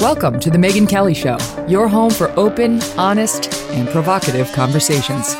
[0.00, 5.32] Welcome to The Megyn Kelly Show, your home for open, honest, and provocative conversations.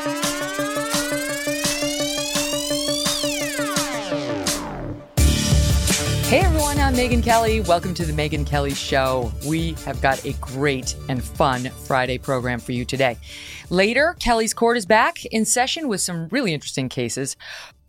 [6.25, 7.61] Hey everyone, I'm Megyn Kelly.
[7.61, 9.31] Welcome to The Megyn Kelly Show.
[9.47, 13.19] We have got a great and fun Friday program for you today.
[13.69, 17.37] Later, Kelly's Court is back in session with some really interesting cases.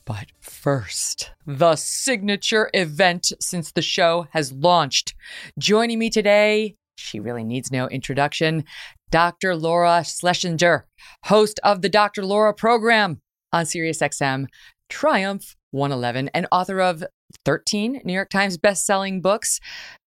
[0.08, 5.14] But first, the signature event since the show has launched.
[5.60, 8.64] Joining me today, she really needs no introduction,
[9.12, 9.54] Dr.
[9.54, 10.84] Laura Schlessinger,
[11.26, 12.24] host of the Dr.
[12.24, 13.20] Laura program
[13.52, 14.46] on SiriusXM,
[14.88, 17.04] Triumph 111, and author of
[17.44, 19.60] 13 New York Times best-selling books.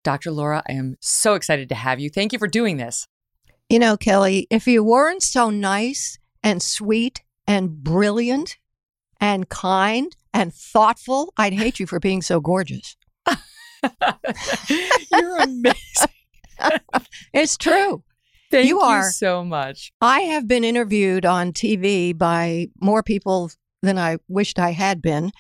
[0.03, 0.31] Dr.
[0.31, 2.09] Laura, I am so excited to have you.
[2.09, 3.06] Thank you for doing this.
[3.69, 8.56] You know, Kelly, if you weren't so nice and sweet and brilliant
[9.21, 12.97] and kind and thoughtful, I'd hate you for being so gorgeous.
[15.11, 16.11] You're amazing.
[17.33, 18.03] It's true.
[18.51, 19.11] Thank You you, are.
[19.11, 19.93] so much.
[20.01, 23.50] I have been interviewed on TV by more people
[23.83, 25.31] than I wished I had been.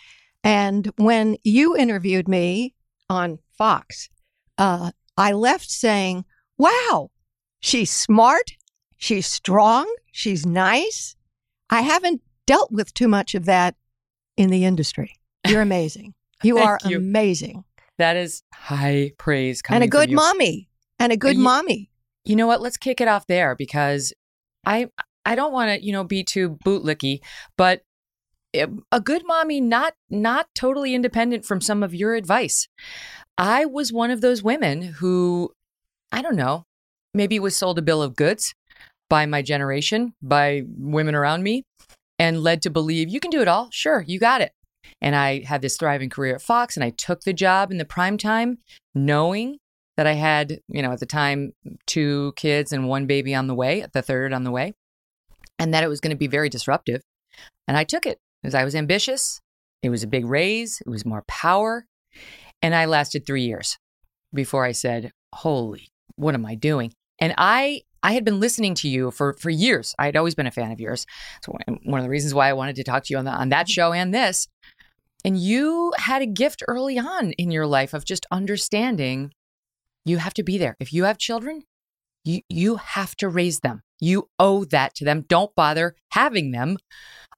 [0.44, 2.74] And when you interviewed me
[3.08, 4.08] on Fox,
[4.58, 6.24] uh, I left saying,
[6.56, 7.10] wow,
[7.60, 8.52] she's smart,
[8.96, 11.16] she's strong, she's nice.
[11.68, 13.74] I haven't dealt with too much of that
[14.40, 15.16] in the industry.
[15.46, 16.14] You're amazing.
[16.42, 16.96] You are you.
[16.96, 17.64] amazing.
[17.98, 20.70] That is high praise coming And a good mommy.
[20.98, 21.90] And a good you- mommy.
[22.24, 22.62] You know what?
[22.62, 24.14] Let's kick it off there because
[24.64, 24.86] I
[25.26, 27.18] I don't want to you know be too bootlicky,
[27.58, 27.82] but
[28.54, 32.68] eh, a good mommy not not totally independent from some of your advice.
[33.36, 35.50] I was one of those women who
[36.10, 36.64] I don't know
[37.12, 38.54] maybe was sold a bill of goods
[39.10, 41.64] by my generation by women around me
[42.20, 43.70] and led to believe you can do it all.
[43.72, 44.52] Sure, you got it.
[45.00, 47.84] And I had this thriving career at Fox and I took the job in the
[47.86, 48.58] prime time
[48.94, 49.56] knowing
[49.96, 51.52] that I had, you know, at the time,
[51.86, 54.74] two kids and one baby on the way, the third on the way,
[55.58, 57.00] and that it was going to be very disruptive.
[57.66, 59.40] And I took it because I was ambitious.
[59.82, 61.86] It was a big raise, it was more power.
[62.60, 63.78] And I lasted three years
[64.34, 66.92] before I said, Holy, what am I doing?
[67.18, 69.94] And I, I had been listening to you for, for years.
[69.98, 71.06] I had always been a fan of yours.
[71.44, 73.50] So one of the reasons why I wanted to talk to you on, the, on
[73.50, 73.72] that mm-hmm.
[73.72, 74.48] show and this.
[75.24, 79.32] And you had a gift early on in your life of just understanding
[80.06, 80.76] you have to be there.
[80.80, 81.62] If you have children,
[82.24, 83.82] you you have to raise them.
[84.00, 85.24] You owe that to them.
[85.28, 86.78] Don't bother having them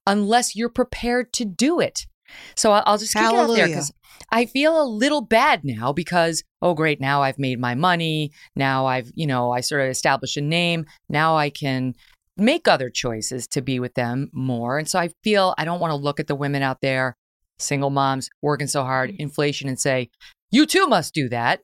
[0.07, 2.05] unless you're prepared to do it.
[2.55, 3.91] So I'll, I'll just kick it out there because
[4.29, 8.31] I feel a little bad now because oh great now I've made my money.
[8.55, 10.85] Now I've you know I sort of established a name.
[11.09, 11.95] Now I can
[12.37, 14.79] make other choices to be with them more.
[14.79, 17.15] And so I feel I don't want to look at the women out there
[17.59, 19.17] single moms working so hard mm.
[19.19, 20.09] inflation and say
[20.51, 21.61] you too must do that.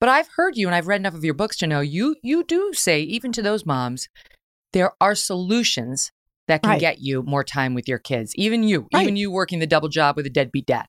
[0.00, 2.44] But I've heard you and I've read enough of your books to know you you
[2.44, 4.08] do say even to those moms
[4.72, 6.10] there are solutions
[6.48, 6.80] that can Right.
[6.80, 8.34] get you more time with your kids.
[8.36, 9.02] Even you, Right.
[9.02, 10.86] even you working the double job with a deadbeat dad.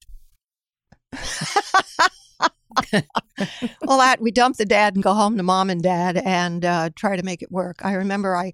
[3.81, 6.89] well, that we dump the dad and go home to mom and dad and uh,
[6.95, 7.83] try to make it work.
[7.83, 8.53] I remember I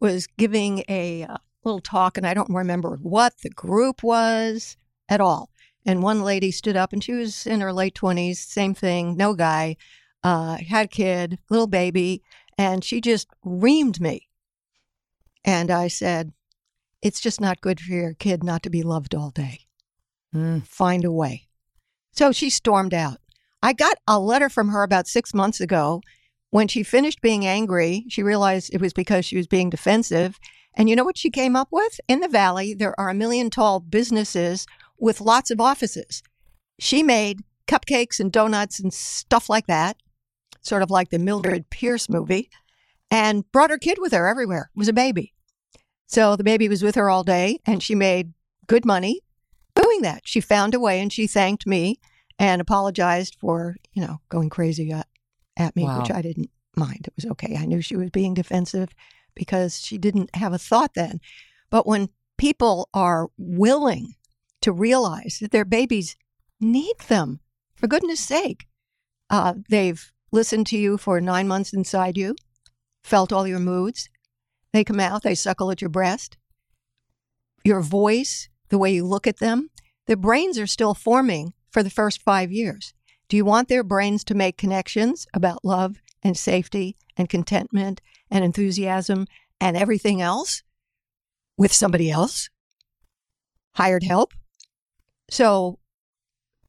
[0.00, 4.76] was giving a uh, little talk, and I don't remember what the group was
[5.08, 5.50] at all.
[5.84, 9.34] And one lady stood up, and she was in her late twenties, same thing, no
[9.34, 9.76] guy,
[10.24, 12.22] uh, had a kid, little baby,
[12.58, 14.28] and she just reamed me.
[15.44, 16.32] And I said,
[17.06, 19.60] "It's just not good for your kid not to be loved all day."
[20.34, 20.66] Mm.
[20.66, 21.48] find a way.
[22.12, 23.18] So she stormed out.
[23.62, 26.02] I got a letter from her about six months ago.
[26.50, 30.38] When she finished being angry, she realized it was because she was being defensive.
[30.74, 32.00] And you know what she came up with?
[32.08, 34.66] In the valley, there are a million tall businesses
[34.98, 36.22] with lots of offices.
[36.78, 39.96] She made cupcakes and donuts and stuff like that,
[40.60, 42.50] sort of like the Mildred Pierce movie,
[43.10, 44.70] and brought her kid with her everywhere.
[44.74, 45.32] It was a baby.
[46.06, 48.32] So the baby was with her all day and she made
[48.66, 49.20] good money
[49.74, 50.22] doing that.
[50.24, 51.98] She found a way and she thanked me
[52.38, 55.06] and apologized for, you know, going crazy at,
[55.56, 56.00] at me, Wow.
[56.00, 57.06] which I didn't mind.
[57.06, 57.56] It was okay.
[57.56, 58.90] I knew she was being defensive
[59.34, 61.20] because she didn't have a thought then.
[61.70, 64.14] But when people are willing
[64.62, 66.16] to realize that their babies
[66.60, 67.40] need them,
[67.74, 68.66] for goodness sake,
[69.28, 72.34] uh, they've listened to you for nine months inside you,
[73.02, 74.08] felt all your moods.
[74.76, 76.36] They come out, they suckle at your breast.
[77.64, 79.70] Your voice, the way you look at them,
[80.06, 82.92] their brains are still forming for the first five years.
[83.30, 88.44] Do you want their brains to make connections about love and safety and contentment and
[88.44, 89.26] enthusiasm
[89.62, 90.62] and everything else
[91.56, 92.50] with somebody else?
[93.76, 94.34] Hired help?
[95.30, 95.78] So,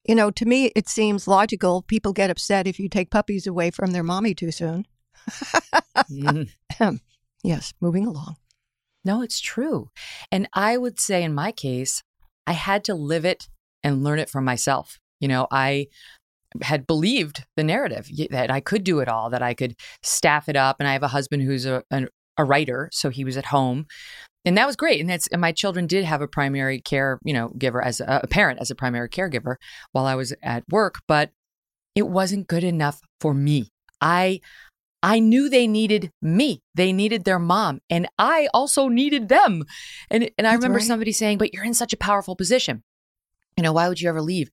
[0.07, 1.81] you know, to me, it seems logical.
[1.81, 4.88] People get upset if you take puppies away from their mommy too soon.
[6.09, 6.50] Mhm.
[7.48, 8.36] yes, moving along.
[9.06, 9.90] No, it's true.
[10.32, 12.04] And I would say in my case,
[12.46, 13.48] I had to live it
[13.84, 15.00] and learn it for myself.
[15.20, 15.88] You know, I
[16.62, 20.56] had believed the narrative that I could do it all, that I could staff it
[20.56, 20.78] up.
[20.80, 22.08] And I have a husband who's a, a,
[22.38, 23.86] a writer, so he was at home.
[24.46, 25.02] And that was great.
[25.02, 28.22] And that's and my children did have a primary care, you know, giver as a,
[28.24, 29.56] a parent as a primary caregiver
[29.92, 31.32] while I was at work, but
[31.96, 33.70] it wasn't good enough for me.
[34.00, 34.42] I
[35.04, 36.64] I knew they needed me.
[36.76, 39.64] They needed their mom, and I also needed them.
[40.10, 40.88] And and I remember right.
[40.88, 42.84] somebody saying, "But you're in such a powerful position.
[43.56, 44.50] You know, why would you ever leave?"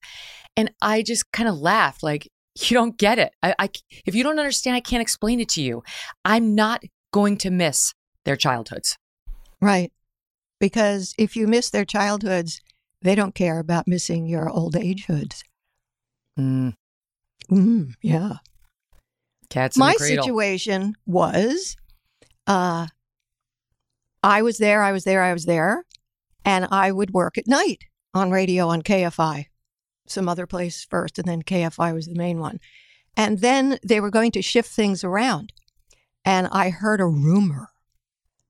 [0.55, 3.33] And I just kind of laughed, like, "You don't get it.
[3.41, 3.69] I, I
[4.05, 5.83] if you don't understand, I can't explain it to you.
[6.23, 7.93] I'm not going to miss
[8.23, 8.97] their childhoods."
[9.61, 9.91] Right.
[10.59, 12.61] Because if you miss their childhoods,
[13.01, 15.43] they don't care about missing your old agehoods.
[16.39, 16.73] Mm,
[17.49, 18.37] Mm, yeah.
[19.49, 21.75] Cats My situation was
[22.47, 22.87] uh,
[24.23, 25.85] I was there, I was there, I was there,
[26.43, 27.83] and I would work at night
[28.13, 29.47] on radio on KFI,
[30.07, 32.59] some other place first, and then KFI was the main one.
[33.17, 35.53] And then they were going to shift things around.
[36.23, 37.69] And I heard a rumor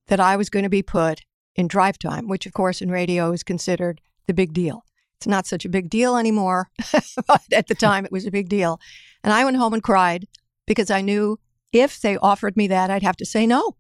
[0.08, 1.22] that I was going to be put
[1.56, 4.86] in drive time, which, of course, in radio is considered the big deal.
[5.18, 6.70] It's not such a big deal anymore,
[7.28, 8.80] but at the time it was a big deal.
[9.24, 10.28] And I went home and cried
[10.68, 11.40] because I knew
[11.72, 13.76] if they offered me that, I'd have to say no,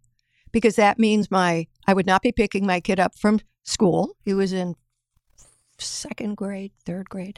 [0.52, 4.16] because that means my I would not be picking my kid up from school.
[4.24, 4.76] He was in
[5.78, 7.38] second grade, third grade,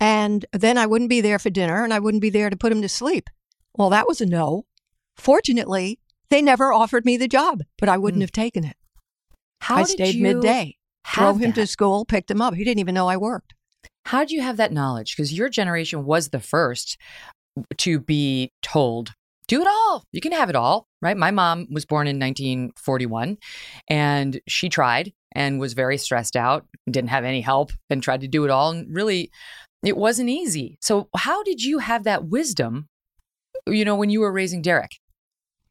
[0.00, 2.72] and then I wouldn't be there for dinner, and I wouldn't be there to put
[2.72, 3.28] him to sleep.
[3.76, 4.66] Well, that was a no.
[5.16, 5.98] Fortunately,
[6.30, 8.24] they never offered me the job, but I wouldn't Mm.
[8.24, 8.76] have taken it.
[9.60, 10.76] How I did stayed you midday,
[11.14, 11.60] drove him that?
[11.62, 12.54] to school, picked him up.
[12.54, 13.54] He didn't even know I worked.
[14.06, 15.16] How did you have that knowledge?
[15.16, 16.96] Because your generation was the first
[17.78, 19.12] to be told,
[19.48, 20.04] do it all.
[20.12, 21.16] You can have it all, right?
[21.16, 23.38] My mom was born in 1941
[23.88, 28.28] and she tried and was very stressed out, didn't have any help, and tried to
[28.28, 28.70] do it all.
[28.70, 29.30] And really,
[29.84, 30.78] it wasn't easy.
[30.80, 32.88] So, how did you have that wisdom,
[33.66, 34.92] you know, when you were raising Deryk?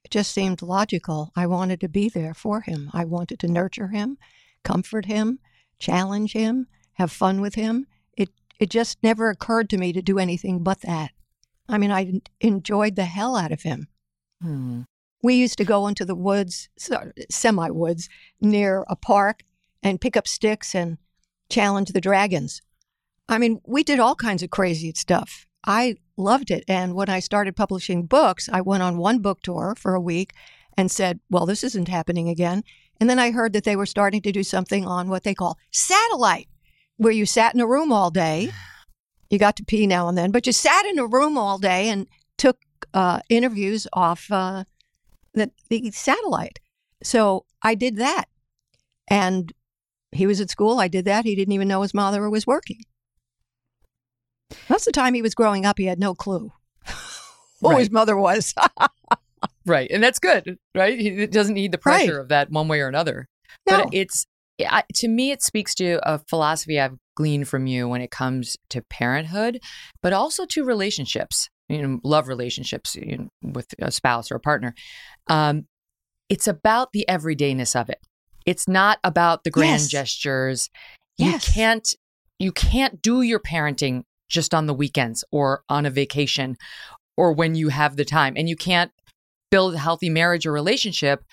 [0.04, 1.32] It just seemed logical.
[1.36, 2.92] I wanted to be there for him.
[2.94, 4.18] I wanted to nurture him,
[4.64, 5.40] comfort him,
[5.80, 7.88] challenge him, have fun with him.
[8.16, 8.30] It
[8.60, 11.12] it just never occurred to me to do anything but that.
[11.68, 13.88] I mean, I enjoyed the hell out of him.
[14.42, 14.82] Hmm.
[15.24, 16.70] We used to go into the woods,
[17.30, 18.10] semi woods,
[18.42, 19.44] near a park
[19.82, 20.98] and pick up sticks and
[21.50, 22.62] challenge the dragons.
[23.28, 25.48] I mean, we did all kinds of crazy stuff.
[25.66, 26.64] I loved it.
[26.68, 30.34] And when I started publishing books, I went on one book tour for a week
[30.78, 32.64] and said, well, this isn't happening again.
[33.00, 35.58] And then I heard that they were starting to do something on what they call
[35.72, 36.48] satellite,
[36.98, 38.52] where you sat in a room all day.
[39.30, 41.90] You got to pee now and then, but you sat in a room all day
[41.90, 42.58] and took
[42.94, 44.66] uh, interviews off uh,
[45.34, 46.60] the, the satellite.
[47.04, 48.26] So I did that.
[49.08, 49.52] And
[50.12, 50.80] he was at school.
[50.80, 51.26] I did that.
[51.26, 52.80] He didn't even know his mother was working.
[54.70, 56.52] Most of the time he was growing up, he had no clue
[57.62, 58.54] who his mother was.
[59.68, 59.90] Right.
[59.90, 61.00] And that's good, right?
[61.00, 62.06] He it doesn't need the Right.
[62.06, 63.28] pressure of that one way or another.
[63.68, 63.86] No.
[63.86, 64.28] But it's,
[64.60, 68.58] I, to me, it speaks to a philosophy I've gleaned from you when it comes
[68.70, 69.60] to parenthood,
[70.02, 74.40] but also to relationships, you know, love relationships you know, with a spouse or a
[74.40, 74.74] partner.
[75.28, 75.66] Um,
[76.30, 78.00] it's about the everydayness of it.
[78.46, 79.88] It's not about the grand Yes.
[79.90, 80.70] gestures.
[81.18, 81.54] You Yes.
[81.54, 81.96] can't,
[82.40, 86.58] you can't do your parenting just on the weekends or on a vacation
[87.18, 88.34] or when you have the time.
[88.36, 88.92] And you can't
[89.52, 91.24] build a healthy marriage or relationship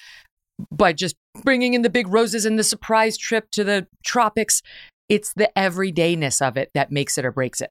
[0.71, 4.63] by just bringing in the big roses and the surprise trip to the tropics.
[5.09, 7.71] It's the everydayness of it that makes it or breaks it.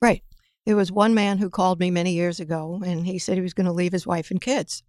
[0.00, 0.22] Right.
[0.66, 3.54] There was one man who called me many years ago, and he said he was
[3.54, 4.82] going to leave his wife and kids.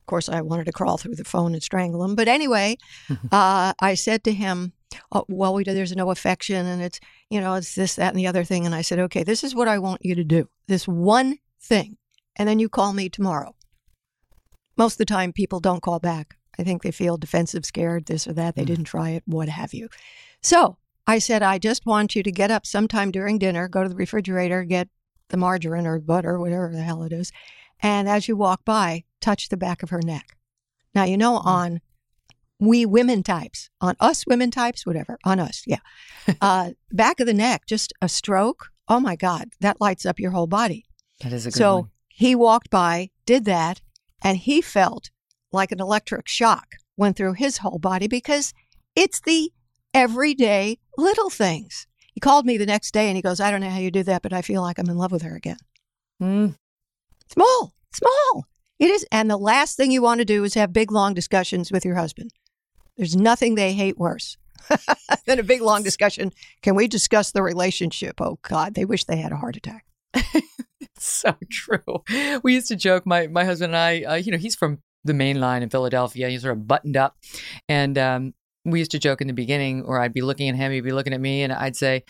[0.00, 2.14] Of course, I wanted to crawl through the phone and strangle him.
[2.14, 2.78] But anyway,
[3.32, 4.72] uh, I said to him,
[5.12, 8.26] oh, "Well, we, there's no affection, and it's you know it's this, that, and the
[8.26, 10.48] other thing." And I said, "Okay, this is what I want you to do.
[10.68, 11.98] This one thing,
[12.36, 13.54] and then you call me tomorrow."
[14.76, 16.36] Most of the time, people don't call back.
[16.58, 18.54] I think they feel defensive, scared, this or that.
[18.54, 19.88] They didn't try it, what have you.
[20.42, 20.76] So
[21.06, 23.96] I said, I just want you to get up sometime during dinner, go to the
[23.96, 24.88] refrigerator, get
[25.28, 27.32] the margarine or butter, whatever the hell it is.
[27.80, 30.36] And as you walk by, touch the back of her neck.
[30.94, 31.80] Now, you know, on
[32.58, 35.78] we women types, on us women types, whatever, on us, yeah.
[36.40, 38.68] uh, back of the neck, just a stroke.
[38.86, 40.84] Oh my God, that lights up your whole body.
[41.20, 41.90] That is a good So one.
[42.08, 43.80] he walked by, did that,
[44.22, 45.10] and he felt
[45.52, 48.52] like an electric shock went through his whole body because
[48.94, 49.50] it's the
[49.94, 51.86] everyday little things.
[52.12, 54.02] He called me the next day and he goes, I don't know how you do
[54.04, 55.58] that, but I feel like I'm in love with her again.
[56.22, 56.54] Mm,
[57.32, 58.44] Small, small.
[58.78, 59.06] It is.
[59.12, 61.94] And the last thing you want to do is have big, long discussions with your
[61.94, 62.30] husband.
[62.96, 64.36] There's nothing they hate worse
[65.26, 66.32] than a big, long discussion.
[66.62, 68.20] Can we discuss the relationship?
[68.20, 69.84] Oh, God, they wish they had a heart attack.
[70.14, 70.48] It's
[70.98, 72.02] so true.
[72.42, 74.02] We used to joke, my my husband and I.
[74.02, 76.28] Uh, you know, he's from the main line in Philadelphia.
[76.28, 77.16] He's sort of buttoned up,
[77.68, 80.72] and um, we used to joke in the beginning, or I'd be looking at him,
[80.72, 82.04] he'd be looking at me, and I'd say,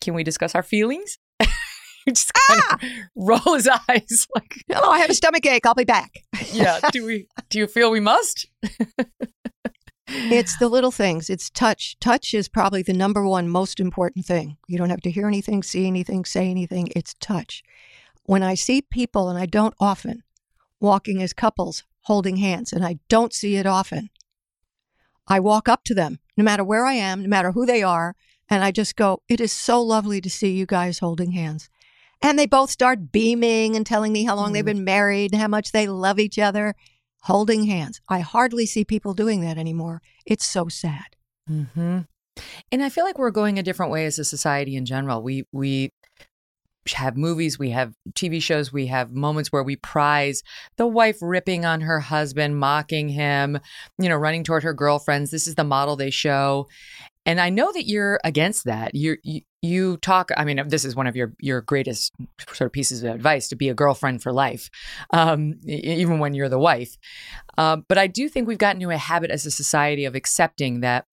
[0.00, 1.18] "Can we discuss our feelings?"
[2.08, 2.80] Just kind of
[3.16, 5.64] roll his eyes, like, Oh, I have a stomach ache.
[5.66, 6.10] I'll be back.
[6.52, 7.28] "Yeah, do we?
[7.48, 8.46] Do you feel we must?"
[10.06, 11.30] It's the little things.
[11.30, 11.96] It's touch.
[11.98, 14.58] Touch is probably the number one most important thing.
[14.68, 16.88] You don't have to hear anything, see anything, say anything.
[16.94, 17.62] It's touch.
[18.24, 20.22] When I see people, and I don't often,
[20.84, 24.10] walking as couples holding hands, and I don't see it often,
[25.26, 28.14] I walk up to them, no matter where I am, no matter who they are,
[28.50, 31.70] and I just go, It is so lovely to see you guys holding hands.
[32.22, 35.48] And they both start beaming and telling me how long they've been married and how
[35.48, 36.74] much they love each other
[37.22, 38.00] holding hands.
[38.08, 40.02] I hardly see people doing that anymore.
[40.26, 41.16] It's so sad.
[41.50, 42.00] Mm-hmm.
[42.70, 45.22] And I feel like we're going a different way as a society in general.
[45.22, 45.92] We we
[46.92, 50.42] have movies, we have TV shows, we have moments where we prize
[50.76, 53.58] the wife ripping on her husband, mocking him,
[53.98, 55.30] you know, running toward her girlfriends.
[55.30, 56.68] This is the model they show.
[57.26, 58.94] And I know that you're against that.
[58.94, 60.30] You you you talk.
[60.36, 62.12] I mean, this is one of your your greatest
[62.52, 64.68] sort of pieces of advice to be a girlfriend for life,
[65.10, 66.98] um, even when you're the wife.
[67.56, 70.80] Uh, but I do think we've gotten into a habit as a society of accepting
[70.80, 71.06] that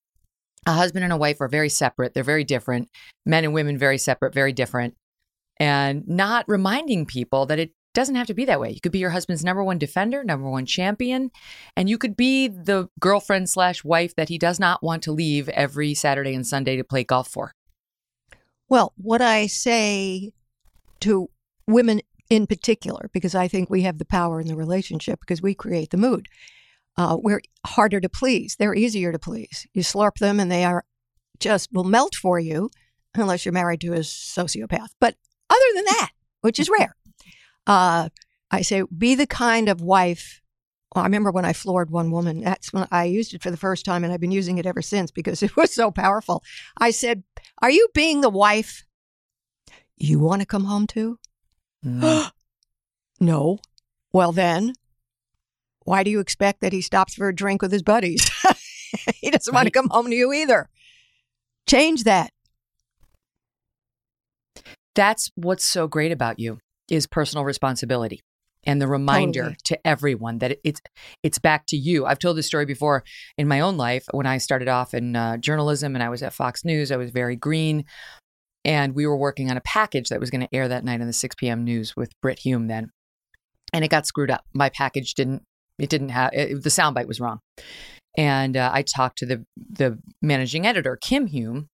[0.67, 2.13] a husband and a wife are very separate.
[2.13, 2.89] They're very different.
[3.25, 4.95] Men and women, very separate, very different.
[5.59, 8.71] And not reminding people that it doesn't have to be that way.
[8.71, 11.29] You could be your husband's number one defender, number one champion,
[11.75, 15.49] and you could be the girlfriend slash wife that he does not want to leave
[15.49, 17.53] every Saturday and Sunday to play golf for.
[18.69, 20.31] Well, what I say
[21.01, 21.29] to
[21.67, 25.53] women in particular, because I think we have the power in the relationship because we
[25.53, 26.29] create the mood.
[26.95, 28.55] Uh, we're harder to please.
[28.57, 29.67] They're easier to please.
[29.73, 30.85] You slurp them and they are
[31.39, 32.69] just will melt for you
[33.15, 34.89] unless you're married to a sociopath.
[35.01, 35.15] But
[35.51, 36.09] other than that,
[36.41, 36.95] which is rare,
[37.67, 38.09] uh,
[38.49, 40.41] I say be the kind of wife.
[40.93, 42.41] Well, I remember when I floored one woman.
[42.41, 44.81] That's when I used it for the first time, and I've been using it ever
[44.81, 46.43] since because it was so powerful.
[46.77, 47.23] I said,
[47.61, 48.85] Are you being the wife
[49.97, 51.19] you want to come home to?
[53.19, 53.59] no.
[54.13, 54.73] Well, then,
[55.85, 58.29] why do you expect that he stops for a drink with his buddies?
[59.15, 60.69] he doesn't want to come home to you either.
[61.67, 62.31] Change that.
[64.95, 68.21] That's what's so great about you is personal responsibility
[68.63, 69.57] and the reminder Totally.
[69.65, 70.81] to everyone that it's
[71.23, 72.05] it's back to you.
[72.05, 73.03] I've told this story before
[73.37, 76.33] in my own life when I started off in uh, journalism and I was at
[76.33, 76.91] Fox News.
[76.91, 77.85] I was very green,
[78.63, 81.07] and we were working on a package that was going to air that night on
[81.07, 81.63] the 6 p.m.
[81.63, 82.91] news with Brit Hume then,
[83.73, 84.43] and it got screwed up.
[84.53, 85.43] My package didn't
[85.79, 87.39] it didn't have it, the soundbite was wrong,
[88.17, 91.67] and uh, I talked to the the managing editor Kim Hume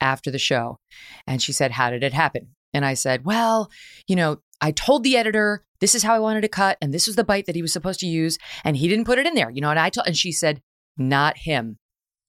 [0.00, 0.78] after the show,
[1.26, 3.70] and she said, "How did it happen?" And I said, "Well,
[4.06, 7.08] you know." I told the editor this is how I wanted to cut, and this
[7.08, 9.34] was the bite that he was supposed to use, and he didn't put it in
[9.34, 9.70] there, you know.
[9.70, 10.62] And I told, and she said,
[10.96, 11.78] "Not him,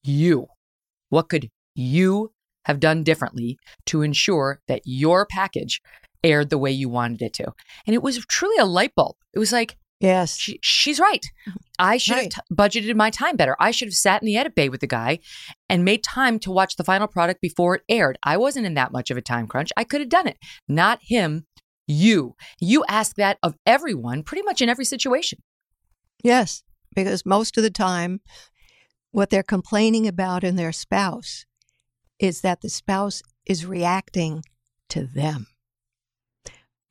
[0.04, 0.48] you.
[1.10, 2.32] What could you
[2.66, 5.80] have done differently to ensure that your package
[6.24, 7.54] aired the way you wanted it to?"
[7.86, 9.16] And it was truly a light bulb.
[9.32, 10.38] It was like, Yes.
[10.38, 11.26] she, she's right.
[11.48, 11.58] Uh-huh.
[11.80, 12.34] I should Right.
[12.34, 13.56] have t- budgeted my time better.
[13.60, 15.20] I should have sat in the edit bay with the guy
[15.70, 18.18] and made time to watch the final product before it aired.
[18.24, 19.72] I wasn't in that much of a time crunch.
[19.78, 20.38] I could have done it.
[20.68, 21.46] Not him,
[21.88, 22.36] you.
[22.60, 25.40] You ask that of everyone pretty much in every situation.
[26.24, 26.64] Yes,
[26.96, 28.22] because most of the time,
[29.12, 31.46] what they're complaining about in their spouse
[32.20, 34.44] is that the spouse is reacting
[34.90, 35.48] to them.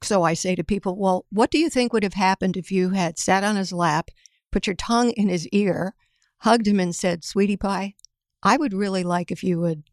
[0.03, 2.91] So I say to people, well, what do you think would have happened if you
[2.91, 4.11] had sat on his lap,
[4.51, 5.95] put your tongue in his ear,
[6.39, 7.95] hugged him, and said, Sweetie Pie,
[8.43, 9.85] I would really like if you would.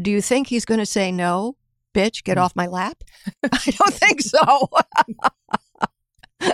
[0.00, 1.56] Do you think he's going to say no?
[1.94, 2.42] Bitch, get mm.
[2.42, 3.02] off my lap?
[3.42, 4.68] I don't think so.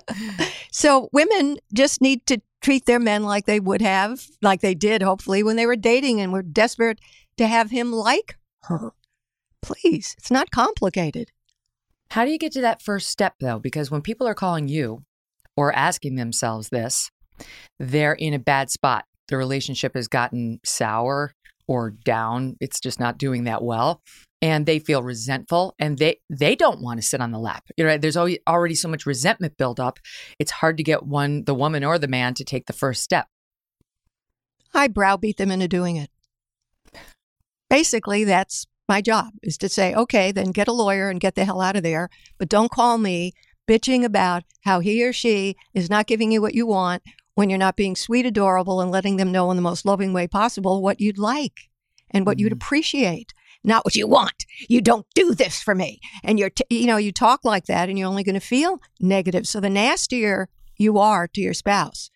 [0.70, 5.02] so women just need to treat their men like they would have, like they did,
[5.02, 6.98] hopefully, when they were dating and were desperate
[7.36, 8.92] to have him like her.
[9.60, 11.30] Please, it's not complicated.
[12.14, 13.58] How do you get to that first step though?
[13.58, 15.02] Because when people are calling you
[15.56, 17.10] or asking themselves this,
[17.80, 19.04] they're in a bad spot.
[19.26, 21.34] The relationship has gotten sour
[21.66, 22.56] or down.
[22.60, 24.00] It's just not doing that well.
[24.40, 27.64] And they feel resentful and they they don't want to sit on the lap.
[27.76, 29.98] You know, there's already so much resentment built up.
[30.38, 33.26] It's hard to get one the woman or the man to take the first step.
[34.72, 36.10] I browbeat them into doing it.
[37.68, 41.44] Basically, that's my job is to say, okay, then get a lawyer and get the
[41.44, 43.32] hell out of there, but don't call me
[43.68, 47.02] bitching about how he or she is not giving you what you want
[47.34, 50.26] when you're not being sweet, adorable, and letting them know in the most loving way
[50.26, 51.70] possible what you'd like
[52.10, 52.44] and what mm-hmm.
[52.44, 53.32] you'd appreciate.
[53.66, 54.44] Not what you want.
[54.68, 55.98] You don't do this for me.
[56.22, 58.78] And you're, t- you know, you talk like that and you're only going to feel
[59.00, 59.46] negative.
[59.46, 62.10] So the nastier you are to your spouse,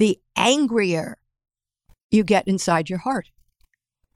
[0.00, 1.18] the angrier
[2.10, 3.28] you get inside your heart.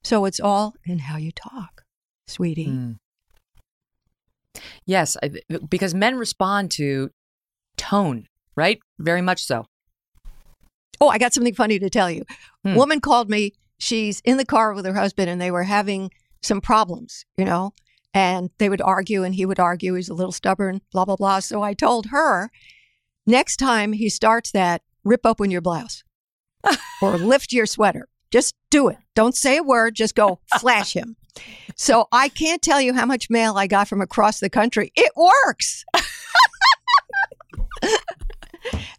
[0.03, 1.83] So it's all in how you talk,
[2.27, 2.69] sweetie.
[2.69, 2.97] Mm.
[4.87, 5.17] Yes,
[5.69, 7.11] because men respond to
[7.77, 8.27] tone,
[8.57, 8.81] right?
[8.99, 9.67] Very much so.
[11.01, 12.25] Oh, I got something funny to tell you.
[12.65, 12.75] Hmm.
[12.75, 13.53] Woman called me.
[13.79, 16.11] She's in the car with her husband, and they were having
[16.43, 17.73] some problems, you know,
[18.13, 19.95] and they would argue, and he would argue.
[19.95, 21.41] He's a little stubborn, blah, blah, blah.
[21.41, 22.51] So I told her
[23.27, 26.03] next time he starts that, rip open your blouse
[27.03, 28.09] or lift your sweater.
[28.31, 28.99] Just do it.
[29.15, 29.95] Don't say a word.
[29.95, 31.17] Just go flash him.
[31.77, 34.93] So I can't tell you how much mail I got from across the country.
[34.97, 35.85] It works.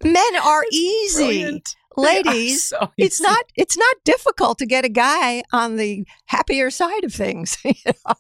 [0.04, 1.24] Men are easy.
[1.26, 6.70] Brilliant ladies, so it's not it's not difficult to get a guy on the happier
[6.70, 7.58] side of things.
[7.66, 8.14] You know?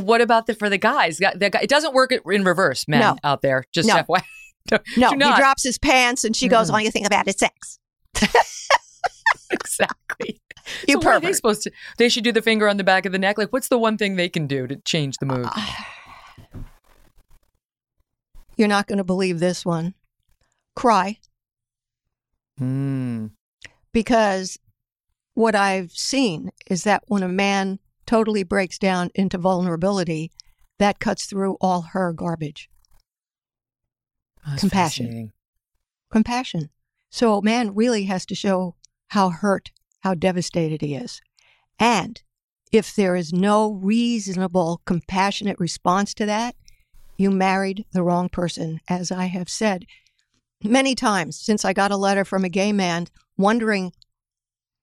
[0.00, 1.18] What about the for the guys?
[1.18, 3.16] The guy, it doesn't work in reverse, men no.
[3.24, 3.64] out there.
[3.72, 4.04] Just no.
[4.96, 6.70] no, he drops his pants and she goes.
[6.70, 7.78] "All you think about is sex."
[9.50, 10.40] exactly.
[10.88, 11.70] You so what are they supposed to?
[11.98, 13.38] They should do the finger on the back of the neck.
[13.38, 15.46] Like, what's the one thing they can do to change the mood?
[15.48, 15.66] Uh,
[18.56, 19.94] you're not going to believe this one.
[20.74, 21.18] Cry.
[22.58, 23.26] Hmm.
[23.92, 24.58] Because
[25.34, 30.32] what I've seen is that when a man totally breaks down into vulnerability,
[30.78, 32.70] that cuts through all her garbage.
[34.46, 35.32] That's Compassion.
[36.10, 36.70] Compassion.
[37.10, 38.76] So a man really has to show
[39.08, 41.20] how hurt, how devastated he is.
[41.78, 42.22] And
[42.72, 46.56] if there is no reasonable, compassionate response to that,
[47.16, 49.86] you married the wrong person, as I have said
[50.62, 53.92] many times since I got a letter from a gay man wondering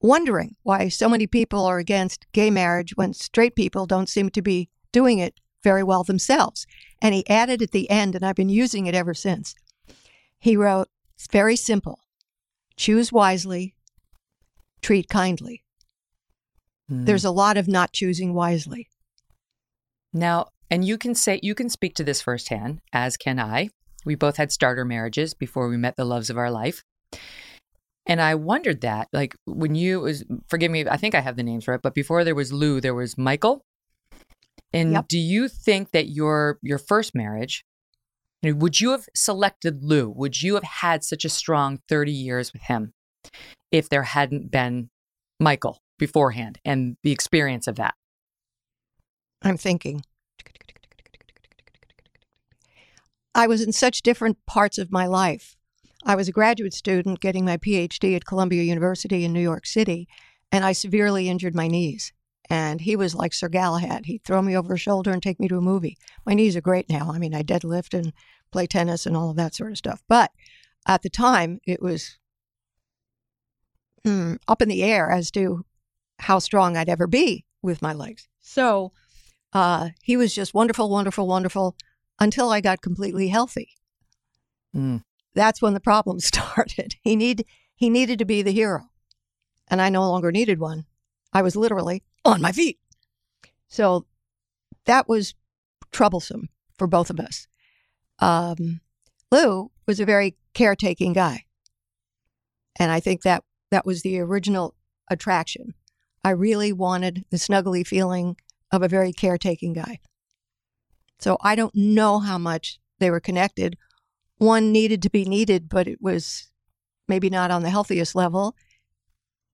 [0.01, 4.41] wondering why so many people are against gay marriage when straight people don't seem to
[4.41, 6.67] be doing it very well themselves.
[7.01, 9.55] And he added at the end, and I've been using it ever since.
[10.37, 11.99] He wrote, It's very simple.
[12.75, 13.75] Choose wisely,
[14.83, 15.63] treat kindly.
[16.91, 17.05] Mm.
[17.05, 18.89] There's a lot of not choosing wisely.
[20.13, 23.69] Now, and you can say, you can speak to this firsthand, as can I.
[24.05, 26.83] We both had starter marriages before we met the loves of our life.
[28.05, 31.43] And I wondered that, like when you was forgive me, I think I have the
[31.43, 33.63] names right, but before there was Lew, there was Michael.
[34.73, 35.07] And yep.
[35.07, 37.63] do you think that your your first marriage,
[38.43, 40.09] would you have selected Lew?
[40.09, 42.93] Would you have had such a strong 30 years with him
[43.73, 44.89] if there hadn't been
[45.39, 47.95] Michael beforehand and the experience of that?
[49.41, 50.03] I'm thinking.
[53.35, 55.57] I was in such different parts of my life.
[56.05, 60.07] I was a graduate student getting my PhD at Columbia University in New York City,
[60.51, 62.13] and I severely injured my knees.
[62.49, 64.05] And he was like Sir Galahad.
[64.05, 65.97] He'd throw me over his shoulder and take me to a movie.
[66.25, 67.09] My knees are great now.
[67.11, 68.13] I mean, I deadlift and
[68.51, 70.03] play tennis and all of that sort of stuff.
[70.07, 70.29] But
[70.85, 72.19] at the time, it was
[74.05, 75.65] hmm, up in the air as to
[76.19, 78.27] how strong I'd ever be with my legs.
[78.41, 78.91] So
[79.53, 81.75] uh, he was just wonderful, wonderful, wonderful
[82.19, 83.69] until I got completely healthy.
[84.75, 85.03] Mm.
[85.33, 86.95] That's when the problem started.
[87.01, 88.89] He need he needed to be the hero,
[89.67, 90.85] and I no longer needed one.
[91.31, 92.79] I was literally on my feet.
[93.67, 94.05] So
[94.85, 95.33] that was
[95.91, 97.47] troublesome for both of us.
[98.19, 98.81] Um,
[99.31, 101.45] Lew was a very caretaking guy,
[102.77, 104.75] and I think that that was the original
[105.09, 105.73] attraction.
[106.23, 108.37] I really wanted the snuggly feeling
[108.71, 109.99] of a very caretaking guy.
[111.19, 113.75] So I don't know how much they were connected.
[114.37, 116.51] One needed to be needed, but it was
[117.07, 118.55] maybe not on the healthiest level.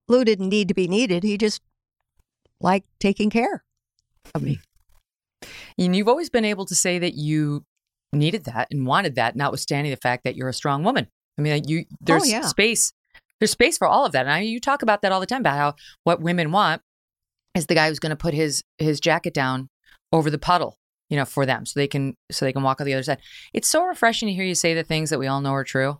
[0.06, 1.22] Lew didn't need to be needed.
[1.22, 1.62] He just
[2.60, 3.64] liked taking care
[4.34, 4.60] of me.
[5.78, 7.64] And you've always been able to say that you
[8.12, 11.06] needed that and wanted that, notwithstanding the fact that you're a strong woman.
[11.38, 12.42] I mean, you oh, there's yeah.
[12.42, 12.92] space.
[13.40, 14.26] There's space for all of that.
[14.26, 15.74] And I, you talk about that all the time about how
[16.04, 16.82] what women want
[17.54, 19.68] is the guy who's going to put his his jacket down
[20.12, 20.76] over the puddle,
[21.08, 23.18] you know, for them, so they can so they can walk on the other side.
[23.52, 25.96] It's so refreshing to hear you say the things that we all know are true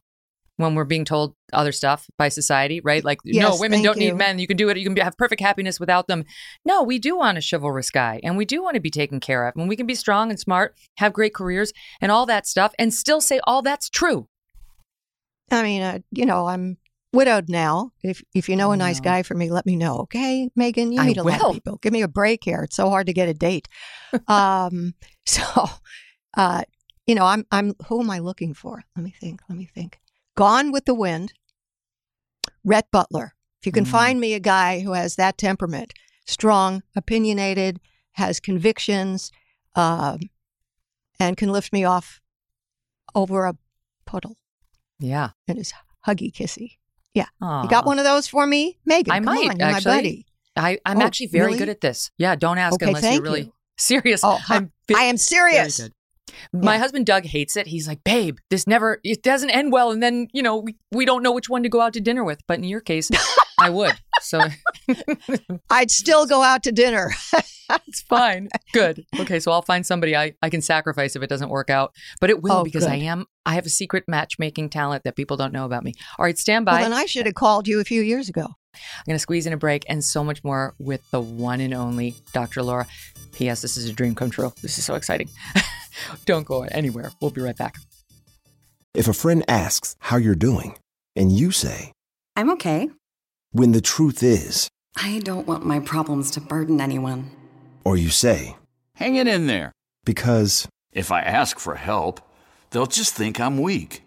[0.61, 3.03] when we're being told other stuff by society, right?
[3.03, 4.11] Like, no, women don't you.
[4.11, 4.39] need men.
[4.39, 4.77] You can do it.
[4.77, 6.25] You can be, have perfect happiness without them.
[6.67, 9.47] No, we do want a chivalrous guy, and we do want to be taken care
[9.47, 12.75] of, and we can be strong and smart, have great careers, and all that stuff,
[12.79, 14.29] and still say all that's true.
[15.51, 16.77] I mean, uh, you know, I'm
[17.13, 17.93] widowed now.
[18.03, 19.05] If if you know a nice No.
[19.05, 19.99] guy for me, let me know.
[20.01, 21.77] Okay, Megyn, you I meet a lot of people.
[21.79, 22.63] Give me a break here.
[22.63, 23.69] It's so hard to get a date.
[24.29, 24.95] um,
[25.27, 25.43] so,
[26.37, 26.63] uh,
[27.07, 28.83] you know, I'm I'm who am I looking for?
[28.97, 29.41] Let me think.
[29.49, 29.99] Let me think.
[30.37, 31.33] Gone with the Wind.
[32.65, 33.35] Rhett Butler.
[33.61, 33.89] If you can Mm.
[33.91, 35.93] find me a guy who has that temperament,
[36.27, 37.81] strong, opinionated,
[38.13, 39.31] has convictions,
[39.75, 40.21] um,
[41.19, 42.21] and can lift me off
[43.15, 43.55] over a
[44.07, 44.37] puddle
[44.99, 45.31] Yeah.
[45.47, 45.73] and is
[46.07, 46.79] huggy kissy.
[47.43, 47.63] Aw.
[47.63, 49.11] You got one of those for me, Megyn?
[49.11, 49.91] I come might, on, you're actually.
[49.93, 50.27] my buddy.
[50.57, 51.59] I, I'm Oh, actually very really?
[51.59, 52.11] good at this.
[52.19, 53.53] Yeah, don't ask Okay, unless you're really you.
[53.79, 54.21] serious.
[54.25, 54.39] Oh.
[54.49, 55.91] I'm I am very serious.
[56.53, 56.65] Good.
[56.65, 56.79] My Yeah.
[56.81, 57.67] husband Doug hates it.
[57.67, 61.05] He's like, "Babe, this never it doesn't end well and then, you know, we, we
[61.05, 63.11] don't know which one to go out to dinner with." But in your case,
[63.61, 63.95] I would.
[64.23, 64.41] So
[65.71, 67.11] I'd still go out to dinner.
[67.69, 68.49] That's fine.
[68.73, 69.07] Good.
[69.21, 71.95] Okay, so I'll find somebody I, I can sacrifice if it doesn't work out.
[72.21, 75.37] But it will Oh, because I am I have a secret matchmaking talent that people
[75.37, 75.95] don't know about me.
[76.19, 76.83] All right, stand well, by.
[76.83, 78.43] then I should have called you a few years ago.
[78.75, 81.75] I'm going to squeeze in a break and so much more with the one and
[81.75, 82.63] only Dr.
[82.63, 82.87] Laura.
[83.33, 83.63] P.S.
[83.63, 84.53] This is a dream come true.
[84.63, 85.29] This is so exciting.
[86.27, 87.13] Don't go anywhere.
[87.21, 87.77] We'll be right back.
[88.95, 90.77] If a friend asks how you're doing,
[91.17, 91.93] and you say,
[92.37, 92.89] I'm okay.
[93.53, 97.31] when the truth is, I don't want my problems to burden anyone.
[97.85, 98.57] or you say,
[98.97, 99.73] Hang it in there.
[100.05, 102.21] because, If I ask for help,
[102.71, 104.03] they'll just think I'm weak.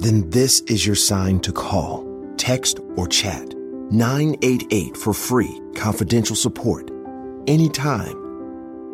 [0.00, 2.04] then this is your sign to call,
[2.36, 3.54] text, or chat
[3.90, 6.90] 988 for free, confidential support.
[7.46, 8.16] Anytime.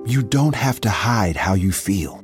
[0.07, 2.24] You don't have to hide how you feel.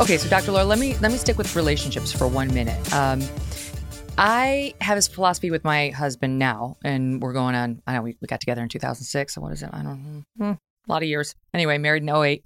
[0.00, 0.52] Okay, so Dr.
[0.52, 2.94] Laura, let me let me stick with relationships for one minute.
[2.94, 3.22] Um,
[4.16, 7.82] I have this philosophy with my husband now, and we're going on.
[7.86, 9.34] I know we, we got together in 2006.
[9.34, 9.68] So what is it?
[9.74, 10.22] I don't know.
[10.38, 10.58] Hmm, a
[10.88, 11.34] lot of years.
[11.52, 12.42] Anyway, married in 08.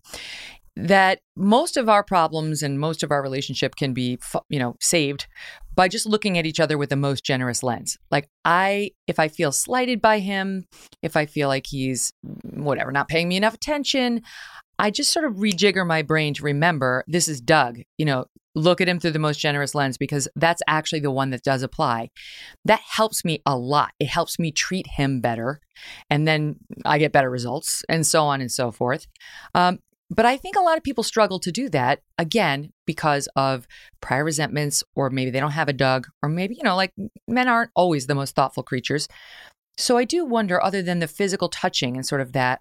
[0.75, 5.29] That most of our problems and most of our relationship can be, you know, saved
[5.77, 7.97] by just looking at each other with the most generous lens.
[8.11, 10.67] Like I, if I feel slighted by him,
[11.03, 12.13] if I feel like he's
[12.43, 14.23] whatever, not paying me enough attention,
[14.79, 17.81] I just sort of rejigger my brain to remember this is Doug.
[17.99, 21.31] You know, look at him through the most generous lens because that's actually the one
[21.31, 22.11] that does apply.
[22.65, 23.93] That helps me a lot.
[23.99, 25.61] It helps me treat him better.
[26.11, 29.07] And then I get better results and so on and so forth.
[29.55, 33.67] Um, but I think a lot of people struggle to do that again because of
[34.01, 36.93] prior resentments, or maybe they don't have a Doug, or maybe, you know, like
[37.27, 39.09] men aren't always the most thoughtful creatures.
[39.77, 42.61] So I do wonder, other than the physical touching and sort of that,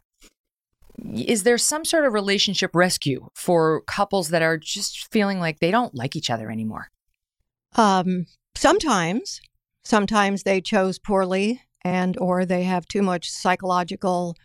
[1.01, 5.71] is there some sort of relationship rescue for couples that are just feeling like they
[5.71, 6.89] don't like each other anymore?
[7.75, 9.41] Um, sometimes,
[9.83, 14.35] sometimes they chose poorly, and or they have too much psychological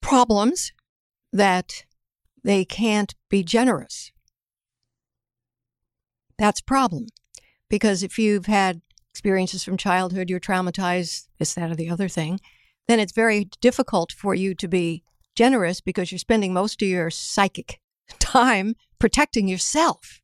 [0.00, 0.72] problems
[1.32, 1.84] that
[2.42, 4.10] they can't be generous.
[6.38, 7.06] That's a problem.
[7.68, 8.80] Because if you've had
[9.12, 12.40] experiences from childhood, you're traumatized, this, that, or the other thing,
[12.86, 15.02] then it's very difficult for you to be
[15.38, 17.80] generous because you're spending most of your psychic
[18.18, 20.20] time protecting yourself.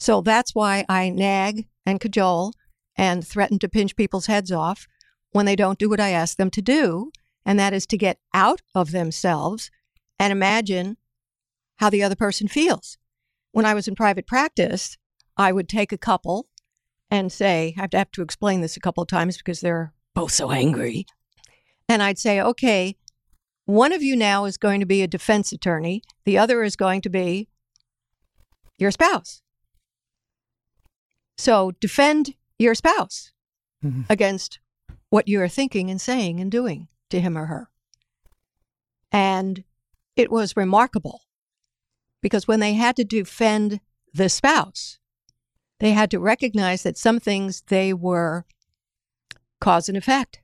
[0.00, 2.54] So that's why I nag and cajole
[2.96, 4.86] and threaten to pinch people's heads off
[5.32, 7.12] when they don't do what I ask them to do,
[7.44, 9.70] and that is to get out of themselves
[10.18, 10.96] and imagine
[11.76, 12.96] how the other person feels.
[13.50, 14.96] When I was in private practice,
[15.36, 16.48] I would take a couple
[17.10, 19.92] and say, I have to have to explain this a couple of times because they're
[20.14, 21.04] both so angry.
[21.86, 22.96] And I'd say, okay,
[23.64, 27.00] one of you now is going to be a defense attorney, the other is going
[27.02, 27.48] to be
[28.78, 29.42] your spouse.
[31.36, 33.32] So defend your spouse
[33.82, 34.06] Mhm.
[34.08, 34.58] against
[35.08, 37.68] what you are thinking and saying and doing to him or her.
[39.10, 39.64] And
[40.16, 41.22] it was remarkable
[42.20, 43.80] because when they had to defend
[44.12, 44.98] the spouse,
[45.80, 48.44] they had to recognize that some things they were
[49.60, 50.40] cause and effect,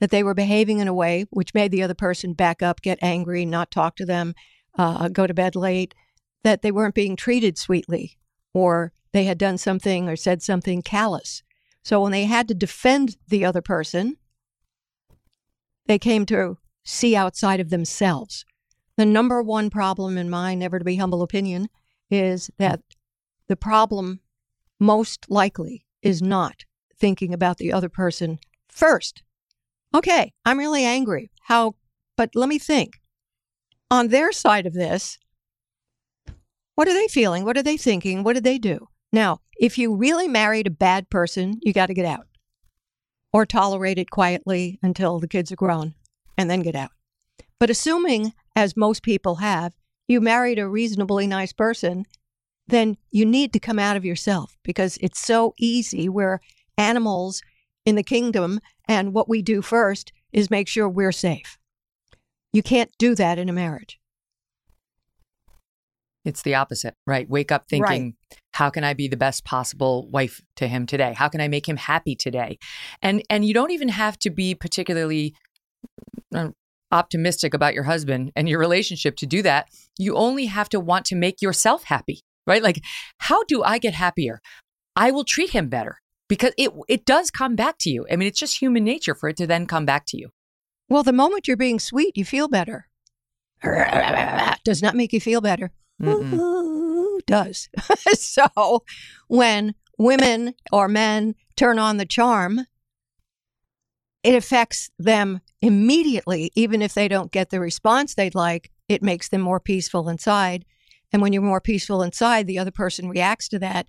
[0.00, 2.98] that they were behaving in a way which made the other person back up, get
[3.00, 4.34] angry, not talk to them,
[4.76, 5.94] uh, go to bed late,
[6.42, 8.18] that they weren't being treated sweetly,
[8.52, 11.42] or they had done something or said something callous.
[11.82, 14.16] So when they had to defend the other person,
[15.86, 18.44] they came to see outside of themselves.
[18.96, 21.68] The number one problem in my never to be humble opinion
[22.10, 22.80] is that
[23.48, 24.20] the problem
[24.78, 26.64] most likely is not
[26.98, 29.22] thinking about the other person first.
[29.94, 31.30] Okay, I'm really angry.
[31.42, 31.76] How,
[32.16, 32.94] but let me think.
[33.90, 35.18] On their side of this,
[36.74, 37.44] what are they feeling?
[37.44, 38.24] What are they thinking?
[38.24, 38.88] What did they do?
[39.12, 42.26] Now, if you really married a bad person, you got to get out
[43.32, 45.94] or tolerate it quietly until the kids are grown
[46.36, 46.90] and then get out.
[47.60, 49.74] But assuming, as most people have,
[50.08, 52.04] you married a reasonably nice person,
[52.66, 56.08] then you need to come out of yourself because it's so easy.
[56.08, 56.40] We're
[56.76, 57.42] animals
[57.84, 61.58] in the kingdom, and what we do first is make sure we're safe.
[62.52, 63.98] You can't do that in a marriage.
[66.24, 67.28] It's the opposite, right?
[67.28, 68.14] Wake up thinking,
[68.52, 71.12] how can I be the best possible wife to him today?
[71.12, 72.58] How can I make him happy today?
[73.02, 75.34] And and you don't even have to be particularly
[76.34, 76.50] uh,
[76.90, 79.68] optimistic about your husband and your relationship to do that.
[79.98, 82.62] You only have to want to make yourself happy, right?
[82.62, 82.80] Like,
[83.18, 84.40] how do I get happier?
[84.96, 88.06] I will treat him better because it it does come back to you.
[88.10, 90.30] I mean, it's just human nature for it to then come back to you.
[90.88, 92.88] Well, the moment you're being sweet, you feel better.
[94.64, 95.72] Does not make you feel better.
[96.02, 97.68] Ooh, does.
[98.14, 98.84] so
[99.28, 102.66] when women or men turn on the charm,
[104.22, 108.70] it affects them immediately, even if they don't get the response they'd like.
[108.88, 110.64] It makes them more peaceful inside.
[111.12, 113.86] And when you're more peaceful inside, the other person reacts to that.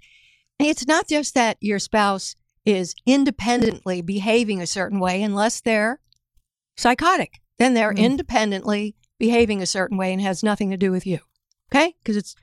[0.59, 5.99] It's not just that your spouse is independently behaving a certain way, unless they're
[6.77, 7.41] psychotic.
[7.57, 7.99] Then they're Mm.
[7.99, 11.19] independently behaving a certain way and has nothing to do with you.
[11.71, 11.95] Okay?
[11.99, 12.35] Because it's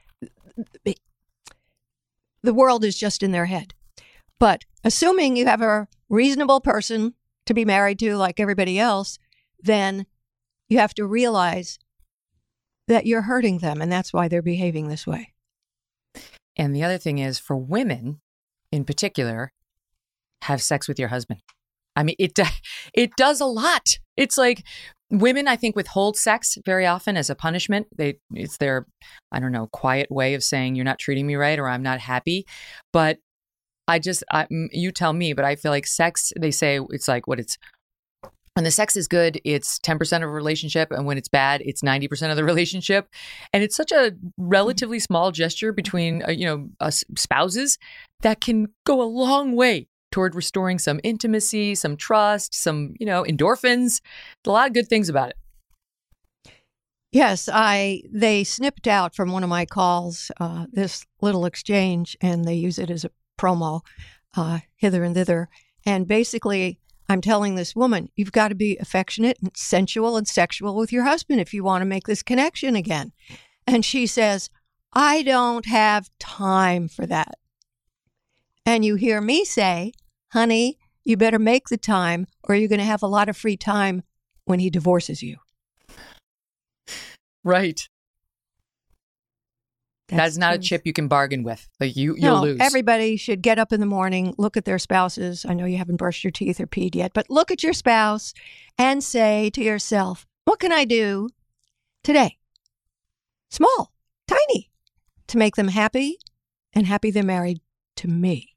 [2.43, 3.75] the world is just in their head.
[4.39, 7.15] But assuming you have a reasonable person
[7.47, 9.19] to be married to, like everybody else,
[9.61, 10.07] then
[10.69, 11.79] you have to realize
[12.89, 15.33] that you're hurting them, and that's why they're behaving this way.
[16.57, 18.21] And the other thing is for women
[18.73, 19.53] in particular,
[20.43, 21.41] have sex with your husband.
[21.95, 22.37] I mean, it
[22.95, 23.99] it does a lot.
[24.17, 24.65] It's like
[25.11, 27.87] women, I think, withhold sex very often as a punishment.
[27.97, 28.87] They it's their
[29.31, 32.01] I don't know quiet way of saying you're not treating me right or I'm not
[32.01, 32.47] happy.
[32.93, 33.19] But
[33.87, 35.35] I just I, you tell me.
[35.35, 36.33] But I feel like sex.
[36.41, 37.59] They say it's like what it's
[38.55, 40.91] when the sex is good, it's 10% of a relationship.
[40.91, 43.09] And when it's bad, it's 90% of the relationship.
[43.53, 47.79] And it's such a relatively small gesture between, uh, you know, us spouses
[48.21, 53.25] that can go a long way toward restoring some intimacy, some trust, some, you know,
[53.25, 54.01] endorphins.
[54.47, 55.37] A lot of good things about it.
[57.11, 62.45] Yes, I they snipped out from one of my calls uh, this little exchange, and
[62.45, 63.83] they use it as a promo,
[64.35, 65.51] uh, hither and thither.
[65.85, 70.77] And basically, I'm telling this woman, you've got to be affectionate and sensual and sexual
[70.77, 73.13] with your husband if you want to make this connection again.
[73.67, 74.51] And she says,
[74.93, 77.35] I don't have time for that.
[78.65, 79.93] And you hear me say,
[80.33, 83.57] honey, you better make the time, or you're going to have a lot of free
[83.57, 84.03] time
[84.45, 85.39] when he divorces you.
[87.45, 87.89] Right.
[90.17, 91.69] That's, not a chip you can bargain with.
[91.81, 92.59] Like you, you'll lose.
[92.61, 95.45] everybody should get up in the morning, look at their spouses.
[95.49, 98.35] I know you haven't brushed your teeth or peed yet, but look at your spouse
[98.79, 101.29] and say to yourself, what can I do
[102.03, 102.39] today?
[103.51, 103.93] Small,
[104.27, 104.71] tiny,
[105.29, 106.19] to make them happy
[106.73, 107.61] and happy they're married
[107.97, 108.57] to me.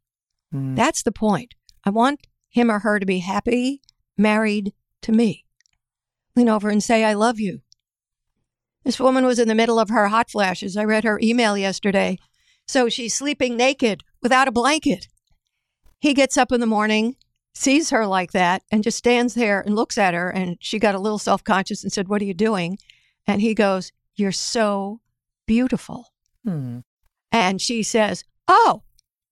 [0.53, 0.75] Mm.
[0.75, 1.53] That's the point.
[1.83, 3.81] I want him or her to be happy,
[4.17, 5.45] married to me.
[6.35, 7.61] Lean over and say, I love you.
[8.85, 10.77] This woman was in the middle of her hot flashes.
[10.77, 12.19] I read her email yesterday.
[12.67, 15.07] So she's sleeping naked without a blanket.
[15.99, 17.15] He gets up in the morning,
[17.55, 20.29] sees her like that, and just stands there and looks at her.
[20.29, 22.77] And she got a little self conscious and said, What are you doing?
[23.25, 25.01] And he goes, You're so
[25.47, 26.11] beautiful.
[26.43, 26.79] Hmm.
[27.31, 28.83] And she says, Oh,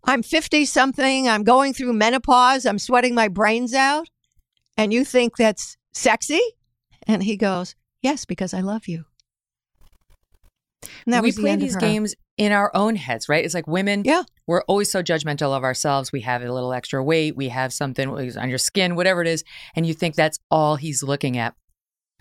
[0.03, 4.09] I'm 50 something, I'm going through menopause, I'm sweating my brains out,
[4.75, 6.41] and you think that's sexy?
[7.05, 9.05] And he goes, Yes, because I love you.
[11.07, 13.43] We play these games in our own heads, right?
[13.45, 16.11] It's like women, yeah, we're always so judgmental of ourselves.
[16.11, 19.43] We have a little extra weight, we have something on your skin, whatever it is,
[19.75, 21.53] and you think that's all he's looking at.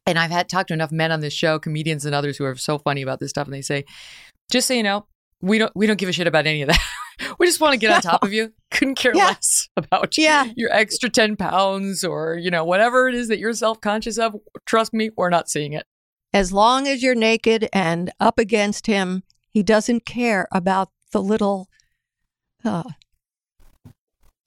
[0.06, 2.56] And I've had talked to enough men on this show, comedians and others who are
[2.56, 3.84] so funny about this stuff, and they say,
[4.50, 5.06] just so you know,
[5.40, 6.80] we don't we don't give a shit about any of that.
[7.38, 8.52] we just want to get on top of you.
[8.70, 9.26] Couldn't care Yeah.
[9.26, 10.46] less about Yeah.
[10.56, 14.36] your extra 10 pounds or, you know, whatever it is that you're self conscious of.
[14.66, 15.84] Trust me, we're not seeing it.
[16.34, 21.68] As long as you're naked and up against him, he doesn't care about the little
[22.64, 22.84] uh,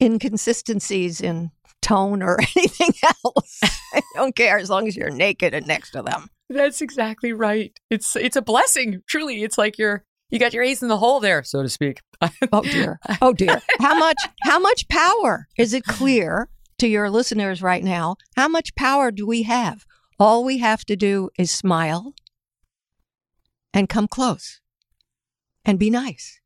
[0.01, 3.59] inconsistencies in tone or anything else.
[3.93, 6.29] I don't care as long as you're naked and next to them.
[6.49, 7.71] That's exactly right.
[7.89, 9.01] It's it's a blessing.
[9.07, 12.01] Truly, it's like you're you got your ace in the hole there, so to speak.
[12.51, 12.99] Oh dear.
[13.21, 13.61] Oh dear.
[13.79, 18.15] How much how much power is it clear to your listeners right now?
[18.35, 19.85] How much power do we have?
[20.19, 22.13] All we have to do is smile
[23.73, 24.61] and come close
[25.65, 26.39] and be nice.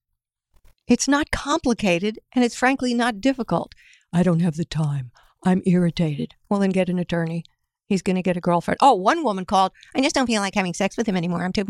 [0.88, 3.75] It's not complicated and it's frankly not difficult.
[4.12, 5.12] I don't have the time.
[5.45, 6.34] I'm irritated.
[6.49, 7.43] Well, then get an attorney.
[7.88, 8.79] He's going to get a girlfriend.
[8.82, 9.71] Oh, one woman called.
[9.95, 11.43] I just don't feel like having sex with him anymore.
[11.43, 11.65] I'm too.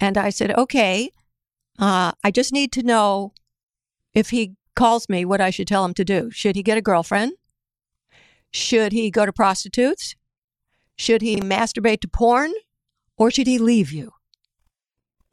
[0.00, 1.10] And I said, okay,
[1.78, 3.32] uh, I just need to know
[4.14, 6.30] if he calls me what I should tell him to do.
[6.30, 7.32] Should he get a girlfriend?
[8.50, 10.16] Should he go to prostitutes?
[10.96, 12.52] Should he masturbate to porn?
[13.18, 14.12] Or should he leave you?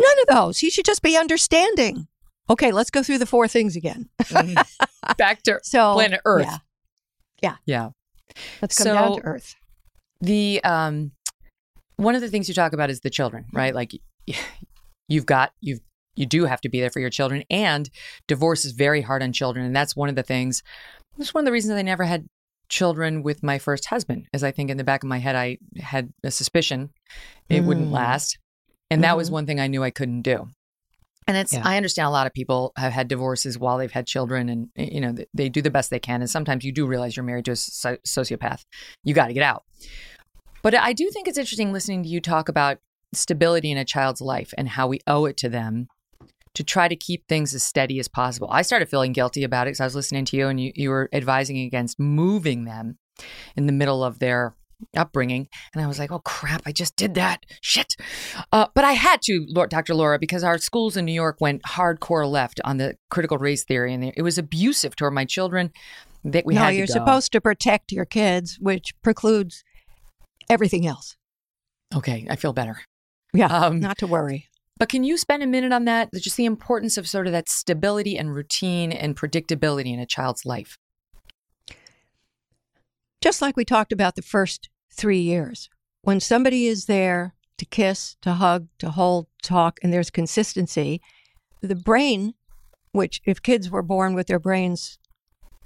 [0.02, 0.60] None of those.
[0.60, 2.08] He should just be understanding.
[2.49, 4.10] Okay, let's go through the four things again.
[5.17, 6.60] Back to So, planet Earth.
[7.41, 7.56] Yeah.
[7.65, 7.89] Yeah.
[8.62, 9.56] Let's come down to earth.
[10.21, 11.12] The um
[11.97, 13.76] one of the things you talk about is the children, right?
[13.76, 13.91] Like
[15.08, 15.82] you've got you've
[16.15, 17.89] you do have to be there for your children and
[18.28, 20.62] divorce is very hard on children and that's one of the things
[21.17, 22.28] that's one of the reasons I never had
[22.78, 25.58] children with my first husband as I think in the back of my head I
[25.78, 26.90] had a suspicion
[27.50, 27.92] it wouldn't Mm.
[28.02, 28.40] last
[28.90, 29.34] and that was Mhm.
[29.34, 30.38] one thing I knew I couldn't do.
[31.28, 31.62] And it's Yeah.
[31.64, 35.00] I understand a lot of people have had divorces while they've had children and you
[35.02, 37.52] know they do the best they can and sometimes you do realize you're married to
[37.52, 38.62] a sociopath.
[39.04, 39.64] You got to get out.
[40.64, 42.80] But I do think it's interesting listening to you talk about
[43.14, 45.88] stability in a child's life and how we owe it to them
[46.56, 48.48] to try to keep things as steady as possible.
[48.52, 50.89] I started feeling guilty about it because I was listening to you and you, you
[50.89, 52.98] were advising against moving them
[53.56, 54.56] in the middle of their
[54.96, 55.48] upbringing.
[55.74, 57.46] And I was like, oh crap, I just did that.
[57.62, 57.96] Shit.
[58.52, 59.96] Uh, but I had to, Lord, Dr.
[59.96, 63.94] Laura, because our schools in New York went hardcore left on the critical race theory
[63.94, 65.72] and it was abusive toward my children.
[66.26, 69.63] That we no, had to you're supposed to protect your kids, which precludes
[70.50, 71.18] everything else.
[71.94, 72.80] Okay, I feel better.
[73.34, 74.48] Yeah, Um, not to worry.
[74.78, 76.10] But can you spend a minute on that?
[76.14, 80.46] Just the importance of sort of that stability and routine and predictability in a child's
[80.46, 80.78] life.
[83.22, 85.70] Just like we talked about the first three years,
[86.02, 91.02] when somebody is there to kiss, to hug, to hold, talk, and there's consistency,
[91.62, 92.34] the brain,
[92.92, 94.98] which if kids were born with their brains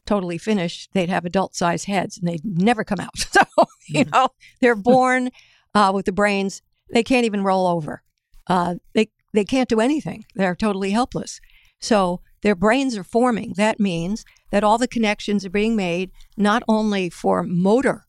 [0.05, 3.13] totally finished, they'd have adult sized heads and they'd never come out.
[3.31, 5.29] So, you know, they're born
[5.73, 8.03] uh, with the brains, they can't even roll over.
[8.49, 10.25] Uh, they, they can't do anything.
[10.35, 11.39] They're totally helpless.
[11.79, 13.53] So their brains are forming.
[13.57, 18.05] That means that all the connections are being made not only for motor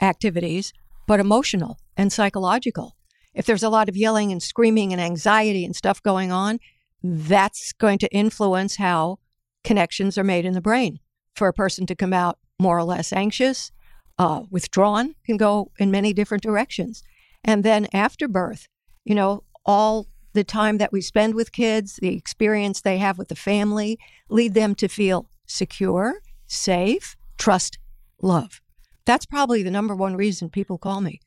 [0.00, 0.72] activities,
[1.06, 2.96] but emotional and psychological.
[3.34, 6.58] If there's a lot of yelling and screaming and anxiety and stuff going on,
[7.02, 9.18] that's going to influence how
[9.64, 10.98] connections are made in the brain.
[11.34, 13.70] For a person to come out more or less anxious,
[14.18, 17.04] uh, withdrawn, can go in many different directions.
[17.44, 18.66] And then after birth,
[19.04, 23.28] you know, all the time that we spend with kids, the experience they have with
[23.28, 23.98] the family,
[24.30, 27.78] lead them to feel secure, safe, trust,
[28.22, 28.62] love.
[29.04, 31.20] That's probably the number one reason people call me.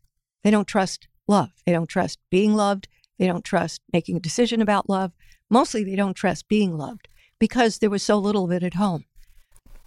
[0.44, 1.52] They don't trust love.
[1.66, 2.88] They don't trust being loved.
[3.20, 5.12] They don't trust making a decision about love.
[5.50, 7.08] Mostly, they don't trust being loved
[7.38, 9.06] because there was so little of it at home.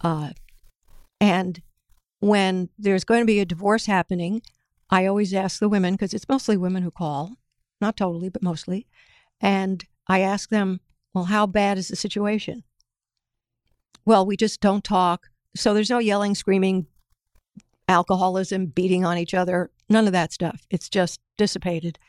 [0.01, 0.29] Uh,
[1.19, 1.61] and
[2.19, 4.41] when there's going to be a divorce happening,
[4.89, 7.35] I always ask the women, because it's mostly women who call,
[7.81, 8.87] not totally, but mostly.
[9.41, 10.79] And I ask them,
[11.13, 12.63] well, how bad is the situation?
[14.05, 15.29] Well, we just don't talk.
[15.55, 16.87] So there's no yelling, screaming,
[17.87, 20.65] alcoholism, beating on each other, none of that stuff.
[20.69, 21.99] It's just dissipated.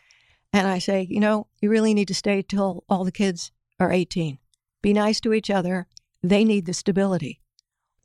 [0.53, 3.93] And I say, you know, you really need to stay till all the kids are
[3.93, 4.39] 18.
[4.83, 5.87] Be nice to each other.
[6.23, 7.41] They need the stability.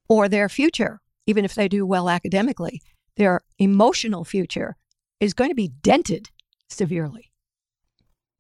[0.10, 2.82] Or their future, even if they do well academically,
[3.16, 4.76] their emotional future
[5.20, 6.30] is going to be dented
[6.68, 7.31] severely.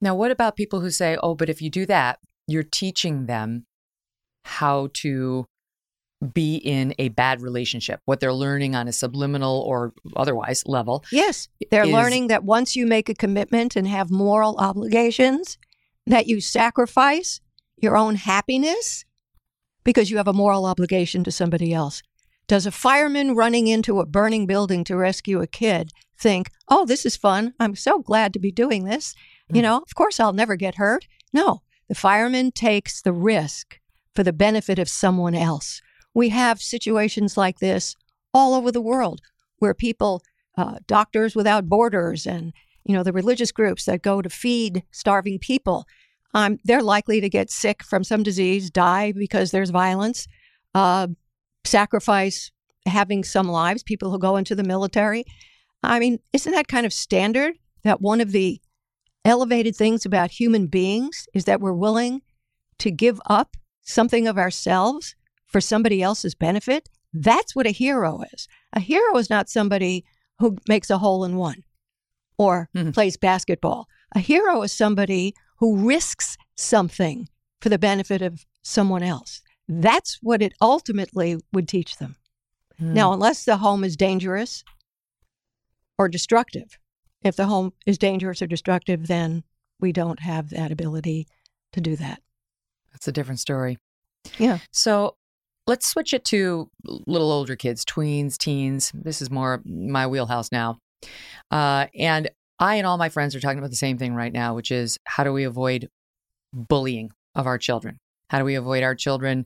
[0.02, 3.66] Now, what about people who say, oh, but if you do that, you're teaching them
[4.44, 5.46] how to
[6.34, 11.04] be in a bad relationship, what they're learning on a subliminal or otherwise level.
[11.12, 15.58] Yes, they're is- learning that once you make a commitment and have moral obligations,
[16.06, 17.42] that you sacrifice
[17.78, 19.06] your own happiness
[19.84, 22.04] because you have a moral obligation to somebody else.
[22.48, 27.06] Does a fireman running into a burning building to rescue a kid think, oh, this
[27.06, 27.54] is fun.
[27.60, 29.16] I'm so glad to be doing this.
[29.56, 31.08] You know, of course, I'll never get hurt.
[31.34, 33.80] No, the fireman takes the risk
[34.16, 35.82] for the benefit of someone else.
[36.14, 37.96] We have situations like this
[38.34, 39.22] all over the world
[39.60, 40.24] where people,
[40.58, 42.54] uh, Doctors Without Borders, and
[42.86, 45.86] you know the religious groups that go to feed starving people,
[46.34, 50.28] um, they're likely to get sick from some disease, die because there's violence,
[50.74, 51.08] uh,
[51.64, 52.52] sacrifice
[52.86, 53.84] having some lives.
[53.84, 55.24] People who go into the military.
[55.84, 57.56] I mean, isn't that kind of standard?
[57.84, 58.62] That one of the
[59.24, 62.22] elevated things about human beings is that we're willing
[62.80, 65.16] to give up something of ourselves
[65.46, 66.90] for somebody else's benefit.
[67.14, 68.48] That's what a hero is.
[68.74, 70.06] A hero is not somebody
[70.40, 71.64] who makes a hole in one
[72.38, 72.94] or Mhm.
[72.94, 73.88] plays basketball.
[74.16, 77.28] A hero is somebody who risks something
[77.60, 79.42] for the benefit of someone else.
[79.68, 82.16] That's what it ultimately would teach them.
[82.80, 82.94] Hmm.
[82.94, 84.64] Now, unless the home is dangerous
[85.98, 86.80] or destructive,
[87.24, 89.44] if the home is dangerous or destructive, then
[89.80, 91.28] we don't have that ability
[91.74, 92.22] to do that.
[92.92, 93.78] That's a different story.
[94.38, 94.60] Yeah.
[94.72, 95.16] So
[95.68, 98.92] let's switch it to little older kids, tweens, teens.
[98.94, 100.78] This is more my wheelhouse now.
[101.50, 104.54] Uh, and I and all my friends are talking about the same thing right now,
[104.54, 105.90] which is how do we avoid
[106.54, 107.98] bullying of our children?
[108.30, 109.46] How do we avoid our children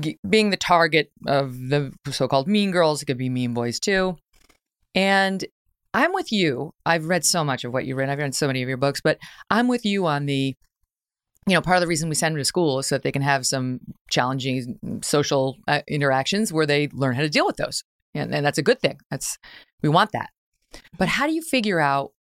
[0.00, 3.02] g- being the target of the so called mean girls?
[3.02, 4.16] It could be mean boys too.
[4.94, 5.44] And
[5.94, 6.72] I'm with you.
[6.86, 8.08] I've read so much of what you read.
[8.08, 9.18] I've read so many of your books, but
[9.50, 10.56] I'm with you on the
[11.46, 13.10] you know, part of the reason we send them to school is so that they
[13.10, 17.82] can have some challenging social uh, interactions where they learn how to deal with those.
[18.14, 19.00] And, and that's a good thing.
[19.10, 19.38] That's
[19.82, 20.30] we want that.
[20.98, 22.12] But how do you figure out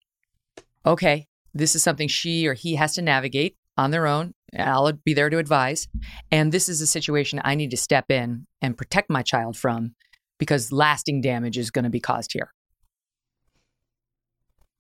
[0.87, 4.35] okay, this is something she or he has to navigate on their own.
[4.59, 5.89] I'll be there to advise.
[6.31, 9.95] And this is a situation I need to step in and protect my child from
[10.39, 12.53] because lasting damage is going to be caused here.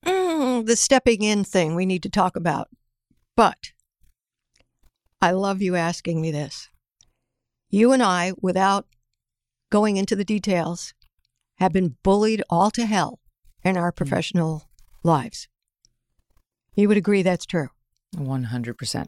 [0.04, 2.68] Mm, the stepping in thing we need to talk about.
[3.36, 3.72] But
[5.20, 6.68] I love you asking me this.
[7.68, 8.86] You and I, without
[9.70, 10.94] going into the details,
[11.58, 13.20] have been bullied all to hell
[13.62, 14.64] in our professional
[15.02, 15.48] lives.
[16.74, 17.68] You would agree that's true.
[18.16, 19.06] 100%.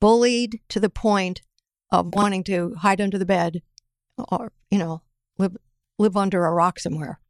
[0.00, 1.42] Bullied to the point
[1.90, 3.62] of wanting to hide under the bed
[4.18, 5.02] or, you know,
[5.38, 5.56] live,
[5.98, 7.20] live under a rock somewhere.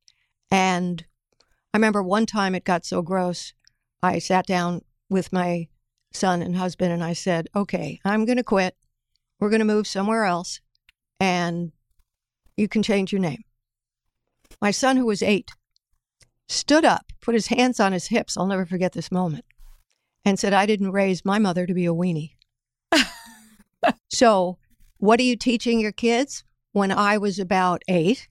[0.51, 1.05] And
[1.77, 3.53] I remember one time it got so gross,
[4.03, 5.69] I sat down with my
[6.11, 8.75] son and husband and I said, okay, I'm going to quit.
[9.39, 10.63] We're going to move somewhere else
[11.21, 11.73] and
[12.57, 13.45] you can change your name.
[14.63, 15.51] My son, who was eight,
[16.49, 18.39] stood up, put his hands on his hips.
[18.39, 19.45] I'll never forget this moment
[20.25, 22.37] and said, I didn't raise my mother to be a weenie.
[24.09, 24.57] so,
[24.97, 26.43] what are you teaching your kids?
[26.73, 28.29] When I was about eight,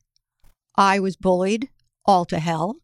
[0.75, 1.69] I was bullied
[2.07, 2.77] all to hell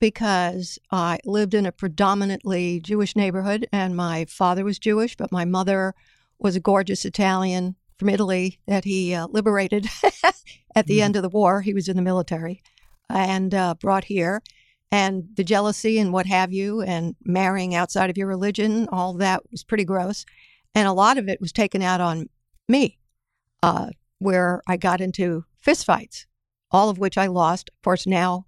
[0.00, 5.44] because I lived in a predominantly Jewish neighborhood and my father was Jewish, but my
[5.44, 5.94] mother
[6.38, 9.88] was a gorgeous Italian from Italy that he uh, liberated
[10.74, 11.62] at the end of the war.
[11.62, 12.62] He was in the military
[13.08, 14.42] and uh, brought here.
[14.90, 19.42] And the jealousy and what have you, and marrying outside of your religion, all that
[19.50, 20.24] was pretty gross.
[20.74, 22.30] And a lot of it was taken out on
[22.68, 22.98] me,
[23.62, 26.24] uh, where I got into fistfights,
[26.70, 27.68] all of which I lost.
[27.68, 28.46] Of course, now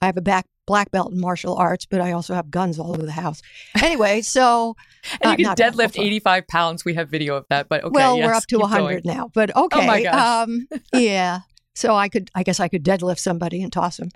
[0.00, 2.90] I have a back black belt in martial arts, but I also have guns all
[2.90, 3.40] over the house.
[3.82, 4.76] Anyway, so
[5.20, 6.84] And uh, you can deadlift back- 85 pounds.
[6.84, 7.92] We have video of that, but okay.
[7.92, 9.02] well, we're up to 100 going.
[9.04, 9.82] now, but okay.
[9.82, 10.48] Oh my gosh.
[10.48, 11.40] Um, yeah.
[11.74, 14.08] So I could, I guess I could deadlift somebody and toss them.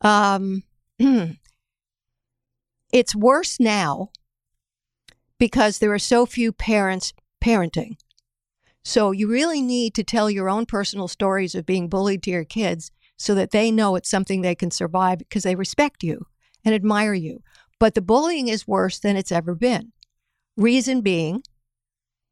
[0.00, 0.62] Um,
[2.92, 4.10] it's worse now
[5.38, 7.12] because there are so few parents
[7.44, 7.96] parenting.
[8.84, 12.44] So you really need to tell your own personal stories of being bullied to your
[12.44, 12.90] kids
[13.20, 16.26] so that they know it's something they can survive because they respect you
[16.64, 17.42] and admire you.
[17.78, 19.92] But the bullying is worse than it's ever been.
[20.56, 21.42] Reason being,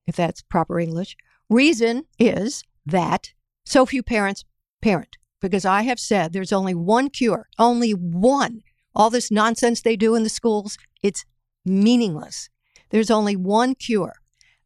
[0.06, 1.14] if that's proper English,
[1.50, 3.34] reason is that
[3.66, 4.46] so few parents
[4.80, 5.18] parent.
[5.42, 8.62] Because I have said there's only one cure, only one.
[8.94, 11.26] All this nonsense they do in the schools, it's
[11.66, 12.48] meaningless.
[12.88, 14.14] There's only one cure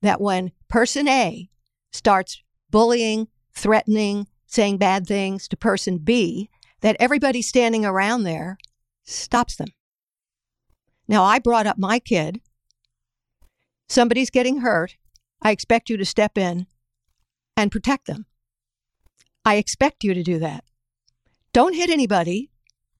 [0.03, 1.51] that when person A
[1.91, 6.51] starts bullying, threatening, saying bad things to person B,
[6.83, 8.59] that everybody standing around there
[9.03, 9.69] stops them.
[11.09, 12.43] Now, I brought up my kid.
[13.89, 14.97] Somebody's getting hurt.
[15.41, 16.67] I expect you to step in
[17.57, 18.27] and protect them.
[19.43, 20.65] I expect you to do that.
[21.55, 22.51] Don't hit anybody,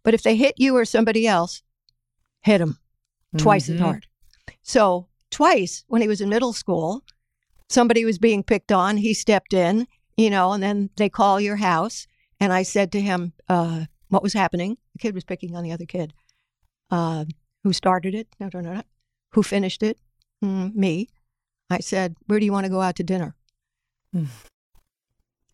[0.03, 1.63] but if they hit you or somebody else,
[2.41, 2.79] hit them
[3.37, 3.81] twice as Mhm.
[3.85, 4.07] hard.
[4.63, 7.05] So, twice when he was in middle school,
[7.69, 8.97] somebody was being picked on.
[8.97, 9.87] He stepped in,
[10.17, 12.07] you know, and then they call your house.
[12.41, 14.77] And I said to him, uh, what was happening?
[14.95, 16.13] The kid was picking on the other kid.
[16.91, 17.25] Uh,
[17.63, 18.29] who started it?
[18.41, 18.83] No, no, no, no.
[19.33, 19.99] Who finished it?
[20.45, 21.09] Mm, me.
[21.71, 23.35] I said, where do you want to go out to dinner?
[24.15, 24.27] Mm.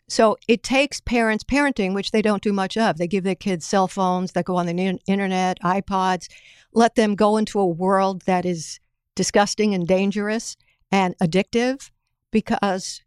[0.09, 2.97] So it takes parents parenting, which they don't do much of.
[2.97, 6.27] They give their kids cell phones that go on the internet, iPods,
[6.73, 8.79] let them go into a world that is
[9.15, 10.57] disgusting and dangerous
[10.91, 11.91] and addictive
[12.31, 13.01] because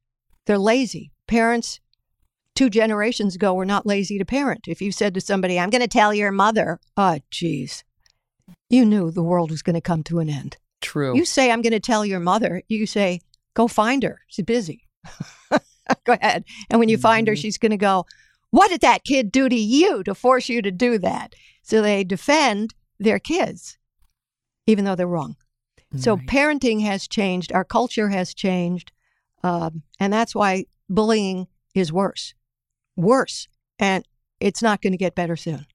[0.47, 1.11] they're lazy.
[1.33, 1.81] Parents
[2.55, 4.69] two generations ago were not lazy to parent.
[4.69, 7.85] If you said to somebody, I'm going to tell your mother, oh, geez,
[8.69, 10.59] you knew the world was going to come to an end.
[10.83, 11.17] True.
[11.17, 12.63] You say, I'm going to tell your mother.
[12.69, 13.23] You say,
[13.55, 14.21] go find her.
[14.27, 14.87] She's busy.
[16.05, 16.45] go ahead.
[16.69, 17.39] And when you find her, Mhm.
[17.39, 18.05] she's going to go,
[18.51, 21.35] What did that kid do to you to force you to do that?
[21.63, 23.79] So they defend their kids,
[24.67, 25.37] even though they're wrong.
[25.97, 27.53] So parenting has changed.
[27.53, 28.93] Our culture has changed.
[29.43, 32.35] Um, and that's why bullying is worse.
[32.97, 33.49] Worse.
[33.79, 34.05] And
[34.41, 35.67] it's not going to get better soon.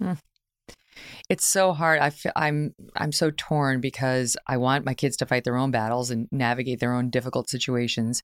[0.00, 0.14] Hmm.
[1.28, 2.00] It's so hard.
[2.00, 5.70] I feel, I'm I'm so torn because I want my kids to fight their own
[5.70, 8.22] battles and navigate their own difficult situations.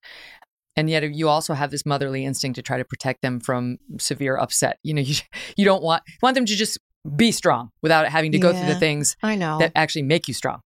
[0.76, 4.36] And yet you also have this motherly instinct to try to protect them from severe
[4.36, 4.78] upset.
[4.82, 5.16] You know, you
[5.56, 6.78] you don't want you want them to just
[7.16, 9.58] be strong without having to go through the things I know.
[9.58, 10.60] that actually make you strong.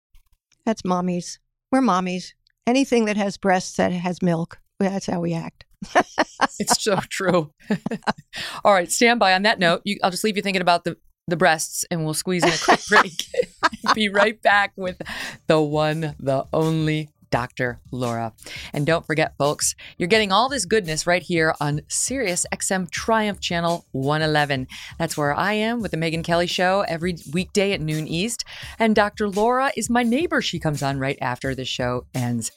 [0.67, 1.39] That's mommies.
[1.71, 2.33] We're mommies.
[2.67, 5.65] Anything that has breasts that has milk, that's how we act.
[6.59, 7.53] It's so true.
[8.65, 9.33] All right, stand by.
[9.35, 10.97] On that note, you, I'll just leave you thinking about the
[11.29, 13.27] the breasts, and we'll squeeze in a quick break.
[13.95, 15.01] Be right back with
[15.47, 17.81] the one, the only Dr.
[17.91, 18.33] Laura.
[18.73, 23.41] And don't forget, folks, you're getting all this goodness right here on Sirius XM Triumph
[23.41, 24.69] Channel 111.
[24.99, 28.45] That's where I am with the Megyn Kelly Show every weekday at noon East.
[28.79, 29.29] And Dr.
[29.29, 30.41] Laura is my neighbor.
[30.41, 32.53] She comes on right after the show ends.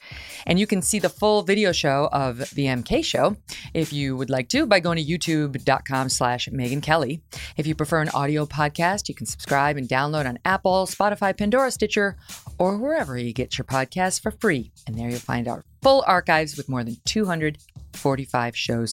[0.46, 3.36] And you can see the full video show of the MK Show
[3.72, 7.22] if you would like to by going to youtube.com slash Megyn Kelly.
[7.56, 11.70] If you prefer an audio podcast, you can subscribe and download on Apple, Spotify, Pandora,
[11.70, 12.18] Stitcher,
[12.58, 14.65] or wherever you get your podcasts for free.
[14.86, 18.92] And there you'll find our full archives with more than 245 shows.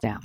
[0.00, 0.22] Down.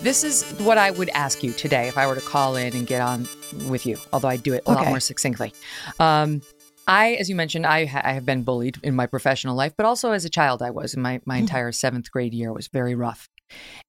[0.00, 2.86] This is what I would ask you today if I were to call in and
[2.86, 3.28] get on
[3.68, 5.52] with you, although I do it a lot more succinctly.
[5.98, 6.40] Um,
[6.86, 9.84] I, as you mentioned, I, ha- I have been bullied in my professional life, but
[9.84, 10.96] also as a child, I was.
[10.96, 13.28] My, my entire seventh grade year was very rough.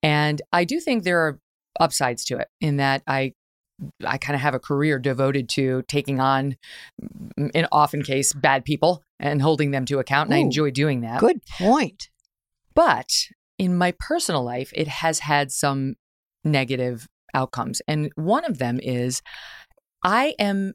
[0.02, 1.40] And I do think there are
[1.80, 3.34] upsides to it in that I
[4.06, 6.58] I kind of have a career devoted to taking on,
[7.38, 10.30] in often case, bad people and holding them to account.
[10.30, 11.20] And I enjoy doing that.
[11.20, 12.09] Good point.
[12.74, 13.11] But
[13.57, 15.95] in my personal life, it has had some
[16.43, 17.82] negative outcomes.
[17.88, 19.22] And one of them is
[20.03, 20.74] I am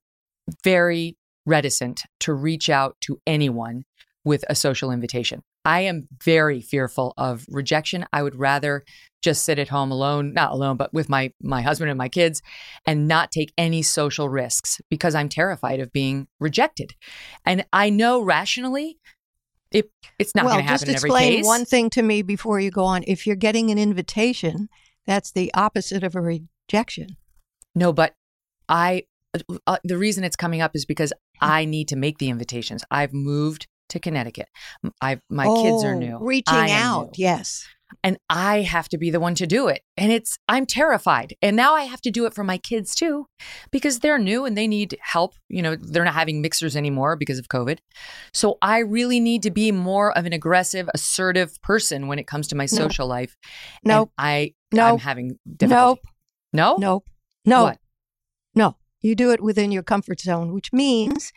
[0.63, 1.17] very
[1.47, 3.85] reticent to reach out to anyone
[4.25, 5.43] with a social invitation.
[5.65, 8.07] I am very fearful of rejection.
[8.13, 8.85] I would rather
[9.23, 12.43] just sit at home alone, not alone, but with my my husband and my kids
[12.87, 16.95] and not take any social risks because I'm terrified of being rejected.
[17.47, 18.99] And I know rationally
[19.71, 22.23] it it's not well, going to just happen in every explain one thing to me
[22.23, 23.03] before you go on.
[23.07, 24.69] If you're getting an invitation,
[25.07, 27.17] that's the opposite of a rejection.
[27.75, 28.15] No, but
[28.69, 29.05] I
[29.67, 32.85] uh, the reason it's coming up is because I need to make the invitations.
[32.91, 34.49] I've moved to Connecticut.
[35.01, 36.19] I've my kids are Oh, new.
[36.21, 37.25] Reaching out, new.
[37.25, 37.67] yes.
[38.03, 39.83] and I have to be the one to do it.
[39.97, 41.35] And it's I'm terrified.
[41.43, 43.27] And now I have to do it for my kids too
[43.71, 45.35] because they're new and they need help.
[45.49, 47.79] You know, they're not having mixers anymore because of COVID.
[48.33, 52.49] So I really need to be more of an aggressive, assertive person when it comes
[52.49, 53.37] to my social life.
[53.85, 54.11] And Nope.
[54.19, 54.93] I Nope.
[54.95, 56.01] I'm having difficulty.
[56.01, 56.01] Nope.
[56.53, 56.77] No?
[56.79, 57.05] Nope.
[57.45, 57.63] No.
[57.65, 57.79] What?
[58.57, 58.77] No.
[59.03, 61.31] You do it within your comfort zone, which means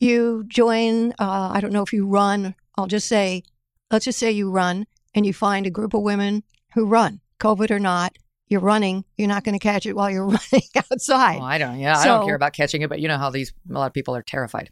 [0.00, 3.42] you join, uh, I don't know if you run, I'll just say,
[3.90, 6.44] let's just say you run and you find a group of women
[6.74, 8.16] who run, COVID or not.
[8.48, 9.04] You're running.
[9.18, 11.38] You're not going to catch it while you're running outside.
[11.40, 11.78] Oh, I don't.
[11.78, 13.92] Yeah, I don't care about catching it, but you know how these a lot of
[13.92, 14.70] people are terrified.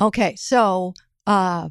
[0.00, 0.92] Okay, so
[1.26, 1.70] uh,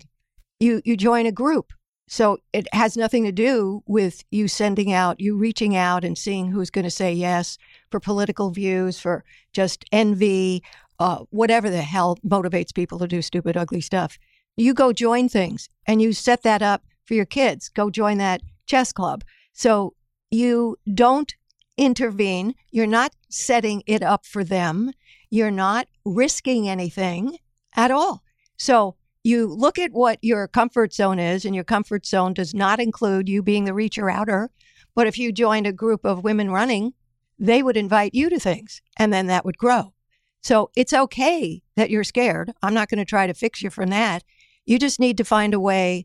[0.60, 1.74] you you join a group.
[2.10, 6.50] So it has nothing to do with you sending out, you reaching out and seeing
[6.50, 7.58] who's going to say yes
[7.92, 10.64] for political views, for just envy,
[11.00, 14.18] uh, whatever the hell motivates people to do stupid, ugly stuff.
[14.56, 17.70] You go join things and you set that up for your kids.
[17.70, 19.24] Go join that chess club.
[19.54, 19.94] So
[20.32, 21.34] you don't
[21.78, 22.56] intervene.
[22.72, 24.92] You're not setting it up for them.
[25.30, 27.38] You're not risking anything
[27.76, 28.24] at all.
[28.58, 32.80] So you look at what your comfort zone is, and your comfort zone does not
[32.80, 34.50] include you being the reacher outer.
[34.96, 36.94] But if you joined a group of women running,
[37.38, 39.94] they would invite you to things, and then that would grow.
[40.42, 42.54] So it's okay that you're scared.
[42.62, 44.24] I'm not going to try to fix you from that.
[44.66, 46.04] You just need to find a way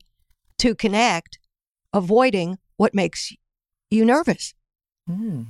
[0.58, 1.38] to connect,
[1.92, 3.32] avoiding what makes
[3.90, 4.54] you nervous.
[5.08, 5.46] Mm.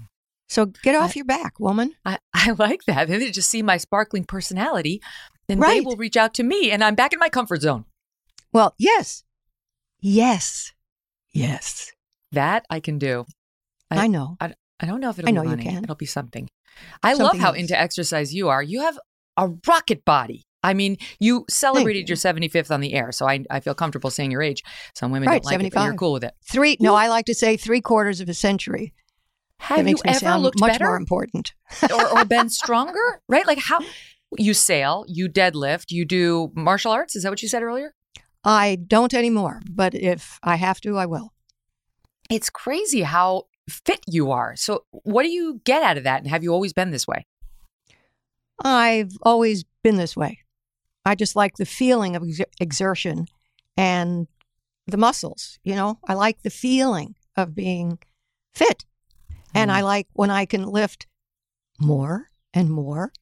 [0.49, 1.95] So get off I- your back, woman.
[2.05, 3.09] I, I like that.
[3.09, 5.01] They just see my sparkling personality,
[5.49, 7.85] then they will reach out to me, and I'm back in my comfort zone.
[8.53, 9.25] Well, yes.
[10.01, 10.73] Yes.
[11.33, 11.93] Yes.
[12.33, 13.25] That I can do.
[13.91, 14.37] I, know.
[14.41, 15.85] I, I don't know if it'll I be know you can.
[15.85, 16.49] It'll be something.
[17.03, 17.59] I love how else.
[17.59, 18.63] into exercise you are.
[18.63, 18.99] You have
[19.37, 20.45] a rocket body.
[20.65, 24.31] I mean, you celebrated your 75th on the air, so I, I feel comfortable saying
[24.31, 24.63] your age.
[24.95, 26.35] Some women Right, don't like it, but you're cool with it.
[26.45, 28.95] Three, no, I like to say three quarters of a century.
[29.59, 31.55] Have that you makes me ever sound looked much better more important.
[31.93, 33.23] or, or been stronger?
[33.29, 33.47] Right?
[33.47, 33.81] Like how
[34.39, 37.17] you sail, you deadlift, you do martial arts.
[37.17, 37.95] Is that what you said earlier?
[38.45, 41.33] I don't anymore, but if I have to, I will.
[42.31, 44.57] It's crazy how fit you are.
[44.57, 46.21] So, what do you get out of that?
[46.21, 47.27] And have you always been this way?
[48.63, 50.39] I've always been this way.
[51.05, 53.27] I just like the feeling of ex- exertion
[53.77, 54.29] and
[54.87, 55.59] the muscles.
[55.65, 57.99] You know, I like the feeling of being
[58.55, 58.85] fit.
[59.55, 59.77] And hmm.
[59.77, 61.07] I like when I can lift
[61.81, 63.13] more and more.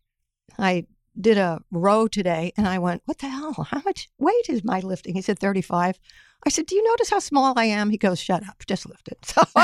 [0.58, 0.86] I
[1.20, 3.66] did a row today and I went, What the hell?
[3.70, 5.14] How much weight is my lifting?
[5.14, 5.98] He said 35.
[6.46, 7.90] I said, Do you notice how small I am?
[7.90, 9.18] He goes, Shut up, just lift it.
[9.24, 9.42] So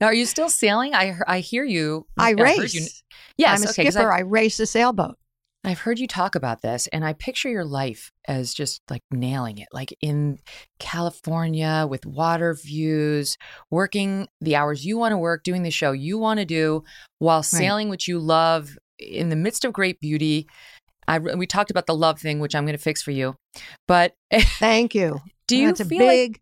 [0.00, 0.94] Now, are you still sailing?
[0.94, 2.06] I I hear you.
[2.18, 2.74] I I've race.
[2.74, 2.86] you-
[3.38, 3.90] yes, I'm a okay.
[3.90, 4.12] skipper.
[4.12, 5.16] I've, I race a sailboat.
[5.64, 9.58] I've heard you talk about this, and I picture your life as just like nailing
[9.58, 10.40] it, like in
[10.80, 13.38] California with water views,
[13.70, 16.82] working the hours you want to work, doing the show you want to do,
[17.18, 18.76] while sailing, which you love,
[19.10, 20.46] in the midst of great beauty.
[21.08, 23.36] I we talked about the love thing, which I'm going to fix for you,
[23.88, 25.20] but Thank you.
[25.46, 26.40] do you That's a feel like big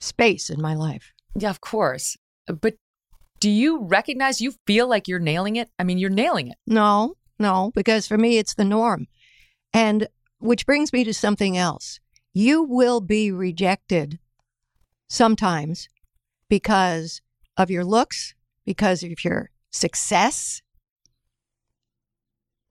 [0.00, 1.12] space in my life.
[1.36, 2.16] Yeah, of course.
[2.46, 2.74] But
[3.40, 5.68] do you recognize you feel like you're nailing it?
[5.78, 6.56] I mean, you're nailing it.
[6.66, 9.06] No, no, because for me, it's the norm.
[9.72, 11.98] And which brings me to something else.
[12.34, 14.18] You will be rejected
[15.08, 15.88] sometimes
[16.48, 17.20] because
[17.56, 18.34] of your looks,
[18.64, 20.62] because of your success.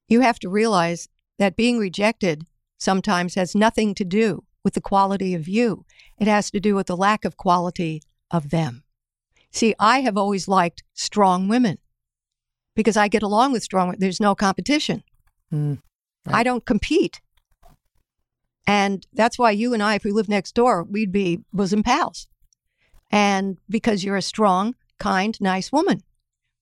[0.08, 2.46] You have to realize that being rejected
[2.78, 5.84] sometimes has nothing to do with the quality of you,
[6.18, 8.84] it has to do with the lack of quality of them.
[9.50, 11.78] See, I have always liked strong women
[12.74, 14.00] because I get along with strong women.
[14.00, 15.02] There's no competition.
[15.52, 15.80] Mm,
[16.26, 17.20] I don't compete.
[18.66, 22.28] And that's why you and I, if we lived next door, we'd be bosom pals.
[23.10, 26.02] And because you're a strong, kind, nice woman.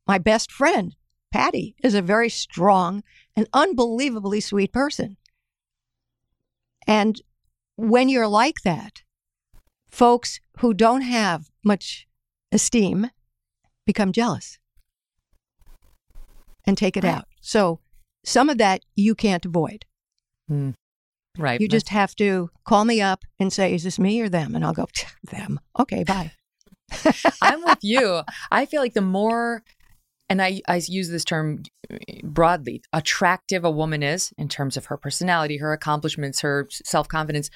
[0.06, 0.96] My best friend,
[1.32, 3.02] Patty, is a very strong
[3.36, 5.16] and unbelievably sweet person.
[6.86, 7.20] And
[7.76, 9.02] when you're like that,
[9.90, 12.06] folks who don't have much
[12.52, 13.10] esteem
[13.86, 14.58] become jealous
[16.66, 17.14] and take it Right.
[17.14, 17.26] out.
[17.40, 17.80] So
[18.24, 19.84] some of that you can't avoid.
[20.50, 20.74] mm.
[21.38, 21.60] Right.
[21.60, 24.56] You just have to call me up and say, is this me or them?
[24.56, 24.86] And I'll go,
[25.30, 25.60] them.
[25.78, 26.32] Okay, bye.
[27.40, 28.22] I'm with you.
[28.50, 29.62] I feel like the more,
[30.30, 34.86] and I, I use this term eh, broadly, attractive a woman is in terms of
[34.86, 37.50] her personality, her accomplishments, her self confidence,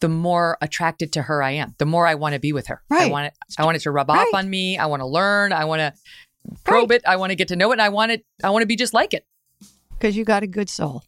[0.00, 1.76] the more attracted to her I am.
[1.78, 2.82] The more I want to be with her.
[2.90, 3.08] Right.
[3.08, 3.34] I want it.
[3.56, 4.18] I want it to rub Right.
[4.26, 4.76] off on me.
[4.76, 5.52] I want to learn.
[5.52, 5.92] I want to
[6.64, 7.02] probe it.
[7.06, 7.74] I want to get to know it.
[7.74, 8.26] And I want it.
[8.42, 9.24] I want to be just like it.
[9.92, 11.04] Because you got a good soul.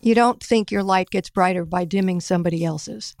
[0.00, 3.16] You don't think your light gets brighter by dimming somebody else's.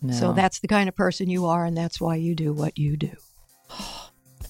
[0.00, 0.14] No.
[0.14, 2.96] So that's the kind of person you are, and that's why you do what you
[2.96, 3.10] do.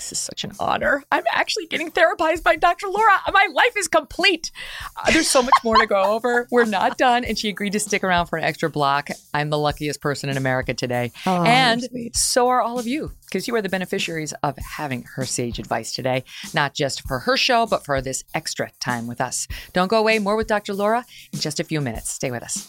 [0.02, 1.04] This is such an honor.
[1.12, 2.88] I'm actually getting therapized by Dr.
[2.88, 3.20] Laura.
[3.32, 4.50] My life is complete.
[4.96, 6.48] Uh, there's so much more to go over.
[6.50, 7.24] We're not done.
[7.24, 9.10] And she agreed to stick around for an extra block.
[9.32, 11.12] I'm the luckiest person in America today.
[11.24, 12.16] Oh, and sweet.
[12.16, 15.94] so are all of you, because you are the beneficiaries of having her sage advice
[15.94, 19.46] today, not just for her show, but for this extra time with us.
[19.72, 20.18] Don't go away.
[20.18, 20.74] More with Dr.
[20.74, 22.10] Laura in just a few minutes.
[22.10, 22.68] Stay with us.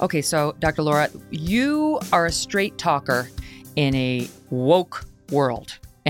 [0.00, 0.82] Okay, so Dr.
[0.82, 3.28] Laura, you are a straight talker
[3.76, 5.78] in a woke world.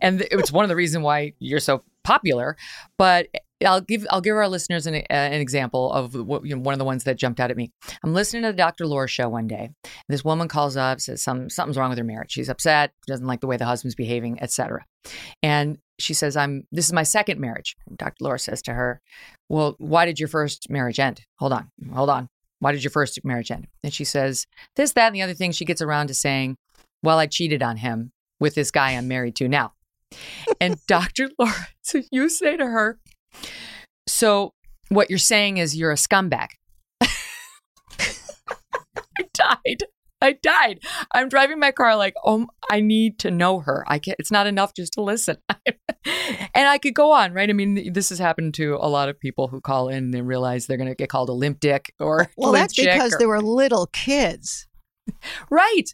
[0.00, 2.56] and it's one of the reasons why you're so popular,
[2.96, 3.26] but
[3.64, 6.72] I'll give I'll give our listeners an, uh, an example of what, you know, one
[6.72, 7.70] of the ones that jumped out at me.
[8.02, 8.86] I'm listening to the Dr.
[8.86, 9.68] Laura show one day.
[10.08, 12.32] This woman calls up, says some something's wrong with her marriage.
[12.32, 14.86] She's upset, doesn't like the way the husband's behaving, etc.
[15.42, 18.16] And she says, "I'm this is my second marriage." Dr.
[18.20, 19.02] Laura says to her,
[19.50, 22.30] "Well, why did your first marriage end?" Hold on, hold on.
[22.60, 23.66] Why did your first marriage end?
[23.82, 24.46] And she says,
[24.76, 25.52] this, that, and the other thing.
[25.52, 26.56] She gets around to saying,
[27.02, 29.72] well, I cheated on him with this guy I'm married to now.
[30.60, 31.30] And Dr.
[31.38, 32.98] Laura, so you say to her,
[34.06, 34.52] so
[34.88, 36.48] what you're saying is you're a scumbag.
[37.00, 37.08] I
[39.32, 39.84] died.
[40.22, 40.80] I died.
[41.12, 43.84] I'm driving my car like, oh, I need to know her.
[43.88, 44.16] I can't.
[44.18, 45.38] It's not enough just to listen.
[46.04, 47.48] and I could go on, right?
[47.50, 50.22] I mean, this has happened to a lot of people who call in and they
[50.22, 53.26] realize they're going to get called a limp dick or Well, that's because or- they
[53.26, 54.66] were little kids.
[55.50, 55.84] right.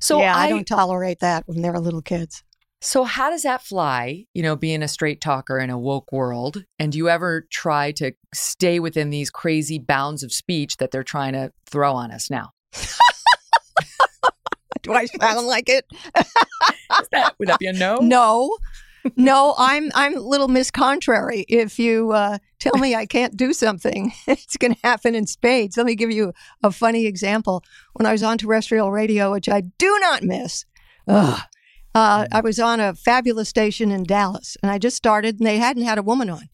[0.00, 2.42] So yeah, I, I don't tolerate that when they're little kids.
[2.80, 6.64] So how does that fly, you know, being a straight talker in a woke world?
[6.78, 11.02] And do you ever try to stay within these crazy bounds of speech that they're
[11.02, 12.50] trying to throw on us now?
[14.82, 15.86] Do I sound like it?
[16.18, 17.96] Is that, would that be a no?
[18.02, 18.54] No.
[19.16, 21.44] No, I'm I'm little Miss Contrary.
[21.48, 25.76] If you uh, tell me I can't do something, it's going to happen in spades.
[25.76, 26.32] Let me give you
[26.62, 27.62] a funny example.
[27.94, 30.64] When I was on terrestrial radio, which I do not miss,
[31.06, 31.40] ugh,
[31.94, 35.58] uh, I was on a fabulous station in Dallas, and I just started, and they
[35.58, 36.48] hadn't had a woman on,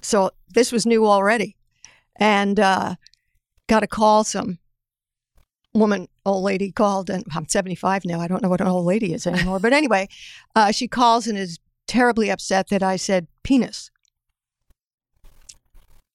[0.00, 1.56] so this was new already,
[2.16, 2.96] and uh,
[3.68, 4.24] got a call.
[4.24, 4.58] Some
[5.74, 8.20] woman, old lady called, and I'm 75 now.
[8.20, 9.58] I don't know what an old lady is anymore.
[9.60, 10.08] But anyway,
[10.56, 13.90] uh, she calls and is terribly upset that I said penis.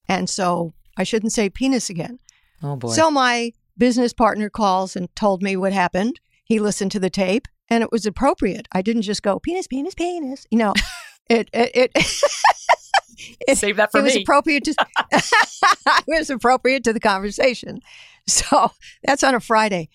[0.07, 2.19] And so I shouldn't say penis again.
[2.61, 2.89] Oh boy.
[2.89, 6.19] So my business partner calls and told me what happened.
[6.45, 8.67] He listened to the tape and it was appropriate.
[8.71, 10.45] I didn't just go penis, penis, penis.
[10.51, 10.73] You know,
[11.29, 11.91] it, it, it,
[13.47, 14.75] it Save that for it was appropriate to
[15.11, 17.81] it was appropriate to the conversation.
[18.27, 18.71] So
[19.03, 19.89] that's on a Friday.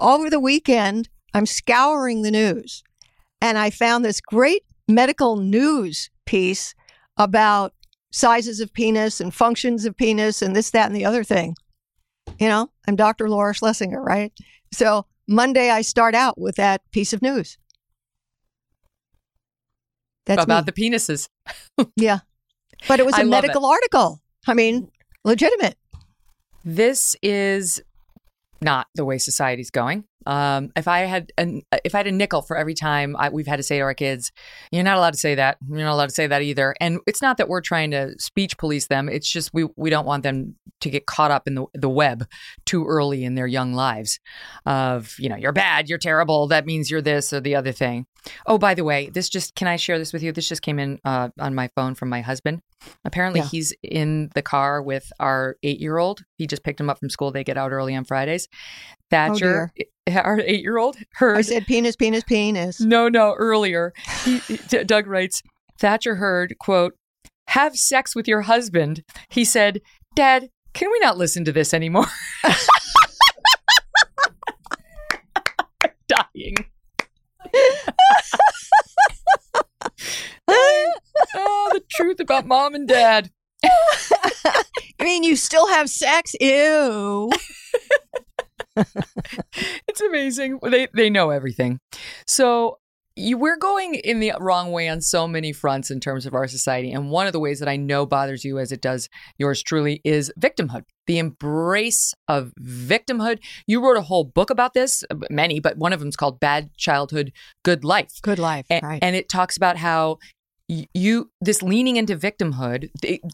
[0.00, 2.82] Over the weekend, I'm scouring the news
[3.42, 6.74] and I found this great medical news piece
[7.18, 7.74] about
[8.10, 11.56] sizes of penis and functions of penis and this, that, and the other thing.
[12.38, 13.28] You know, I'm Dr.
[13.28, 14.32] Laura Schlessinger, right?
[14.72, 17.58] So Monday, I start out with that piece of news.
[20.26, 20.72] That's about me.
[20.72, 21.28] the penises.
[21.96, 22.20] yeah,
[22.88, 23.28] but it was I a it.
[23.28, 24.22] medical article.
[24.46, 24.90] I mean,
[25.24, 25.76] legitimate.
[26.64, 27.82] This is
[28.62, 30.04] not the way society's going.
[30.26, 33.46] Um, if I had an, if I had a nickel for every time I, we've
[33.46, 34.32] had to say to our kids,
[34.72, 35.58] "You're not allowed to say that.
[35.68, 38.56] You're not allowed to say that either." And it's not that we're trying to speech
[38.58, 39.08] police them.
[39.08, 42.26] It's just we we don't want them to get caught up in the the web
[42.66, 44.18] too early in their young lives.
[44.66, 46.48] Of you know, you're bad, you're terrible.
[46.48, 48.06] That means you're this or the other thing.
[48.46, 50.32] Oh, by the way, this just can I share this with you?
[50.32, 52.62] This just came in uh, on my phone from my husband.
[53.04, 53.48] Apparently, Yeah.
[53.48, 56.22] he's in the car with our eight year old.
[56.36, 57.30] He just picked him up from school.
[57.32, 58.48] They get out early on Fridays.
[59.14, 59.70] Oh, Thatcher,
[60.12, 61.38] our eight year old, heard.
[61.38, 62.80] I said penis, penis, penis.
[62.80, 63.92] no, no, earlier.
[64.24, 65.42] He, he- Doug writes
[65.78, 66.94] Thatcher heard, quote,
[67.48, 69.02] have sex with your husband.
[69.30, 69.80] He said,
[70.16, 72.06] Dad, can we not listen to this anymore?
[76.08, 76.56] Dying.
[80.48, 83.30] oh, the truth about mom and dad.
[83.64, 84.62] I
[85.02, 86.34] mean, you still have sex?
[86.40, 87.30] Ew.
[88.76, 90.58] it's amazing.
[90.62, 91.80] They they know everything.
[92.26, 92.78] So
[93.16, 96.48] you, we're going in the wrong way on so many fronts in terms of our
[96.48, 96.90] society.
[96.92, 100.00] And one of the ways that I know bothers you, as it does yours truly,
[100.04, 100.82] is victimhood.
[101.06, 103.38] The embrace of victimhood.
[103.68, 106.70] You wrote a whole book about this, many, but one of them is called Bad
[106.76, 107.32] Childhood,
[107.62, 108.20] Good Life.
[108.20, 108.98] Good life, And, right?
[109.00, 110.18] and it talks about how
[110.68, 112.88] you this leaning into victimhood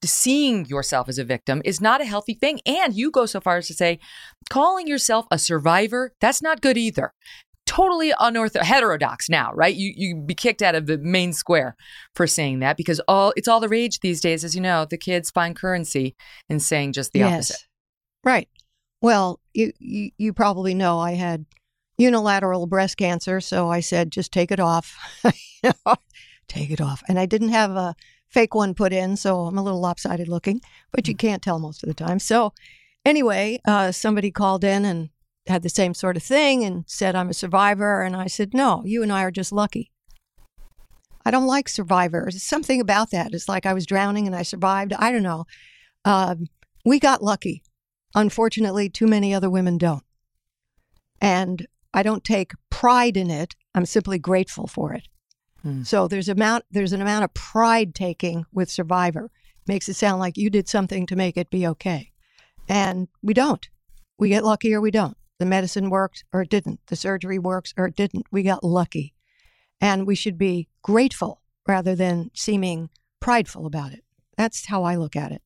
[0.04, 2.60] seeing yourself as a victim is not a healthy thing.
[2.66, 4.00] And you go so far as to say
[4.48, 7.12] calling yourself a survivor that's not good either.
[7.66, 9.74] Totally unorthodox heterodox now right?
[9.74, 11.76] You you be kicked out of the main square
[12.16, 14.84] for saying that because all it's all the rage these days as you know.
[14.84, 16.16] The kids find currency
[16.48, 17.64] in saying just the opposite.
[18.24, 18.48] Right.
[19.02, 21.46] Well, you, you you probably know I had
[21.96, 24.96] unilateral breast cancer, so I said just take it off.
[25.62, 25.96] You know,
[26.50, 27.02] take it off.
[27.08, 27.94] And I didn't have a
[28.28, 30.60] fake one put in, so I'm a little lopsided looking,
[30.92, 32.18] but you can't tell most of the time.
[32.18, 32.52] So
[33.04, 35.10] anyway, uh, somebody called in and
[35.46, 38.82] had the same sort of thing and said I'm a survivor, and I said no,
[38.84, 39.90] you and I are just lucky.
[41.24, 42.42] I don't like survivors.
[42.42, 43.34] Something about that.
[43.34, 44.92] It's like I was drowning and I survived.
[44.94, 45.44] I don't know.
[46.04, 46.46] Um,
[46.84, 47.62] we got lucky.
[48.14, 50.02] Unfortunately, too many other women don't.
[51.20, 53.54] And I don't take pride in it.
[53.74, 55.08] I'm simply grateful for it.
[55.62, 55.82] Hmm.
[55.82, 59.30] So there's amount there's an amount of pride taking with Survivor.
[59.66, 62.12] Makes it sound like you did something to make it be okay.
[62.68, 63.68] And we don't.
[64.18, 65.16] We get lucky or we don't.
[65.38, 66.80] The medicine worked or it didn't.
[66.86, 68.26] The surgery works or it didn't.
[68.30, 69.14] We got lucky.
[69.80, 72.90] And we should be grateful rather than seeming
[73.20, 74.04] prideful about it.
[74.36, 75.42] That's how I look at it.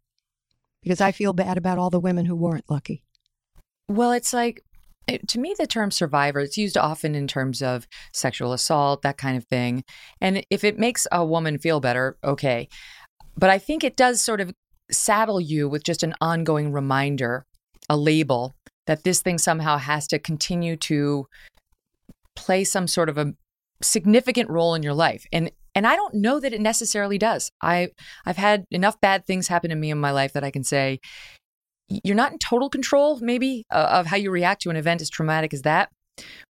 [0.82, 3.04] Because I feel bad about all the women who weren't lucky.
[3.88, 4.64] Well, it's like
[5.06, 9.18] it- to me the term survivor it's used often in terms of sexual assault that
[9.18, 9.84] kind of thing.
[10.20, 12.68] And if it makes a woman feel better okay.
[13.36, 14.52] But i think it does sort of
[14.90, 17.44] saddle you with just an ongoing reminder
[17.88, 18.54] a label
[18.86, 21.26] that this thing somehow has to continue to
[22.36, 23.32] play some sort of a
[23.82, 25.24] significant role in your life.
[25.32, 27.50] And and I don't know that it necessarily does.
[27.60, 27.88] I
[28.26, 31.00] I've had enough bad things happen to me in my life that I can say
[31.88, 35.10] you're not in total control maybe uh, of how you react to an event as
[35.10, 35.90] traumatic as that,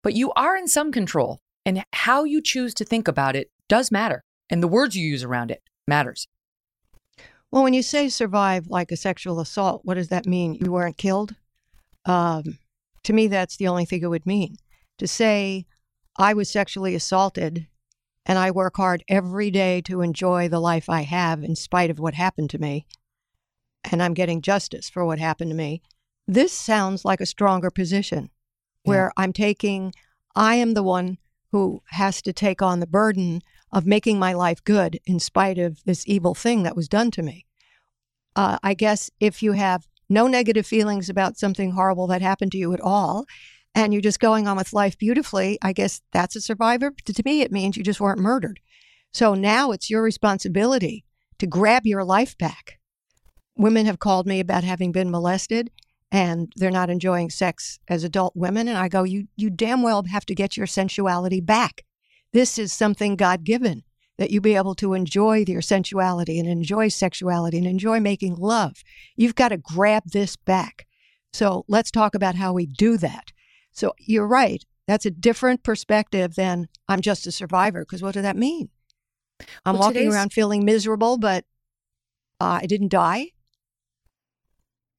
[0.02, 3.90] but you are in some control and how you choose to think about it does
[3.90, 6.28] matter and the words you use around it matters.
[7.50, 10.54] Well, when you say survive like a sexual assault, what does that mean?
[10.54, 11.36] You weren't killed?
[12.04, 12.58] Um,
[13.04, 14.56] to me, that's the only thing it would mean.
[14.98, 15.66] To say,
[16.16, 17.66] I was sexually assaulted
[18.26, 21.98] and I work hard every day to enjoy the life I have in spite of
[21.98, 22.86] what happened to me,
[23.90, 25.82] and I'm getting justice for what happened to me.
[26.26, 28.30] This sounds like a stronger position
[28.84, 29.92] where I'm taking,
[30.34, 31.18] I am the one
[31.52, 33.40] who has to take on the burden
[33.72, 37.22] of making my life good in spite of this evil thing that was done to
[37.22, 37.46] me.
[38.36, 42.58] Uh, I guess if you have no negative feelings about something horrible that happened to
[42.58, 43.26] you at all,
[43.74, 46.92] and you're just going on with life beautifully, I guess that's a survivor.
[47.04, 48.60] To me, it means you just weren't murdered.
[49.12, 51.04] So now it's your responsibility
[51.38, 52.78] to grab your life back.
[53.56, 55.70] Women have called me about having been molested
[56.10, 58.68] and they're not enjoying sex as adult women.
[58.68, 61.84] And I go, you, you damn well have to get your sensuality back.
[62.32, 63.84] This is something God given
[64.18, 68.82] that you be able to enjoy your sensuality and enjoy sexuality and enjoy making love.
[69.16, 70.86] You've got to grab this back.
[71.32, 73.32] So let's talk about how we do that.
[73.72, 74.64] So you're right.
[74.86, 77.80] That's a different perspective than I'm just a survivor.
[77.80, 78.68] Because what does that mean?
[79.64, 81.44] I'm Well, walking around feeling miserable, but
[82.40, 83.30] uh, I didn't die.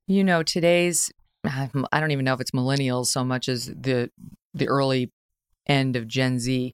[0.07, 1.11] You know, today's
[1.45, 4.09] I don't even know if it's millennials so much as the
[4.53, 5.11] the early
[5.67, 6.73] end of Gen Z,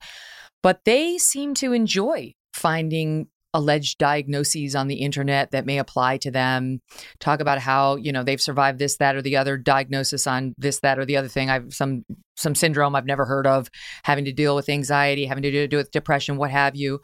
[0.61, 6.31] but they seem to enjoy finding alleged diagnoses on the internet that may apply to
[6.31, 6.79] them
[7.19, 10.79] talk about how you know they've survived this that or the other diagnosis on this
[10.79, 11.49] that or the other thing.
[11.49, 12.05] I've some
[12.37, 13.69] some syndrome i've never heard of
[14.03, 17.01] having to deal with anxiety having to do with depression what have you.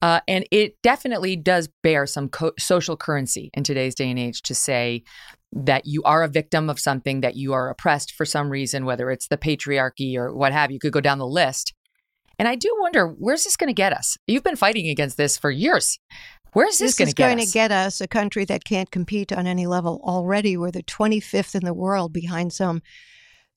[0.00, 4.42] Uh, and it definitely does bear some co- social currency in today's day and age
[4.42, 5.04] to say
[5.52, 9.10] that you are a victim of something, that you are oppressed for some reason, whether
[9.10, 10.78] it's the patriarchy or what have you.
[10.78, 11.74] Could go down the list.
[12.38, 14.16] And I do wonder, where's this going to get us?
[14.26, 15.98] You've been fighting against this for years.
[16.54, 17.46] Where's this, This going is to get going us?
[17.46, 20.00] to get us a country that can't compete on any level.
[20.04, 22.82] Already, we're the 25th in the world behind some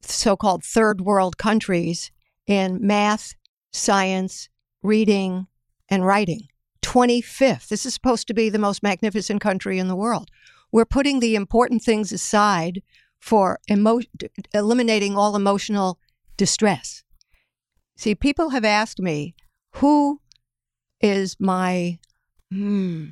[0.02, 2.12] so called third world countries
[2.48, 3.34] in math,
[3.74, 4.50] science,
[4.84, 5.48] reading,
[5.90, 6.42] and writing.
[6.84, 7.68] 25th.
[7.68, 10.30] This is supposed to be the most magnificent country in the world.
[10.76, 12.84] We're putting the important things aside
[13.18, 14.02] for emo-
[14.54, 16.00] eliminating all emotional
[16.36, 17.02] distress.
[17.96, 19.36] See, people have asked me,
[19.76, 20.20] who
[21.00, 22.00] is my,
[22.52, 23.06] hmm,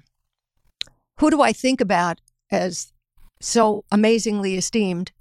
[1.22, 2.20] who do I think about
[2.52, 2.92] as
[3.40, 5.14] so amazingly esteemed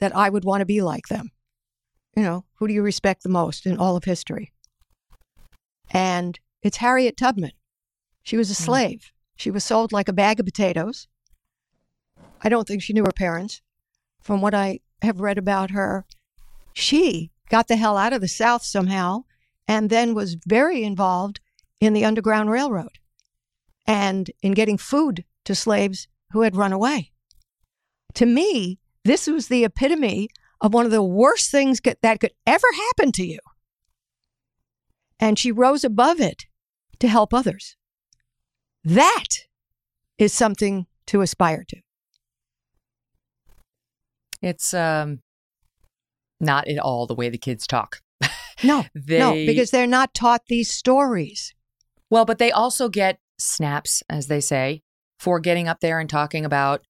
[0.00, 1.30] that I would want to be like them?
[2.16, 4.52] You know, who do you respect the most in all of history?
[5.92, 7.52] And it's Harriet Tubman.
[8.24, 8.64] She was a Hmm.
[8.64, 9.12] slave.
[9.36, 11.06] She was sold like a bag of potatoes.
[12.40, 13.60] I don't think she knew her parents.
[14.20, 16.04] From what I have read about her,
[16.72, 19.24] she got the hell out of the South somehow
[19.66, 21.40] and then was very involved
[21.80, 22.98] in the Underground Railroad
[23.86, 27.12] and in getting food to slaves who had run away.
[28.14, 30.28] To me, this was the epitome
[30.60, 33.38] of one of the worst things that could ever happen to you.
[35.18, 36.46] And she rose above it
[36.98, 37.76] to help others.
[38.84, 39.28] That
[40.18, 41.80] is something to aspire to.
[44.42, 45.20] It's um
[46.40, 48.00] not at all the way the kids talk.
[48.62, 51.54] No, no, because they're not taught these stories.
[52.10, 54.82] Well, but they also get snaps, as they say,
[55.18, 56.82] for getting up there and talking about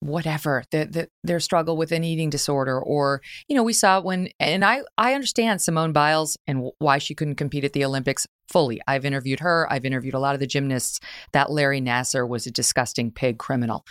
[0.00, 4.28] whatever the, the, their struggle with an eating disorder, or you know, we saw when,
[4.40, 8.80] and I I understand Simone Biles and why she couldn't compete at the Olympics fully.
[8.86, 9.66] I've interviewed her.
[9.70, 11.00] I've interviewed a lot of the gymnasts.
[11.32, 13.84] That Larry Nassar was a disgusting pig criminal,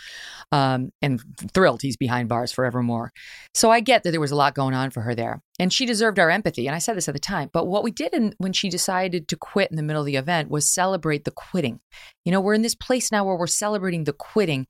[0.52, 1.20] um, and
[1.52, 3.12] thrilled he's behind bars forevermore.
[3.54, 5.84] So I get that there was a lot going on for her there, and she
[5.84, 6.66] deserved our empathy.
[6.66, 7.50] And I said this at the time.
[7.52, 10.16] But what we did in, when she decided to quit in the middle of the
[10.16, 11.80] event was celebrate the quitting.
[12.24, 14.66] You know, we're in this place now where we're celebrating the quitting,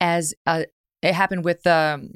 [0.00, 0.64] as uh,
[1.02, 2.10] it happened with um,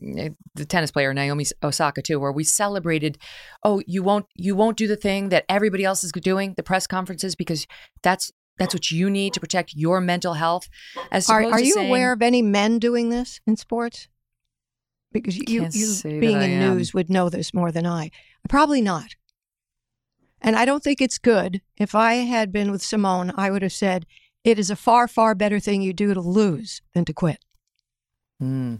[0.54, 3.18] the tennis player Naomi Osaka too, where we celebrated.
[3.62, 6.86] Oh, you won't you won't do the thing that everybody else is doing, the press
[6.86, 7.66] conferences, because
[8.02, 10.68] that's that's what you need to protect your mental health.
[11.12, 14.08] As Are, are you saying, aware of any men doing this in sports?
[15.12, 18.10] Because you, you being in news would know this more than I.
[18.48, 19.14] Probably not.
[20.40, 21.62] And I don't think it's good.
[21.76, 24.06] If I had been with Simone, I would have said,
[24.44, 27.44] it is a far, far better thing you do to lose than to quit.
[28.40, 28.76] Hmm.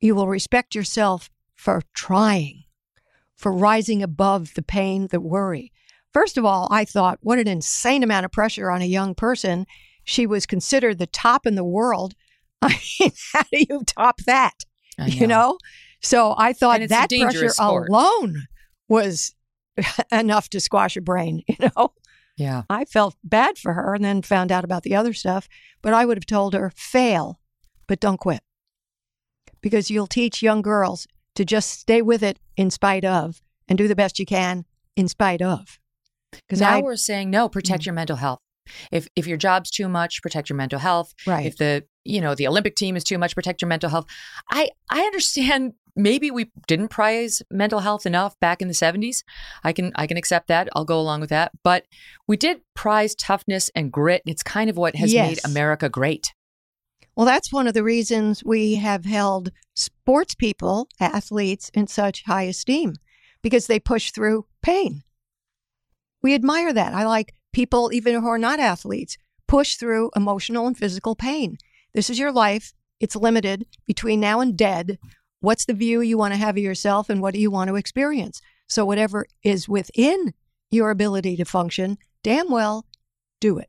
[0.00, 2.64] You will respect yourself for trying,
[3.36, 5.72] for rising above the pain, the worry.
[6.12, 9.66] First of all, I thought, what an insane amount of pressure on a young person.
[10.04, 12.14] She was considered the top in the world.
[12.62, 14.54] I mean, how do you top that?
[14.98, 15.58] I You know?
[16.00, 17.88] So I thought And it's a that pressure sport.
[17.88, 18.46] alone
[18.88, 19.34] was
[20.12, 21.92] enough to squash a brain, you know?
[22.38, 22.62] Yeah.
[22.70, 25.48] I felt bad for her and then found out about the other stuff.
[25.82, 27.40] But I would have told her, fail,
[27.86, 28.40] but don't quit.
[29.60, 33.88] Because you'll teach young girls to just stay with it in spite of and do
[33.88, 34.64] the best you can
[34.96, 35.78] in spite of.
[36.32, 36.84] Because now I, Mm.
[36.84, 38.38] we're saying no, protect your mental health.
[38.92, 41.14] If if your job's too much, protect your mental health.
[41.26, 41.46] Right.
[41.46, 44.06] If the you know the Olympic team is too much, protect your mental health.
[44.50, 45.72] I I understand.
[45.98, 49.24] Maybe we didn't prize mental health enough back in the 70s.
[49.64, 50.68] I can I can accept that.
[50.74, 51.50] I'll go along with that.
[51.64, 51.86] But
[52.26, 54.22] we did prize toughness and grit.
[54.24, 56.32] It's kind of what has made America great.
[57.16, 62.44] well, that's one of the reasons we have held sports people, athletes, in such high
[62.44, 62.94] esteem
[63.42, 65.02] because they push through pain.
[66.22, 66.94] We admire that.
[66.94, 69.16] I like people, even who are not athletes,
[69.48, 71.58] push through emotional and physical pain.
[71.94, 72.72] This is your life.
[73.00, 74.98] It's limited between now and dead.
[75.40, 77.76] What's the view you want to have of yourself and what do you want to
[77.76, 78.40] experience?
[78.68, 80.34] So, whatever is within
[80.70, 82.86] your ability to function, damn well
[83.40, 83.68] do it.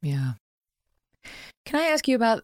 [0.00, 0.32] Yeah.
[1.64, 2.42] Can I ask you about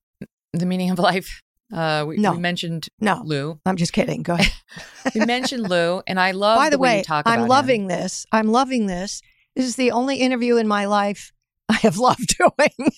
[0.52, 1.42] the meaning of life?
[1.72, 2.32] Uh, we, No.
[2.32, 3.60] we mentioned No, Lew.
[3.66, 4.22] I'm just kidding.
[4.22, 4.52] Go ahead.
[5.14, 7.48] We mentioned Lew, and I love By the, way, way, you talk about I'm him.
[7.48, 8.26] loving this.
[8.30, 9.22] I'm loving this.
[9.56, 11.32] This is the only interview in my life
[11.68, 12.92] I have loved doing.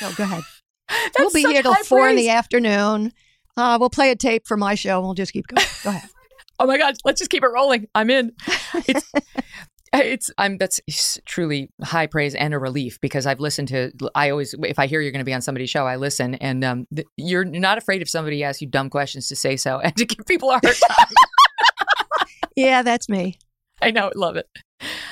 [0.00, 0.42] no, go ahead.
[1.18, 3.12] we'll be here till four in the afternoon.
[3.56, 5.66] Uh, we'll play a tape for my show and we'll just keep going.
[5.82, 6.08] Go ahead.
[6.58, 7.86] Oh my God, let's just keep it rolling.
[7.94, 8.32] I'm in.
[8.88, 9.12] It's,
[9.92, 10.80] it's, I'm, that's
[11.26, 15.02] truly high praise and a relief because I've listened to, I always, if I hear
[15.02, 16.34] you're going to be on somebody's show, I listen.
[16.36, 19.80] And um, th- you're not afraid if somebody asks you dumb questions to say so
[19.84, 21.08] and to give people a hard time.
[22.56, 23.36] yeah, that's me.
[23.82, 24.46] I know, I love it.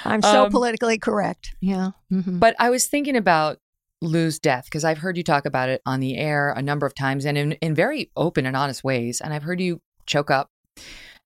[0.06, 1.54] I'm so Um, politically correct.
[1.60, 1.90] Yeah.
[2.10, 2.40] mhm.
[2.40, 3.58] But I was thinking about
[4.04, 6.94] Lew's death because I've heard you talk about it on the air a number of
[6.94, 9.20] times and in, in very open and honest ways.
[9.20, 10.50] And I've heard you choke up.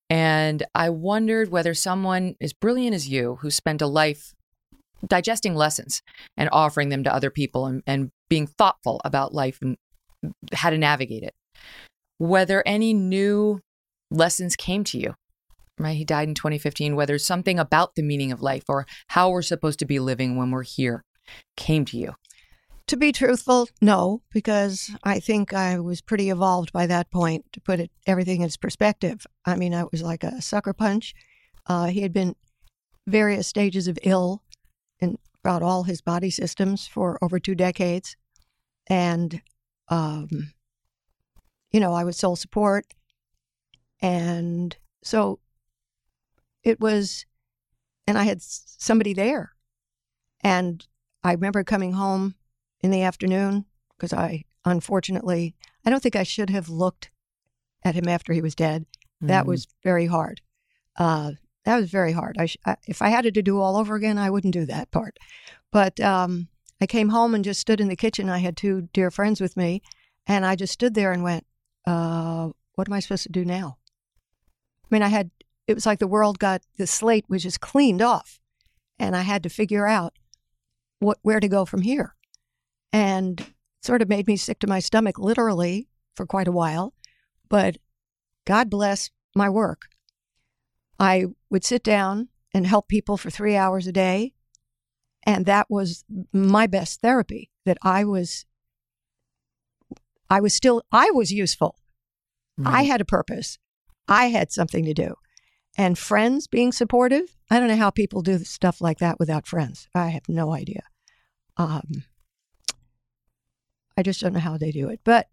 [0.08, 4.32] And I wondered whether someone as brilliant as you, who spent a life
[5.06, 6.02] digesting lessons
[6.36, 9.76] and offering them to other people and, and being thoughtful about life and
[10.52, 11.34] how to navigate it,
[12.16, 13.60] whether any new
[14.10, 15.14] lessons came to you.
[15.78, 15.96] Right?
[15.96, 16.96] He died in 2015.
[16.96, 20.50] Whether something about the meaning of life or how we're supposed to be living when
[20.50, 21.04] we're here
[21.56, 22.14] came to you.
[22.88, 27.60] To be truthful, no, because I think I was pretty evolved by that point to
[27.60, 29.26] put it everything in its perspective.
[29.44, 31.14] I mean, I was like a sucker punch.
[31.66, 32.34] Uh, he had been
[33.06, 34.42] various stages of ill
[35.00, 38.16] in about all his body systems for over two decades,
[38.88, 39.40] and
[39.88, 40.52] um,
[41.70, 42.86] you know, I was sole support,
[44.00, 45.40] and so
[46.64, 47.26] it was
[48.08, 49.52] and I had somebody there.
[50.40, 50.86] And
[51.22, 52.36] I remember coming home
[52.80, 53.64] in the afternoon
[53.96, 55.54] because I, unfortunately,
[55.84, 57.10] I don't think I should have looked
[57.84, 58.86] at him after he was dead.
[59.20, 59.48] That Mm.
[59.48, 60.40] was very hard.
[60.96, 61.32] Uh,
[61.64, 62.36] that was very hard.
[62.38, 64.64] I, sh- I if I had it to do all over again, I wouldn't do
[64.66, 65.18] that part.
[65.72, 66.48] But um,
[66.80, 68.28] I came home and just stood in the kitchen.
[68.28, 69.82] I had two dear friends with me,
[70.26, 71.44] and I just stood there and went,
[71.86, 73.78] uh, "What am I supposed to do now?"
[74.84, 75.30] I mean, I had.
[75.66, 78.40] It was like the world got the slate was just cleaned off,
[78.98, 80.14] and I had to figure out
[81.00, 82.14] what where to go from here,
[82.92, 86.94] and sort of made me sick to my stomach, literally, for quite a while.
[87.48, 87.78] But
[88.46, 89.82] God bless my work.
[90.98, 94.32] I would sit down and help people for three hours a day.
[95.24, 98.46] And that was my best therapy that I was,
[100.30, 101.76] I was still, I was useful.
[102.64, 103.58] I had a purpose.
[104.08, 105.14] I had something to do.
[105.76, 109.86] And friends being supportive, I don't know how people do stuff like that without friends.
[109.94, 110.82] I have no idea.
[111.56, 112.04] Um,
[113.98, 115.00] I just don't know how they do it.
[115.02, 115.26] But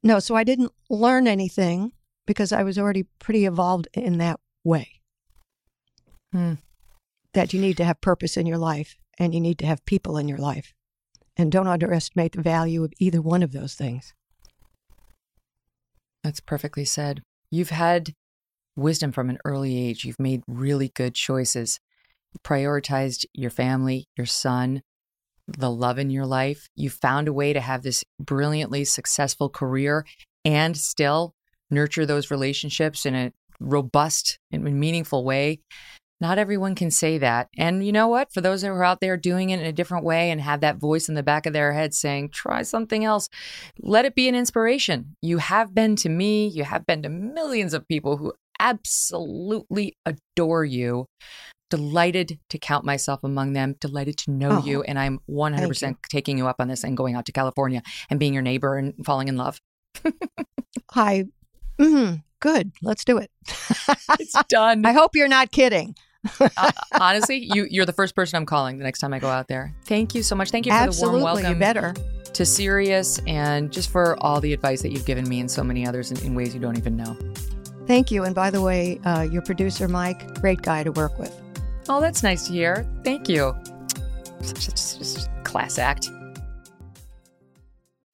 [0.00, 1.90] no, so I didn't learn anything
[2.24, 5.00] because I was already pretty evolved in that way.
[6.30, 6.54] Hmm.
[7.32, 10.16] That you need to have purpose in your life and you need to have people
[10.16, 10.72] in your life.
[11.36, 14.14] And don't underestimate the value of either one of those things.
[16.22, 17.22] That's perfectly said.
[17.50, 18.14] You've had
[18.76, 20.04] wisdom from an early age.
[20.04, 21.80] You've made really good choices.
[22.32, 24.82] You prioritized your family, your son,
[25.46, 26.68] the love in your life.
[26.76, 30.06] You found a way to have this brilliantly successful career
[30.44, 31.34] and still
[31.70, 35.60] nurture those relationships in a robust and meaningful way.
[36.20, 37.48] Not everyone can say that.
[37.58, 38.32] And you know what?
[38.32, 40.76] For those who are out there doing it in a different way and have that
[40.76, 43.28] voice in the back of their head saying, try something else,
[43.80, 45.16] let it be an inspiration.
[45.20, 50.64] You have been to me, you have been to millions of people who absolutely adore
[50.64, 51.06] you.
[51.76, 54.82] Delighted to count myself among them, delighted to know Oh, you.
[54.82, 55.96] And I'm 100% you.
[56.08, 58.94] taking you up on this and going out to California and being your neighbor and
[59.04, 59.60] falling in love.
[60.92, 61.24] Hi.
[61.78, 63.30] mm, good, let's do it.
[64.20, 64.84] It's done.
[64.86, 65.96] I hope you're not kidding.
[66.40, 69.46] Uh, honestly, you you're the first person I'm calling the next time I go out
[69.48, 69.74] there.
[69.84, 70.50] Thank you so much.
[70.50, 71.94] Thank you for Absolutely, the warm you welcome better.
[72.32, 75.86] to Sirius and just for all the advice that you've given me and so many
[75.86, 77.14] others in, in ways you don't even know.
[77.86, 78.24] Thank you.
[78.24, 81.38] And by the way, uh, your producer, Mike, great guy to work with.
[81.88, 82.86] Oh, that's nice to hear.
[83.04, 83.54] Thank you.
[84.40, 86.10] Such a, class act.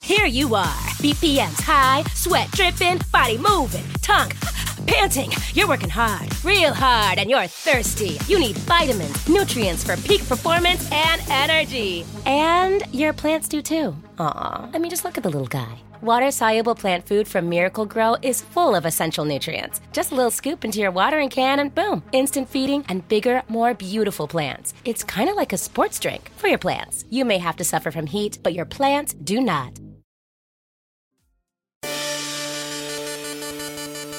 [0.02, 4.30] Here you are, BPMs high, sweat dripping, body moving, tongue
[4.86, 5.30] panting.
[5.54, 8.18] You're working hard, real hard, and you're thirsty.
[8.26, 12.04] You need vitamins, nutrients for peak performance and energy.
[12.26, 13.94] And your plants do too.
[14.18, 15.78] Aw, I mean, just look at the little guy.
[16.02, 19.82] Water soluble plant food from Miracle-Gro is full of essential nutrients.
[19.92, 23.74] Just a little scoop into your watering can, and boom, instant feeding and bigger, more
[23.74, 24.72] beautiful plants.
[24.86, 27.04] It's kind of like a sports drink for your plants.
[27.10, 29.78] You may have to suffer from heat, but your plants do not.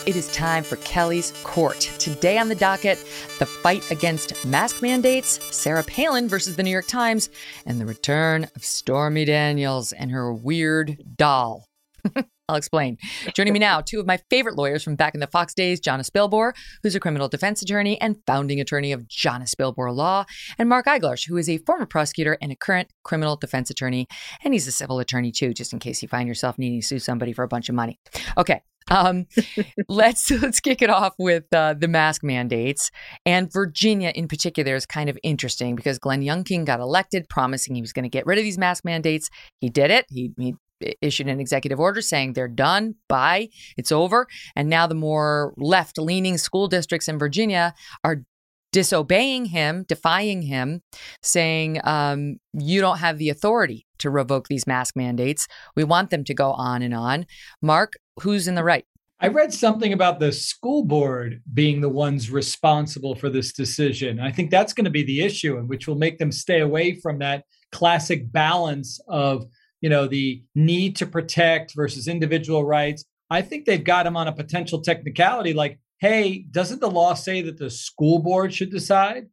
[0.05, 1.79] It is time for Kelly's Court.
[1.97, 2.99] Today on the docket,
[3.39, 7.29] the fight against mask mandates, Sarah Palin versus the New York Times,
[7.65, 11.65] and the return of Stormy Daniels and her weird doll.
[12.49, 12.97] I'll explain.
[13.33, 16.09] Joining me now, two of my favorite lawyers from back in the Fox days, Jonna
[16.09, 20.25] Spilbor, who's a criminal defense attorney and founding attorney of Jonna Spilbor Law,
[20.57, 24.07] and Mark Eiglarsh, who is a former prosecutor and a current criminal defense attorney,
[24.43, 26.99] and he's a civil attorney too, just in case you find yourself needing to sue
[26.99, 27.99] somebody for a bunch of money.
[28.37, 29.27] Okay, um,
[29.87, 32.91] let's let's kick it off with uh, the mask mandates
[33.25, 37.81] and Virginia in particular is kind of interesting because Glenn Youngkin got elected, promising he
[37.81, 39.29] was going to get rid of these mask mandates.
[39.59, 40.05] He did it.
[40.09, 40.55] He, he
[41.01, 44.27] issued an executive order saying they're done, bye, it's over.
[44.55, 48.23] And now the more left leaning school districts in Virginia are
[48.71, 50.81] disobeying him, defying him,
[51.21, 55.47] saying, um, you don't have the authority to revoke these mask mandates.
[55.75, 57.25] We want them to go on and on.
[57.61, 58.85] Mark, who's in the right?
[59.23, 64.19] I read something about the school board being the ones responsible for this decision.
[64.19, 66.95] I think that's going to be the issue, and which will make them stay away
[66.95, 69.45] from that classic balance of
[69.81, 73.03] you know the need to protect versus individual rights.
[73.29, 77.41] I think they've got them on a potential technicality, like, hey, doesn't the law say
[77.41, 79.27] that the school board should decide?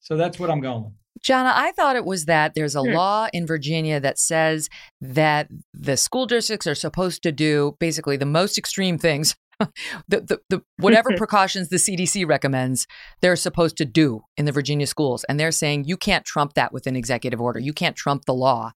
[0.00, 0.92] So that's what I'm going with.
[1.22, 2.92] Jonna, I thought it was that there's a Hmm.
[2.92, 4.68] law in Virginia that says
[5.00, 9.34] that the school districts are supposed to do basically the most extreme things.
[10.08, 12.86] the, the, the whatever precautions the CDC recommends,
[13.20, 15.24] they're supposed to do in the Virginia schools.
[15.24, 17.60] And they're saying you can't trump that with an executive order.
[17.60, 18.72] You can't trump the law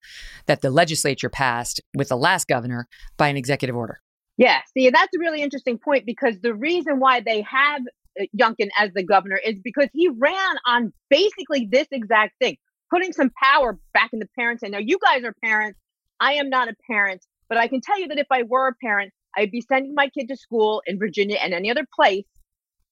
[0.46, 4.00] that the legislature passed with the last governor by an executive order.
[4.36, 7.82] Yeah, see, that's a really interesting point because the reason why they have
[8.18, 12.56] uh, Youngkin as the governor is because he ran on basically this exact thing,
[12.90, 14.62] putting some power back in the parents.
[14.62, 15.78] And now you guys are parents.
[16.20, 18.74] I am not a parent, but I can tell you that if I were a
[18.74, 22.26] parent, I'd be sending my kid to school in Virginia and any other place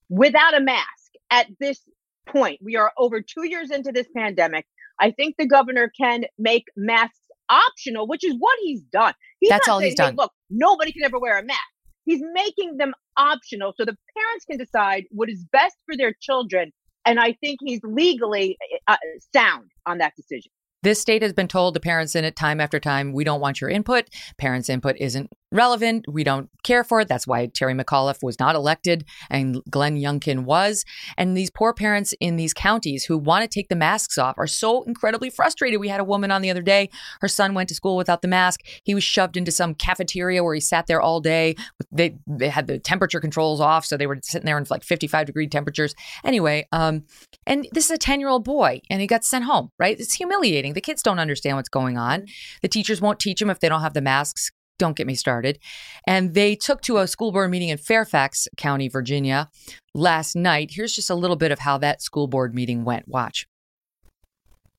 [0.09, 1.81] without a mask at this
[2.28, 2.60] point.
[2.62, 4.64] We are over two years into this pandemic.
[5.01, 7.18] I think the governor can make masks
[7.51, 9.14] optional, which is what he's done.
[9.40, 10.12] He's That's all saying, he's done.
[10.12, 11.60] Hey, look, nobody can ever wear a mask.
[12.05, 16.73] He's making them optional so the parents can decide what is best for their children.
[17.05, 18.56] And I think he's legally
[18.86, 18.97] uh,
[19.35, 20.51] sound on that decision.
[20.82, 23.60] This state has been told to parents in it time after time, we don't want
[23.60, 24.09] your input.
[24.39, 26.05] Parents' input isn't relevant.
[26.09, 27.09] We don't care for it.
[27.09, 30.85] That's why Terry McAuliffe was not elected and Glenn Youngkin was.
[31.16, 34.47] And these poor parents in these counties who want to take the masks off are
[34.47, 35.81] so incredibly frustrated.
[35.81, 36.91] We had a woman on the other day.
[37.20, 38.61] Her son went to school without the mask.
[38.85, 41.57] He was shoved into some cafeteria where he sat there all day.
[41.93, 45.27] They, they had the temperature controls off, so they were sitting there in like 55
[45.27, 45.95] degree temperatures.
[46.24, 47.05] Anyway, um,
[47.47, 49.99] and this is a 10 year old boy, and he got sent home, right?
[49.99, 50.74] It's humiliating.
[50.74, 52.27] The kids don't understand what's going on.
[52.62, 55.59] The teachers won't teach them if they don't have the masks don't get me started.
[56.07, 59.48] And they took to a school board meeting in Fairfax County, Virginia
[59.94, 60.70] last night.
[60.73, 63.09] Here's just a little bit of how that school board meeting went.
[63.09, 63.47] Watch.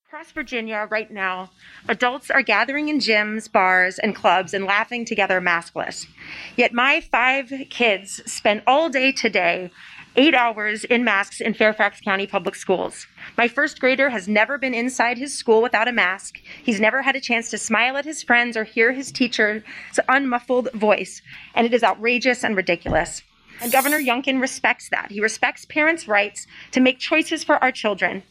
[0.07, 1.51] Across Virginia right now,
[1.89, 6.07] adults are gathering in gyms, bars, and clubs and laughing together maskless.
[6.55, 9.69] Yet my five kids spent all day today
[10.17, 13.05] eight hours in masks in Fairfax County Public Schools.
[13.37, 16.39] My first grader has never been inside his school without a mask.
[16.63, 19.61] He's never had a chance to smile at his friends or hear his teacher's
[20.09, 21.21] unmuffled voice,
[21.53, 23.21] and it is outrageous and ridiculous.
[23.61, 25.11] And Governor Youngkin respects that.
[25.11, 28.23] He respects parents' rights to make choices for our children.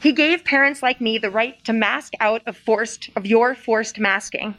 [0.00, 3.98] He gave parents like me the right to mask out of forced of your forced
[3.98, 4.54] masking.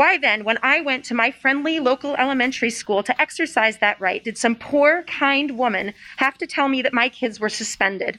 [0.00, 4.24] Why then, when I went to my friendly local elementary school to exercise that right,
[4.24, 8.18] did some poor, kind woman have to tell me that my kids were suspended?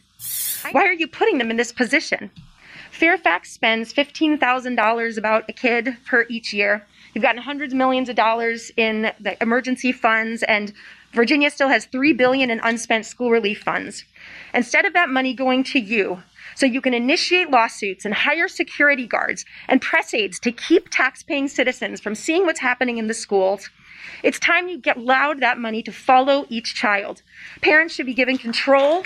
[0.73, 2.29] Why are you putting them in this position?
[2.91, 6.85] Fairfax spends $15,000 about a kid per each year.
[7.15, 10.71] You've gotten hundreds of millions of dollars in the emergency funds, and
[11.13, 14.05] Virginia still has 3 billion in unspent school relief funds.
[14.53, 16.21] Instead of that money going to you,
[16.61, 21.47] so you can initiate lawsuits and hire security guards and press aides to keep tax-paying
[21.47, 23.71] citizens from seeing what's happening in the schools.
[24.21, 27.23] It's time you get allowed that money to follow each child.
[27.63, 29.03] Parents should be given control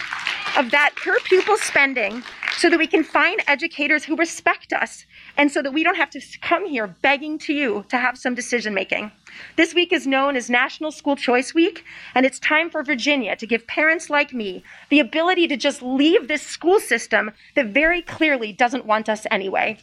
[0.58, 2.24] of that per pupil spending
[2.58, 5.06] so that we can find educators who respect us
[5.38, 8.36] and so that we don't have to come here begging to you to have some
[8.36, 9.12] decision making.
[9.58, 11.84] This week is known as National School Choice Week,
[12.14, 16.28] and it's time for Virginia to give parents like me the ability to just leave
[16.28, 19.78] this school system that very clearly doesn't want us anyway.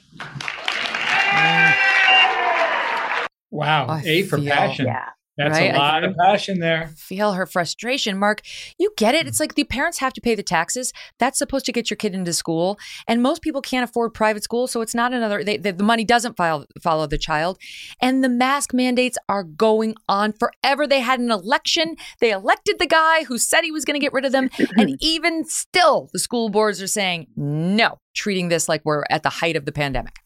[3.50, 3.86] Wow.
[3.88, 4.86] I A for feel- passion.
[4.86, 5.08] Yeah.
[5.48, 5.74] That's Right?
[5.74, 6.88] a lot of passion there.
[6.96, 8.40] Feel her frustration, Mark.
[8.78, 9.26] You get it.
[9.26, 10.92] It's like the parents have to pay the taxes.
[11.18, 12.78] That's supposed to get your kid into school,
[13.08, 15.42] and most people can't afford private school, so it's not another.
[15.44, 17.58] They, they, the money doesn't follow follow the child,
[18.00, 20.86] and the mask mandates are going on forever.
[20.86, 21.96] They had an election.
[22.20, 24.96] They elected the guy who said he was going to get rid of them, and
[25.00, 29.56] even still, the school boards are saying no, treating this like we're at the height
[29.56, 30.16] of the pandemic.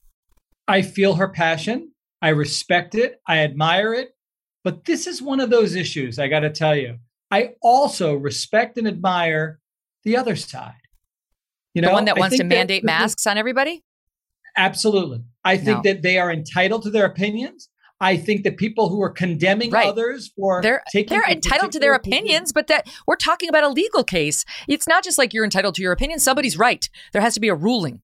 [0.68, 1.92] I feel her passion.
[2.20, 3.20] I respect it.
[3.26, 4.15] I admire it.
[4.66, 6.98] But this is one of those issues, I got to tell you.
[7.30, 9.60] I also respect and admire
[10.02, 10.74] the other side.
[11.72, 13.84] You know, the one that I wants to that- mandate masks on everybody.
[14.56, 15.22] Absolutely.
[15.44, 15.92] I think No.
[15.92, 17.68] that they are entitled to their opinions.
[18.00, 19.86] I think that people who are condemning Right.
[19.86, 23.48] others for They're taking they're entitled to their particular position- opinions, but that we're talking
[23.48, 24.44] about a legal case.
[24.66, 26.18] It's not just like you're entitled to your opinion.
[26.18, 26.88] Somebody's right.
[27.12, 28.02] There has to be a ruling.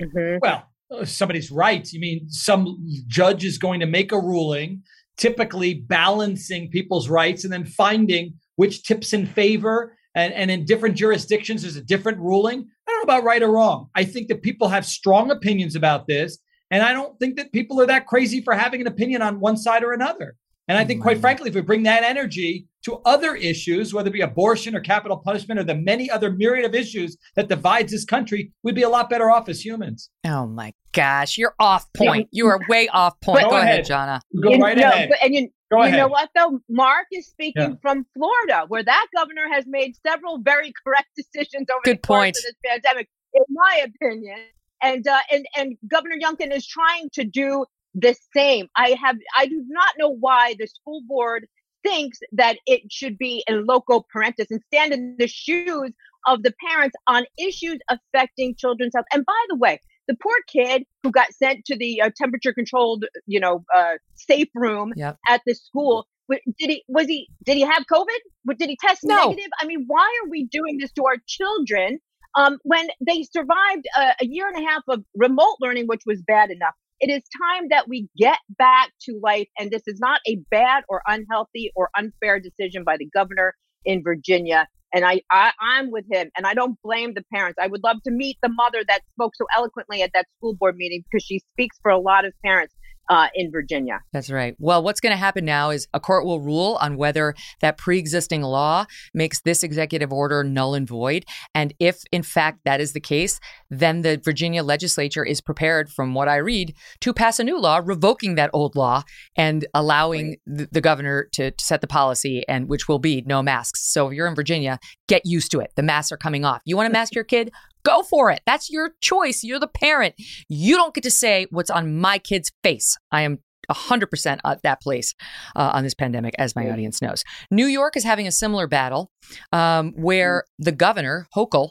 [0.00, 0.38] Mhm.
[0.40, 1.92] Well, uh, somebody's right.
[1.92, 4.84] You mean some judge is going to make a ruling,
[5.16, 9.96] typically balancing people's rights and then finding which tips in favor.
[10.14, 12.60] And, and in different jurisdictions, there's a different ruling.
[12.86, 13.88] I don't know about right or wrong.
[13.94, 16.38] I think that people have strong opinions about this.
[16.70, 19.56] And I don't think that people are that crazy for having an opinion on one
[19.56, 20.36] side or another.
[20.68, 24.12] And I think, quite frankly, if we bring that energy to other issues, whether it
[24.12, 28.04] be abortion or capital punishment or the many other myriad of issues that divides this
[28.06, 30.08] country, we'd be a lot better off as humans.
[30.26, 32.28] Oh my gosh, you're off point.
[32.32, 33.42] You are way off point.
[33.44, 33.86] Go Go ahead, ahead.
[33.86, 34.20] Jonna.
[34.42, 35.08] Go You right know, ahead.
[35.10, 35.98] but- and you, Go you ahead.
[35.98, 36.60] know what though?
[36.70, 37.74] Mark is speaking Yeah.
[37.82, 42.18] from Florida, where that governor has made several very correct decisions over Good the course
[42.20, 42.36] point.
[42.36, 44.38] of this pandemic, in my opinion.
[44.82, 47.64] And uh, and and Governor Youngkin is trying to do
[47.94, 48.68] the same.
[48.76, 51.46] I have I do not know why the school board
[51.82, 55.92] thinks that it should be in loco parentis and stand in the shoes
[56.26, 59.06] of the parents on issues affecting children's health.
[59.12, 63.04] And by the way, the poor kid who got sent to the uh, temperature controlled,
[63.26, 65.18] you know, uh, safe room Yep.
[65.28, 68.56] at the school, Did he was he did he have COVID?
[68.58, 69.28] Did he test No.
[69.28, 69.50] negative?
[69.60, 71.98] I mean, why are we doing this to our children
[72.34, 76.22] um, when they survived a, a year and a half of remote learning, which was
[76.22, 76.74] bad enough?
[77.00, 80.84] It is time that we get back to life, and this is not a bad
[80.88, 83.54] or unhealthy or unfair decision by the governor
[83.84, 84.66] in Virginia.
[84.94, 87.58] And I, I, I'm with him, and I don't blame the parents.
[87.60, 90.76] I would love to meet the mother that spoke so eloquently at that school board
[90.76, 92.74] meeting because she speaks for a lot of parents
[93.08, 94.00] uh, in Virginia.
[94.12, 94.56] That's right.
[94.58, 97.98] Well, what's going to happen now is a court will rule on whether that pre
[97.98, 101.24] existing law makes this executive order null and void.
[101.54, 103.40] And if, in fact, that is the case,
[103.70, 107.80] then the Virginia legislature is prepared, from what I read, to pass a new law
[107.84, 109.02] revoking that old law
[109.36, 113.42] and allowing the, the governor to, to set the policy, and which will be no
[113.42, 113.92] masks.
[113.92, 114.78] So if you're in Virginia,
[115.08, 115.72] get used to it.
[115.76, 116.62] The masks are coming off.
[116.64, 117.50] You want to mask your kid?
[117.84, 118.40] Go for it.
[118.46, 119.44] That's your choice.
[119.44, 120.14] You're the parent.
[120.48, 122.96] You don't get to say what's on my kid's face.
[123.12, 123.38] I am
[123.70, 125.14] 100% at that place
[125.56, 127.24] uh, on this pandemic, as my audience knows.
[127.50, 129.10] New York is having a similar battle
[129.52, 131.70] um, where the governor, Hochul,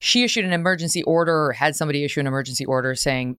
[0.00, 3.36] she issued an emergency order or had somebody issue an emergency order saying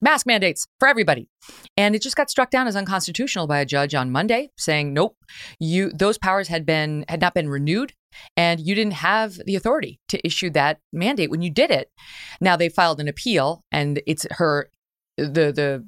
[0.00, 1.28] mask mandates for everybody.
[1.76, 5.16] And it just got struck down as unconstitutional by a judge on Monday saying, nope,
[5.58, 7.94] you those powers had been had not been renewed
[8.36, 11.88] and you didn't have the authority to issue that mandate when you did it.
[12.40, 14.70] Now they filed an appeal and it's her
[15.16, 15.84] the the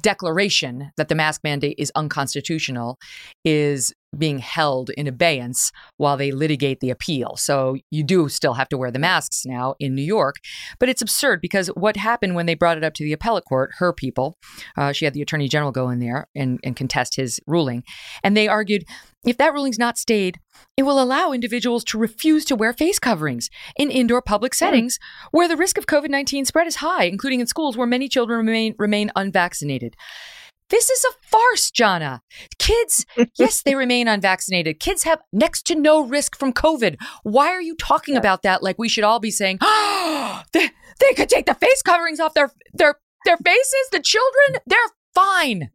[0.00, 2.98] declaration that the mask mandate is unconstitutional
[3.44, 7.36] is being held in abeyance while they litigate the appeal.
[7.36, 10.36] So you do still have to wear the masks now in New York.
[10.78, 13.72] But it's absurd because what happened when they brought it up to the appellate court,
[13.78, 14.38] her people,
[14.76, 17.82] uh, she had the attorney general go in there and, and contest his ruling.
[18.22, 18.84] And they argued
[19.26, 20.38] if that ruling's not stayed,
[20.76, 24.58] it will allow individuals to refuse to wear face coverings in indoor public hmm.
[24.58, 24.98] settings
[25.30, 28.46] where the risk of COVID 19 spread is high, including in schools where many children
[28.46, 29.96] remain, remain unvaccinated.
[30.70, 32.20] This is a farce, Jonna.
[32.58, 33.04] Kids,
[33.38, 34.80] yes, they remain unvaccinated.
[34.80, 36.96] Kids have next to no risk from COVID.
[37.22, 40.70] Why are you talking about that like we should all be saying, oh, they,
[41.00, 43.88] they could take the face coverings off their their their faces?
[43.92, 44.78] The children, they're
[45.14, 45.70] fine.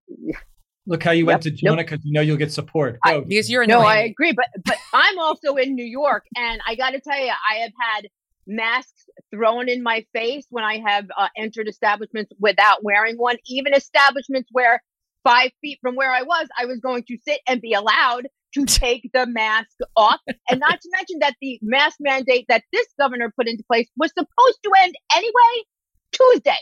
[0.90, 2.98] Look how you went Yep, to Jonna because you know you'll get support.
[3.06, 3.22] Go.
[3.22, 3.82] Because you're No.
[3.82, 7.32] I agree, but but I'm also in New York, and I got to tell you,
[7.32, 8.10] I have had
[8.48, 13.38] masks thrown in my face when I have uh, entered establishments without wearing one.
[13.46, 14.82] Even establishments where
[15.24, 18.66] five feet from where I was, I was going to sit and be allowed to
[18.66, 20.20] take the mask off.
[20.50, 24.10] And not to mention that the mask mandate that this governor put into place was
[24.18, 25.64] supposed to end anyway
[26.12, 26.58] Tuesday.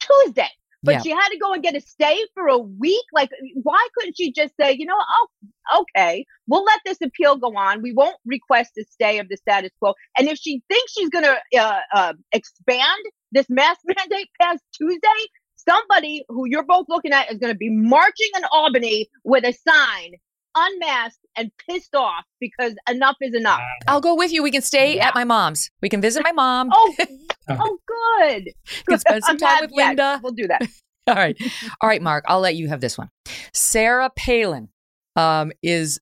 [0.00, 0.50] Tuesday.
[0.84, 1.02] But Yeah.
[1.02, 3.04] she had to go and get a stay for a week.
[3.12, 3.30] Like,
[3.62, 7.82] why couldn't she just say, you know, oh, okay, we'll let this appeal go on.
[7.82, 9.94] We won't request a stay of the status quo.
[10.18, 13.00] And if she thinks she's going to uh, uh, expand
[13.32, 15.08] this mask mandate past Tuesday,
[15.56, 19.54] somebody who you're both looking at is going to be marching in Albany with a
[19.66, 20.12] sign,
[20.54, 23.60] unmasked and pissed off because enough is enough.
[23.88, 24.42] I'll go with you.
[24.42, 25.70] We can stay at my mom's.
[25.80, 26.68] We can visit my mom.
[26.72, 26.94] Oh,
[27.48, 28.50] oh, good.
[28.88, 30.20] can spend some time with Linda.
[30.22, 30.62] we'll do that.
[31.06, 31.36] All right.
[31.80, 33.10] All right, Mark, I'll let you have this one.
[33.52, 34.68] Sarah Palin
[35.16, 36.00] um, is.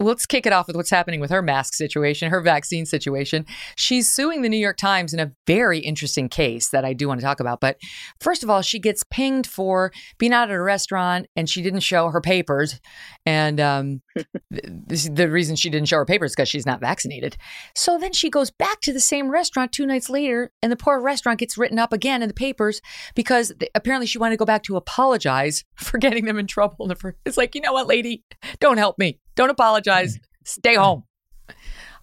[0.00, 3.44] Let's kick it off with what's happening with her mask situation, her vaccine situation.
[3.76, 7.20] She's suing the New York Times in a very interesting case that I do want
[7.20, 7.60] to talk about.
[7.60, 7.76] But
[8.18, 11.80] first of all, she gets pinged for being out at a restaurant and she didn't
[11.80, 12.80] show her papers.
[13.26, 14.00] And um,
[14.50, 17.36] the reason she didn't show her papers is because she's not vaccinated.
[17.74, 20.98] So then she goes back to the same restaurant two nights later, and the poor
[20.98, 22.80] restaurant gets written up again in the papers
[23.14, 26.86] because th- apparently she wanted to go back to apologize for getting them in trouble.
[26.86, 28.24] in the fir- It's like, you know what, lady?
[28.60, 29.18] Don't help me.
[29.40, 30.18] Don't apologize.
[30.44, 31.04] Stay home.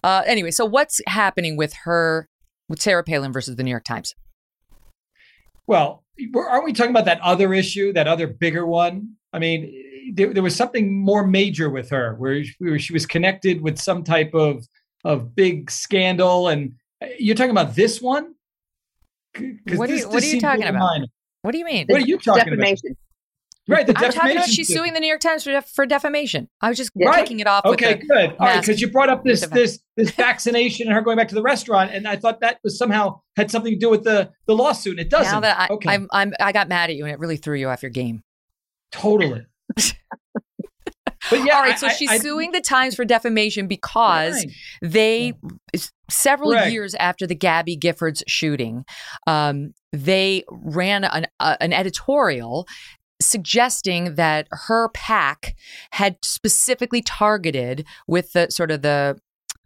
[0.02, 2.28] Uh, anyway, so what's happening with her,
[2.68, 4.12] with Sarah Palin versus the New York Times?
[5.68, 6.02] Well,
[6.32, 9.14] we're- aren't we talking about that other issue, that other bigger one?
[9.32, 9.72] I mean,
[10.14, 13.78] there, there was something more major with her, where she, where she was connected with
[13.78, 14.66] some type of
[15.04, 18.34] of big scandal, and uh, you're talking about this one.
[19.36, 20.80] What are this- you- what are you talking about?
[20.80, 21.06] minor.
[21.42, 21.86] What do you mean?
[21.88, 22.88] What are you talking Defamation.
[22.90, 22.96] about?
[23.68, 24.76] Right, the I'm talking about defamation she's suit.
[24.78, 26.48] suing the New York Times for, def- for defamation.
[26.62, 27.18] I was just Right.
[27.20, 27.66] kicking it off.
[27.66, 28.30] Okay, with good.
[28.40, 31.34] All right, because you brought up this this this vaccination and her going back to
[31.34, 34.54] the restaurant, and I thought that was somehow had something to do with the the
[34.56, 34.92] lawsuit.
[34.98, 35.30] and It doesn't.
[35.32, 37.56] Now that I, okay, I'm, I'm, I got mad at you and it really threw
[37.58, 38.22] you off your game.
[38.90, 39.44] totally.
[41.30, 44.34] but yeah, All right, I- so I- she's I- suing the Times for defamation because
[44.36, 44.52] Right.
[44.80, 45.32] they,
[46.08, 46.72] several Correct.
[46.72, 48.84] years after the Gabby Giffords shooting,
[49.26, 52.66] um, they ran an, uh, an editorial
[53.20, 55.56] suggesting that her pack
[55.92, 59.18] had specifically targeted with the sort of the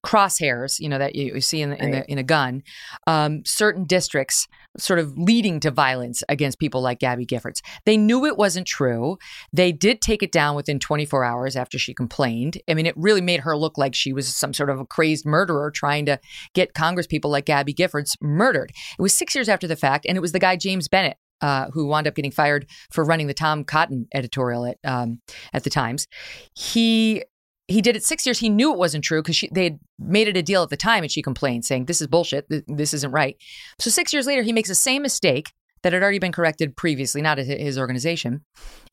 [0.04, 2.62] crosshairs, you know, that you, you see in, the, in, the, in a gun,
[3.06, 7.60] um, certain districts sort of leading to violence against people like Gabby Giffords.
[7.84, 9.18] They knew it wasn't true.
[9.52, 12.60] They did take it down within 24 hours after she complained.
[12.68, 15.24] I mean, it really made her look like she was some sort of a crazed
[15.24, 16.18] murderer trying to
[16.52, 18.72] get Congress people like Gabby Giffords murdered.
[18.98, 21.70] It was six years after the fact, and it was the guy James Bennet uh,
[21.72, 25.20] who wound up getting fired for running the Tom Cotton editorial at um,
[25.52, 26.06] at the Times.
[26.54, 27.24] He
[27.68, 28.38] he did it six years.
[28.38, 31.02] He knew it wasn't true because they had made it a deal at the time,
[31.02, 32.46] and she complained, saying, "This is bullshit.
[32.66, 33.36] This isn't right."
[33.78, 35.52] So six years later, he makes the same mistake
[35.82, 38.44] that had already been corrected previously, not at his organization,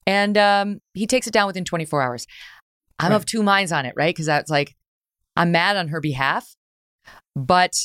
[0.08, 2.28] and um, he takes it down within 24 hours.
[2.98, 3.16] I'm right.
[3.16, 4.14] of two minds on it, right?
[4.14, 4.76] Because that's like
[5.36, 6.56] I'm mad on her behalf,
[7.36, 7.76] but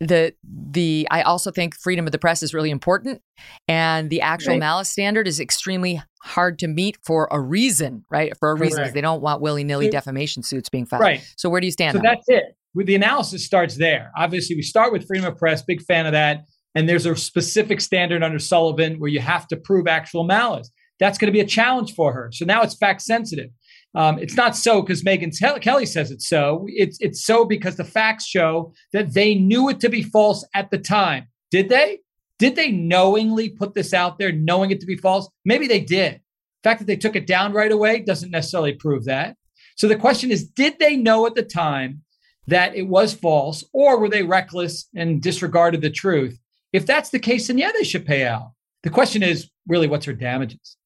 [0.00, 3.20] the the I also think freedom of the press is really important
[3.66, 4.60] and the actual right.
[4.60, 8.36] malice standard is extremely hard to meet for a reason, right?
[8.38, 11.02] For a reason because they don't want willy-nilly defamation suits being filed.
[11.02, 11.26] Right.
[11.36, 11.96] So where do you stand?
[11.96, 12.44] So that's it.
[12.74, 14.12] The analysis starts there.
[14.16, 16.42] Obviously, we start with freedom of press, big fan of that.
[16.74, 20.70] And there's a specific standard under Sullivan where you have to prove actual malice.
[21.00, 22.30] That's going to be a challenge for her.
[22.32, 23.50] So now it's fact sensitive.
[23.94, 26.66] Um, it's not so because Megyn Kelly says it's so.
[26.68, 30.70] It's it's so because the facts show that they knew it to be false at
[30.70, 31.28] the time.
[31.50, 32.00] Did they?
[32.38, 35.28] Did they knowingly put this out there, knowing it to be false?
[35.44, 36.20] Maybe they did.
[36.62, 39.36] The fact that they took it down right away doesn't necessarily prove that.
[39.76, 42.02] So the question is, did they know at the time
[42.46, 46.38] that it was false, or were they reckless and disregarded the truth?
[46.72, 48.52] If that's the case, then yeah, they should pay out.
[48.82, 50.76] The question is really, what's her damages?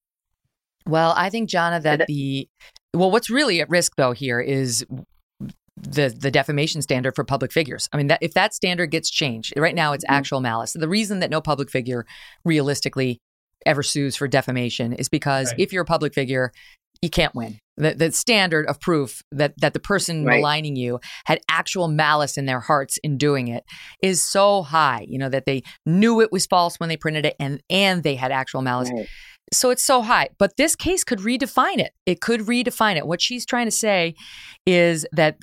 [0.87, 2.49] Well, I think, Jonna, that the
[2.95, 4.85] well, what's really at risk though here is
[5.77, 7.89] the the defamation standard for public figures.
[7.93, 10.15] I mean, that if that standard gets changed, right now it's mm-hmm.
[10.15, 10.75] actual malice.
[10.75, 12.07] The reason that no public figure
[12.45, 13.21] realistically
[13.65, 15.61] ever sues for defamation is because right.
[15.61, 16.53] if you're a public figure,
[17.01, 17.59] you can't win.
[17.79, 20.37] The, the standard of proof that that the person right.
[20.37, 23.65] maligning you had actual malice in their hearts in doing it
[24.03, 25.07] is so high.
[25.09, 28.15] You know that they knew it was false when they printed it, and and they
[28.15, 28.91] had actual malice.
[28.93, 29.09] Right.
[29.53, 30.31] So it's so high.
[30.39, 31.93] But this case could redefine it.
[32.07, 33.07] It could redefine it.
[33.07, 34.15] What she's trying to say
[34.67, 35.37] is that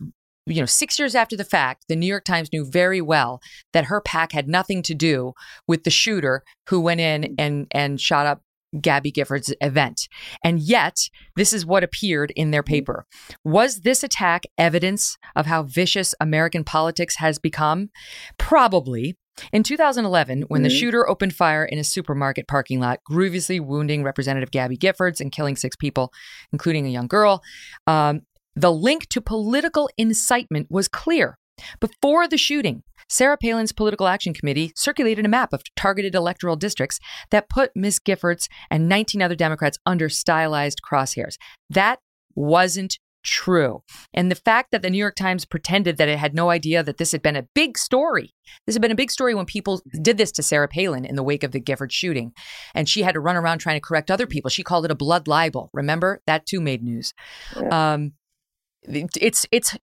[0.50, 3.40] you know, six years after the fact, the New York Times knew very well
[3.72, 5.34] that her PAC had nothing to do
[5.68, 7.36] with the shooter who went in mm.
[7.38, 8.42] and and shot up
[8.82, 10.08] Gabby Giffords' event.
[10.44, 12.68] And yet, this is what appeared in their mm.
[12.68, 13.06] paper.
[13.44, 17.90] Was this attack evidence of how vicious American politics has become?
[18.38, 19.18] Probably.
[19.52, 20.64] In 2011, when mm-hmm.
[20.64, 25.32] the shooter opened fire in a supermarket parking lot, grievously wounding Representative Gabby Giffords and
[25.32, 26.12] killing six people,
[26.52, 27.42] including a young girl,
[27.88, 28.22] um,
[28.56, 31.38] the link to political incitement was clear.
[31.80, 37.00] Before the shooting, Sarah Palin's Political Action Committee circulated a map of targeted electoral districts
[37.32, 38.00] that put Ms.
[38.00, 41.36] Giffords and 19 other Democrats under stylized crosshairs.
[41.70, 42.00] That
[42.36, 43.84] wasn't true.
[44.14, 46.98] And the fact that the New York Times pretended that it had no idea that
[46.98, 48.34] this had been a big story.
[48.66, 51.24] This had been a big story when people did this to Sarah Palin in the
[51.24, 52.34] wake of the Gifford shooting.
[52.74, 54.50] And she had to run around trying to correct other people.
[54.50, 55.70] She called it a blood libel.
[55.74, 56.22] Remember?
[56.28, 57.14] That too made news.
[57.56, 57.94] Yeah.
[57.94, 58.14] Um,
[58.84, 59.78] it's it's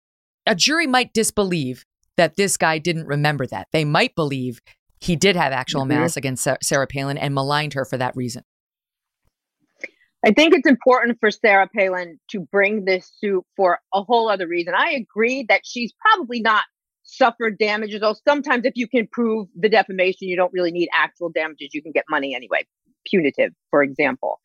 [0.46, 1.84] a jury might disbelieve
[2.16, 3.68] that this guy didn't remember that.
[3.72, 4.60] They might believe
[5.00, 5.94] he did have actual mm-hmm.
[5.94, 8.44] malice against Sarah Palin and maligned her for that reason.
[10.24, 14.46] I think it's important for Sarah Palin to bring this suit for a whole other
[14.46, 14.74] reason.
[14.76, 16.62] I agree that she's probably not
[17.02, 21.30] suffered damages, though sometimes if you can prove the defamation, you don't really need actual
[21.30, 21.74] damages.
[21.74, 22.64] You can get money anyway,
[23.04, 24.38] punitive, for example.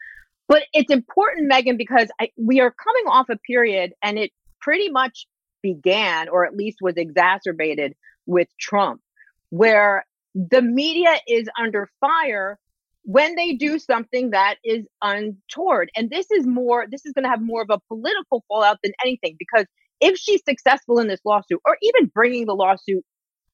[0.47, 4.89] But it's important, Megyn, because I, we are coming off a period and it pretty
[4.89, 5.27] much
[5.61, 7.93] began, or at least was exacerbated
[8.25, 9.01] with Trump,
[9.49, 12.57] where the media is under fire
[13.07, 15.89] when they do something that is untoward.
[15.95, 18.91] And this is more, this is going to have more of a political fallout than
[19.01, 19.65] anything, because
[20.01, 23.05] if she's successful in this lawsuit, or even bringing the lawsuit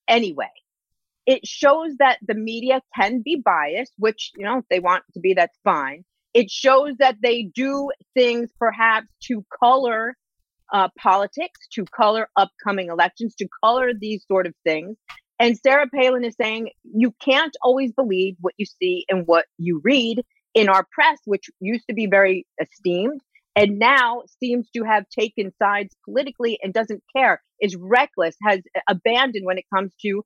[0.07, 0.49] anyway,
[1.27, 5.19] it shows that the media can be biased, which, you know, if they want to
[5.19, 6.03] be, that's fine.
[6.33, 10.17] It shows that they do things perhaps to color
[10.73, 14.97] uh, politics, to color upcoming elections, to color these sort of things.
[15.39, 19.81] And Sarah Palin is saying you can't always believe what you see and what you
[19.83, 20.23] read
[20.53, 23.21] in our press, which used to be very esteemed
[23.55, 29.45] and now seems to have taken sides politically and doesn't care, is reckless, has abandoned
[29.45, 30.23] when it comes to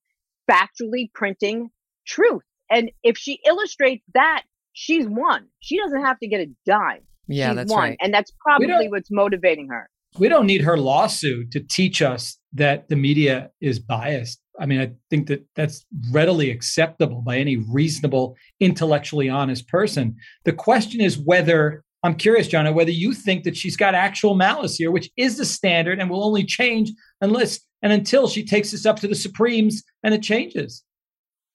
[0.50, 1.70] factually printing
[2.06, 2.44] truth.
[2.70, 4.44] And if she illustrates that,
[4.74, 5.48] she's won.
[5.60, 7.02] She doesn't have to get a dime.
[7.28, 7.80] Yeah, she's that's won.
[7.80, 7.98] right.
[8.02, 9.90] And that's probably what's motivating her
[10.20, 14.42] we don't need her lawsuit to teach us that the media is biased.
[14.60, 20.16] I mean, I think that that's readily acceptable by any reasonable, intellectually honest person.
[20.46, 24.76] The question is whether I'm curious, Jonna, whether you think that she's got actual malice
[24.76, 28.86] here, which is the standard and will only change unless and until she takes this
[28.86, 30.84] up to the Supremes and it changes.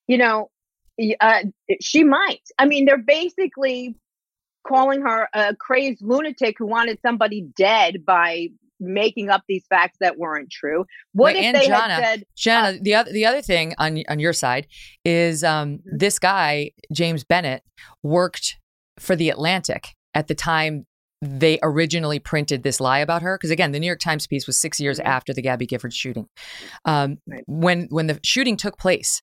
[0.06, 0.50] You know,
[1.20, 1.44] uh,
[1.80, 2.42] she might.
[2.58, 3.96] I mean, they're basically
[4.66, 8.48] calling her a crazed lunatic who wanted somebody dead by
[8.82, 10.84] making up these facts that weren't true.
[11.12, 14.02] What Wait, if they Jonna, had said, Jonna, uh, the other the other thing on
[14.08, 14.66] on your side
[15.04, 15.96] is um, Mm-hmm.
[15.98, 17.62] this guy James Bennet
[18.02, 18.58] worked
[18.98, 20.86] for the Atlantic at the time
[21.24, 24.58] they originally printed this lie about her because again the New York Times piece was
[24.58, 26.26] six years after the Gabby Gifford shooting.
[26.84, 29.22] Um, When when the shooting took place.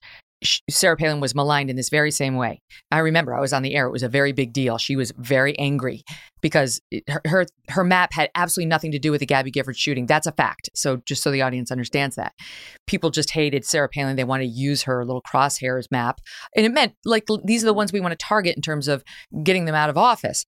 [0.70, 2.62] Sarah Palin was maligned in this very same way.
[2.92, 3.88] I remember I was on the air.
[3.88, 4.78] It was a very big deal.
[4.78, 6.04] She was very angry
[6.42, 6.80] because
[7.10, 10.06] her, her her map had absolutely nothing to do with the Gabby Gifford shooting.
[10.06, 10.70] That's a fact.
[10.74, 12.34] So just so the audience understands that,
[12.88, 14.16] people just hated Sarah Palin.
[14.16, 16.22] They want to use her little crosshairs map,
[16.56, 19.04] and it meant like these are the ones we want to target in terms of
[19.44, 20.46] getting them out of office.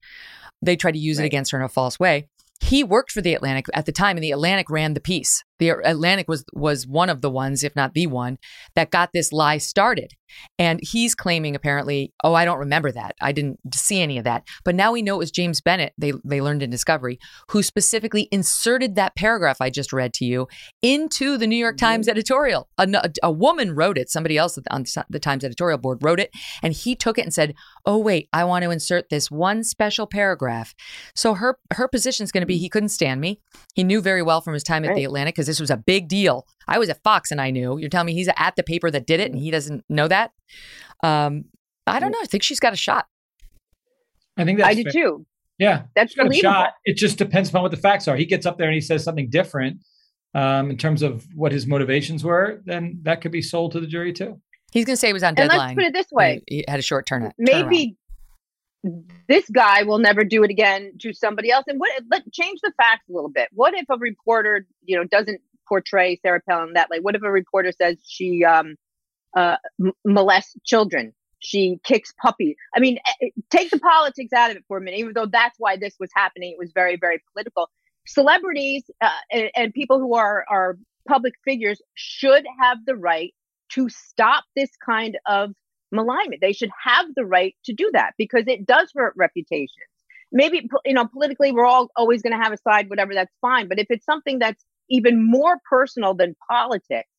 [0.62, 2.30] They tried to use it against her in a false way.
[2.62, 5.44] He worked for the Atlantic at the time, and the Atlantic ran the piece.
[5.62, 8.38] The Atlantic was was one of the ones, if not the one,
[8.76, 10.12] that got this lie started.
[10.58, 13.16] And he's claiming apparently, oh, I don't remember that.
[13.22, 14.44] I didn't see any of that.
[14.64, 17.20] But now we know it was James Bennet, they, they learned in Discovery,
[17.50, 20.48] who specifically inserted that paragraph I just read to you
[20.82, 22.12] into the New York Times mm-hmm.
[22.12, 22.70] editorial.
[22.78, 26.32] A, a woman wrote it, somebody else on the Times editorial board wrote it,
[26.64, 27.54] and he took it and said,
[27.86, 30.74] oh, wait, I want to insert this one special paragraph.
[31.16, 32.62] So her, her position is going to be mm-hmm.
[32.62, 33.40] he couldn't stand me.
[33.76, 36.08] He knew very well from his time at the Atlantic because this was a big
[36.08, 36.48] deal.
[36.68, 37.78] I was at Fox and I knew.
[37.78, 40.32] You're telling me he's at the paper that did it and he doesn't know that?
[41.04, 41.46] Um,
[41.86, 42.20] I don't know.
[42.22, 43.08] I think she's got a shot.
[44.38, 44.92] I think that's I do fair.
[44.92, 45.26] too.
[45.58, 46.70] Yeah, That's She's got a shot.
[46.86, 48.16] It just depends upon what the facts are.
[48.16, 49.82] He gets up there and he says something different
[50.34, 52.62] um, in terms of what his motivations were.
[52.66, 54.42] Then that could be sold to the jury too.
[54.72, 56.42] He's going to say he was on And let's put it this way.
[56.48, 57.24] he, he had a short turn.
[57.24, 57.32] turnaround.
[57.38, 57.96] maybe
[59.28, 61.66] this guy will never do it again to somebody else.
[61.68, 61.92] And what?
[62.10, 63.50] Let change the facts a little bit.
[63.54, 67.00] What if a reporter, you know, doesn't portray Sarah Palin that way?
[67.00, 68.76] What if a reporter says she um,
[69.36, 69.58] uh,
[70.06, 71.14] molests children?
[71.40, 72.56] She kicks puppies.
[72.76, 75.00] I mean, eh, eh, take the politics out of it for a minute.
[75.00, 77.70] Even though that's why this was happening, it was very, very political.
[78.06, 80.78] Celebrities uh, and, and people who are are
[81.08, 83.34] public figures should have the right
[83.70, 85.54] to stop this kind of
[85.92, 86.42] malignment.
[86.42, 89.88] They should have the right to do that because it does hurt reputations.
[90.32, 93.14] Maybe you know politically we're all always going to have a side, whatever.
[93.14, 93.68] That's fine.
[93.68, 97.10] But if it's something that's even more personal than politics,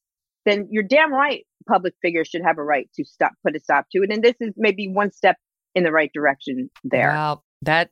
[0.44, 1.46] then you're damn right.
[1.68, 4.10] Public figures should have a right to stop, put a stop to it.
[4.10, 5.36] And this is maybe one step
[5.74, 7.10] in the right direction there.
[7.10, 7.90] Well, that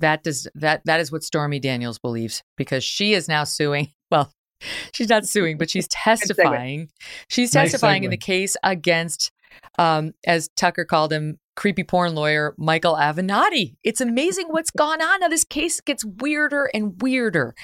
[0.00, 3.88] that does that that is what Stormy Daniels believes because she is now suing.
[4.10, 4.32] Well,
[4.92, 6.90] she's not suing, but she's testifying.
[7.28, 9.30] She's Nice testifying in the case against,
[9.78, 13.76] um, as Tucker called him, creepy porn lawyer Michael Avenatti.
[13.84, 15.20] It's amazing what's gone on.
[15.20, 17.54] Now this case gets weirder and weirder.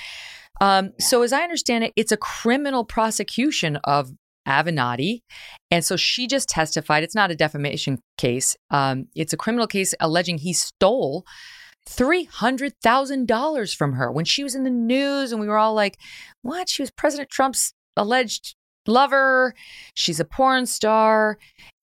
[0.61, 4.11] Um, so as I understand it, it's a criminal prosecution of
[4.47, 5.23] Avenatti.
[5.71, 7.03] And so she just testified.
[7.03, 8.57] It's not a defamation case.
[8.71, 11.25] Um, it's a criminal case alleging he stole
[11.89, 15.33] $300,000 from her when she was in the news.
[15.33, 15.99] And we were all like,
[16.43, 16.69] what?
[16.69, 18.55] She was President Trump's alleged
[18.87, 19.55] lover.
[19.95, 21.39] She's a porn star.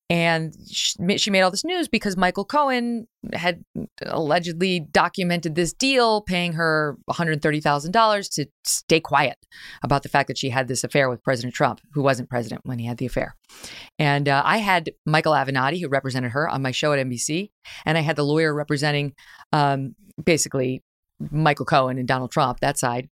[0.10, 3.64] And she made all this news because Michael Cohen had
[4.06, 9.38] allegedly documented this deal, paying her $130,000 to stay quiet
[9.82, 12.80] about the fact that she had this affair with President Trump, who wasn't president when
[12.80, 13.36] he had the affair.
[13.98, 17.50] And uh, I had Michael Avenatti, who represented her on my show at NBC,
[17.86, 19.14] and I had the lawyer representing
[19.52, 20.84] um, basically
[21.32, 23.10] Michael Cohen and Donald Trump, that side.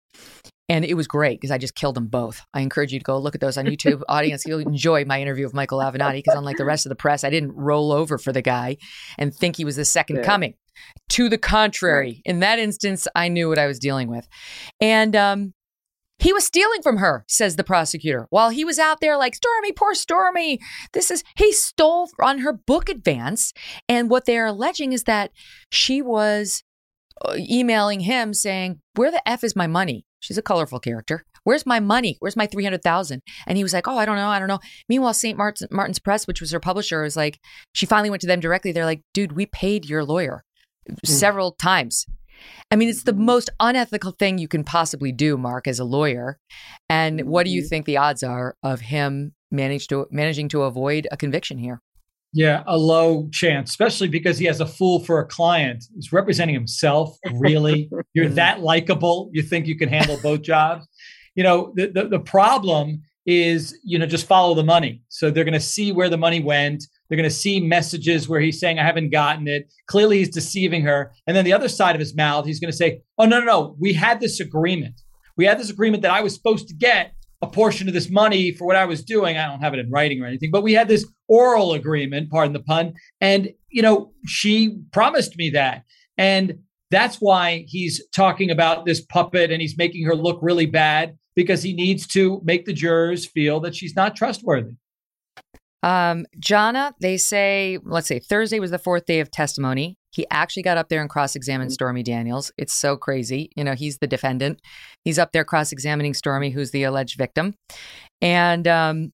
[0.69, 2.41] And it was great because I just killed them both.
[2.53, 4.01] I encourage you to go look at those on YouTube.
[4.09, 7.23] Audience, you'll enjoy my interview with Michael Avenatti because, unlike the rest of the press,
[7.23, 8.77] I didn't roll over for the guy
[9.17, 10.25] and think he was the second Good.
[10.25, 10.55] coming.
[11.09, 14.27] To the contrary, in that instance, I knew what I was dealing with.
[14.81, 15.53] And um,
[16.19, 18.27] he was stealing from her, says the prosecutor.
[18.29, 20.59] While he was out there like, Stormy, poor Stormy.
[20.93, 23.53] This is, he stole on her book advance.
[23.87, 25.31] And what they're alleging is that
[25.71, 26.63] she was
[27.23, 30.05] Uh, emailing him saying, Where the F is my money?
[30.19, 31.25] She's a colorful character.
[31.43, 32.17] Where's my money?
[32.19, 33.21] Where's my 300,000?
[33.45, 34.29] And he was like, Oh, I don't know.
[34.29, 34.59] I don't know.
[34.89, 35.37] Meanwhile, St.
[35.37, 37.39] Martin's, Martin's Press, which was her publisher, was like,
[37.73, 38.71] she finally went to them directly.
[38.71, 40.43] They're like, Dude, we paid your lawyer
[40.87, 40.95] hmm.
[41.05, 42.05] several times.
[42.69, 43.25] I mean, it's the hmm.
[43.25, 46.37] most unethical thing you can possibly do, Mark, as a lawyer.
[46.89, 47.69] And what do you mm-hmm.
[47.69, 51.81] think the odds are of him manage to managing to avoid a conviction here?
[52.33, 55.85] Yeah, a low chance, especially because he has a fool for a client.
[55.95, 57.17] He's representing himself.
[57.33, 58.35] Really, you're mm-hmm.
[58.35, 59.29] that likable.
[59.33, 60.87] You think you can handle both jobs?
[61.35, 65.01] You know, the, the the problem is, you know, just follow the money.
[65.09, 66.83] So they're going to see where the money went.
[67.07, 70.83] They're going to see messages where he's saying, "I haven't gotten it." Clearly, he's deceiving
[70.83, 71.13] her.
[71.27, 73.45] And then the other side of his mouth, he's going to say, "Oh no, no,
[73.45, 75.01] no, we had this agreement.
[75.37, 78.51] We had this agreement that I was supposed to get." A portion of this money
[78.51, 79.37] for what I was doing.
[79.37, 82.53] I don't have it in writing or anything, but we had this oral agreement, pardon
[82.53, 82.93] the pun.
[83.21, 85.83] And, you know, she promised me that.
[86.17, 86.59] And
[86.89, 91.61] that's why he's talking about this puppet and he's making her look really bad because
[91.61, 94.71] he needs to make the jurors feel that she's not trustworthy.
[95.87, 99.97] Um, Jonna, they say, let's say Thursday was the fourth day of testimony.
[100.11, 102.51] He actually got up there and cross examined Stormy Daniels.
[102.57, 103.51] It's so crazy.
[103.55, 104.59] You know, he's the defendant.
[105.05, 107.53] He's up there cross examining Stormy, who's the alleged victim.
[108.21, 109.13] And um,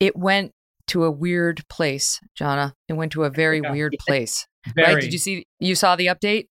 [0.00, 0.52] it went
[0.86, 2.72] to a weird place, Jonna.
[2.88, 3.70] It went to a very yeah.
[3.70, 4.46] weird place.
[4.74, 4.94] Very.
[4.94, 5.02] Right?
[5.02, 6.46] Did you see, you saw the update?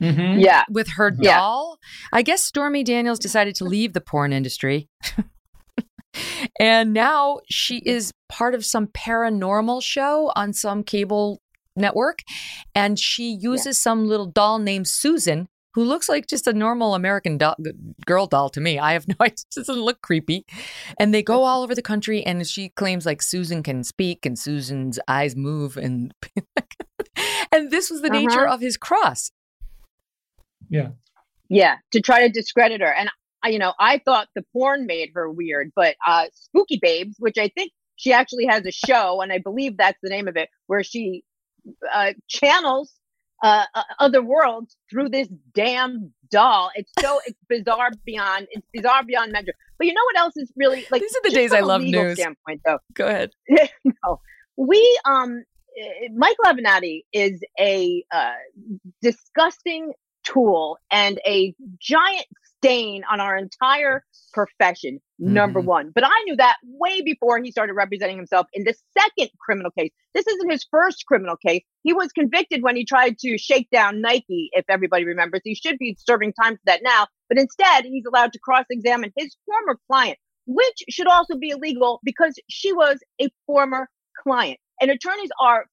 [0.00, 0.38] Mm-hmm.
[0.38, 0.62] Yeah.
[0.70, 1.78] With her doll.
[1.82, 2.18] Yeah.
[2.18, 4.88] I guess Stormy Daniels decided to leave the porn industry.
[6.60, 11.40] and now she is part of some paranormal show on some cable
[11.76, 12.20] network.
[12.74, 13.82] And she uses yeah.
[13.82, 17.56] some little doll named Susan, who looks like just a normal American doll,
[18.04, 18.78] girl doll to me.
[18.78, 19.44] I have no idea.
[19.56, 20.44] It doesn't look creepy.
[20.98, 24.38] And they go all over the country, and she claims like Susan can speak and
[24.38, 25.76] Susan's eyes move.
[25.76, 26.14] And,
[27.52, 28.20] and this was the uh-huh.
[28.20, 29.30] nature of his cross.
[30.68, 30.90] Yeah.
[31.48, 32.92] Yeah, to try to discredit her.
[32.92, 33.10] And
[33.46, 37.48] you know, I thought the porn made her weird, but uh Spooky Babes, which I
[37.48, 40.82] think she actually has a show, and I believe that's the name of it, where
[40.82, 41.24] she
[41.92, 42.92] uh, channels
[43.42, 46.70] uh, uh, other worlds through this damn doll.
[46.74, 49.52] It's so it's bizarre beyond it's bizarre beyond measure.
[49.78, 51.02] But you know what else is really like?
[51.02, 52.18] These are the days I love news.
[52.18, 52.78] Standpoint, though.
[52.94, 53.30] Go ahead.
[53.84, 54.20] no,
[54.56, 55.42] we um,
[55.78, 58.32] eh, Mike Avenatti is a uh,
[59.00, 59.92] disgusting
[60.24, 62.26] tool and a giant
[62.62, 65.68] stain on our entire profession, number mm-hmm.
[65.68, 65.92] one.
[65.94, 69.90] But I knew that way before he started representing himself in the second criminal case.
[70.14, 71.62] This isn't his first criminal case.
[71.82, 75.40] He was convicted when he tried to shake down Nike, if everybody remembers.
[75.44, 77.06] He should be serving time for that now.
[77.28, 82.00] But instead, he's allowed to cross examine his former client, which should also be illegal
[82.04, 83.88] because she was a former
[84.22, 84.58] client.
[84.80, 85.66] And attorneys are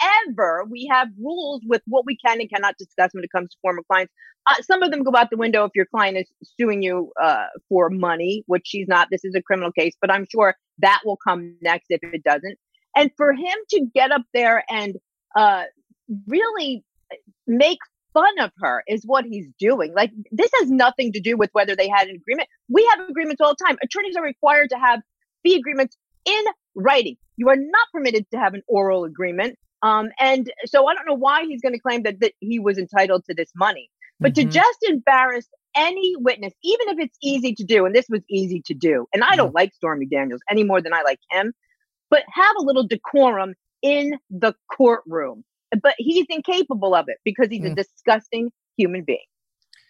[0.00, 3.56] forever, we have rules with what we can and cannot discuss when it comes to
[3.62, 4.12] former clients.
[4.48, 7.46] Uh, some of them go out the window if your client is suing you uh,
[7.68, 9.08] for money, which she's not.
[9.10, 12.56] This is a criminal case, but I'm sure that will come next if it doesn't.
[12.96, 14.96] And for him to get up there and
[15.36, 15.64] uh,
[16.26, 16.84] really
[17.46, 17.78] make
[18.14, 19.92] fun of her is what he's doing.
[19.94, 22.48] Like, this has nothing to do with whether they had an agreement.
[22.68, 23.76] We have agreements all the time.
[23.82, 25.00] Attorneys are required to have
[25.42, 26.44] fee agreements in
[26.74, 27.16] writing.
[27.36, 29.58] You are not permitted to have an oral agreement.
[29.82, 32.78] Um, and so I don't know why he's going to claim that, that he was
[32.78, 33.90] entitled to this money.
[34.18, 34.48] But mm-hmm.
[34.48, 35.46] to just embarrass
[35.76, 39.22] any witness, even if it's easy to do, and this was easy to do, and
[39.22, 39.56] I don't mm-hmm.
[39.56, 41.52] like Stormy Daniels any more than I like him,
[42.10, 45.44] but have a little decorum in the courtroom.
[45.82, 47.72] But he's incapable of it because he's mm.
[47.72, 49.18] a disgusting human being.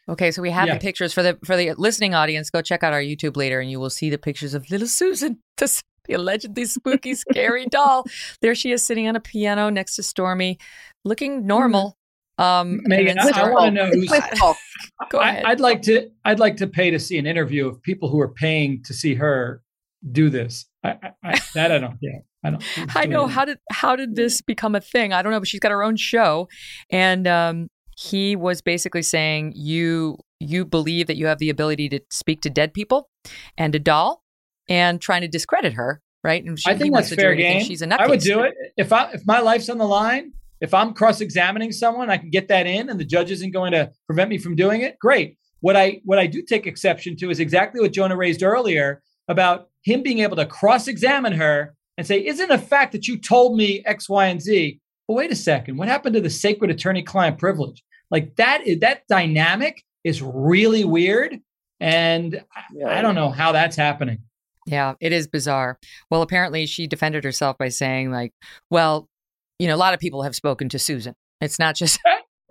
[0.09, 0.75] Okay, so we have yeah.
[0.75, 2.49] the pictures for the for the listening audience.
[2.51, 5.41] Go check out our YouTube later, and you will see the pictures of little Susan,
[5.57, 8.05] the, the allegedly spooky, scary doll.
[8.41, 10.59] There she is, sitting on a piano next to Stormy,
[11.05, 11.97] looking normal.
[12.39, 14.09] Um, Megyn, I, I want to know who's.
[15.11, 15.45] Go ahead.
[15.45, 16.11] I, would like to.
[16.25, 19.15] I'd like to pay to see an interview of people who are paying to see
[19.15, 19.63] her
[20.13, 20.67] do this.
[20.85, 21.97] I, I, that I don't.
[22.01, 22.97] Yeah, I don't.
[22.97, 25.13] I know how did how did this become a thing?
[25.13, 26.49] I don't know, but she's got her own show,
[26.91, 32.01] and um, he was basically saying you you believe that you have the ability to
[32.11, 33.09] speak to dead people
[33.57, 34.23] and a doll
[34.69, 37.87] and trying to discredit her right and she, i think that's fair game she's a
[37.87, 38.01] nutcase.
[38.01, 41.73] i would do it if i if my life's on the line if i'm cross-examining
[41.73, 44.57] someone i can get that in and the judge isn't going to prevent me from
[44.57, 48.17] doing it great what i what i do take exception to is exactly what jonna
[48.17, 53.07] raised earlier about him being able to cross-examine her and say isn't a fact that
[53.09, 56.31] you told me x y and z but wait a second what happened to the
[56.31, 61.41] sacred attorney client privilege like that is that dynamic is really weird.
[61.81, 62.89] And yeah.
[62.89, 64.19] I don't know how that's happening.
[64.67, 65.79] Yeah, it is bizarre.
[66.11, 68.33] Well, apparently she defended herself by saying, like,
[68.71, 69.09] well,
[69.59, 71.15] you know, a lot of people have spoken to Susan.
[71.41, 72.01] It's not just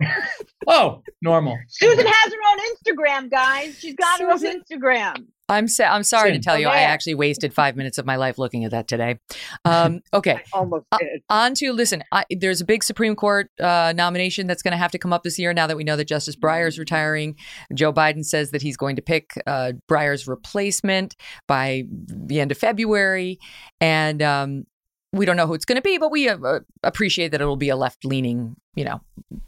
[0.66, 1.58] oh, normal.
[1.68, 3.78] Susan has her own Instagram, guys.
[3.78, 4.26] She's got Susan.
[4.28, 5.26] her own Instagram.
[5.48, 8.38] I'm sa- I'm sorry to tell you, I actually wasted five minutes of my life
[8.38, 9.18] looking at that today.
[9.64, 11.22] Um, okay, almost did.
[11.28, 12.02] Uh, on to listen.
[12.12, 15.24] I, there's a big Supreme Court uh, nomination that's going to have to come up
[15.24, 15.52] this year.
[15.52, 17.36] Now that we know that Justice Breyer is retiring,
[17.74, 21.16] Joe Biden says that he's going to pick uh, Breyer's replacement
[21.48, 23.40] by the end of February,
[23.80, 24.66] and um,
[25.12, 27.56] we don't know who it's going to be, but we uh, appreciate that it will
[27.56, 29.00] be a left leaning, you know,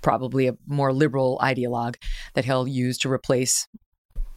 [0.02, 1.96] probably a more liberal ideologue
[2.34, 3.68] that he'll use to replace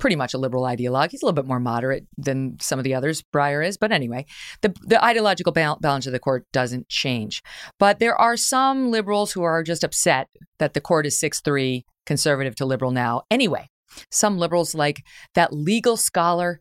[0.02, 1.12] pretty much a liberal ideologue.
[1.12, 4.26] He's a little bit more moderate than some of the others Breyer is, but anyway,
[4.62, 7.42] the the ideological balance of the court doesn't change.
[7.80, 11.86] But there are some liberals who are just upset that the court is six three
[12.06, 13.22] conservative to liberal now.
[13.30, 13.70] Anyway,
[14.10, 15.04] some liberals like
[15.36, 16.60] that legal scholar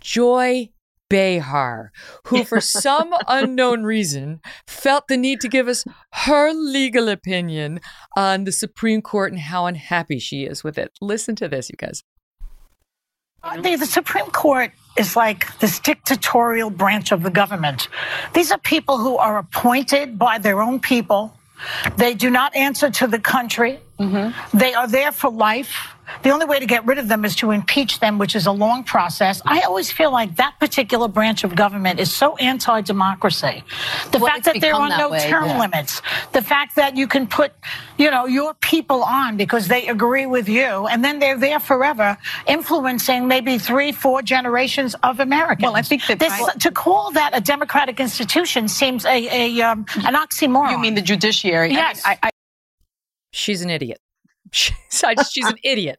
[0.00, 0.68] Joy
[1.08, 1.92] Behar,
[2.26, 7.80] who, for some unknown reason, felt the need to give us her legal opinion
[8.16, 10.90] on the Supreme Court and how unhappy she is with it.
[11.00, 12.02] Listen to this, you guys.
[13.42, 17.88] The, the Supreme Court is like this dictatorial branch of the government.
[18.34, 21.36] These are people who are appointed by their own people.
[21.96, 23.80] They do not answer to the country.
[24.02, 24.58] Mm-hmm.
[24.58, 25.72] They are there for life.
[26.24, 28.52] The only way to get rid of them is to impeach them, which is a
[28.52, 29.40] long process.
[29.46, 33.62] I always feel like that particular branch of government is so anti-democracy.
[34.10, 35.60] The Well, fact that there are no way, term yeah.
[35.60, 36.02] limits,
[36.32, 37.52] the fact that you can put,
[37.98, 42.18] you know, your people on because they agree with you, and then they're there forever,
[42.46, 45.62] influencing maybe three, four generations of Americans.
[45.62, 49.18] Well, I think that to call that a democratic institution seems a,
[49.58, 50.72] a um, an oxymoron.
[50.72, 51.70] You mean the judiciary?
[51.72, 52.02] Yes.
[53.32, 54.00] She's an idiot.
[54.52, 55.98] She's, I just- she's an idiot.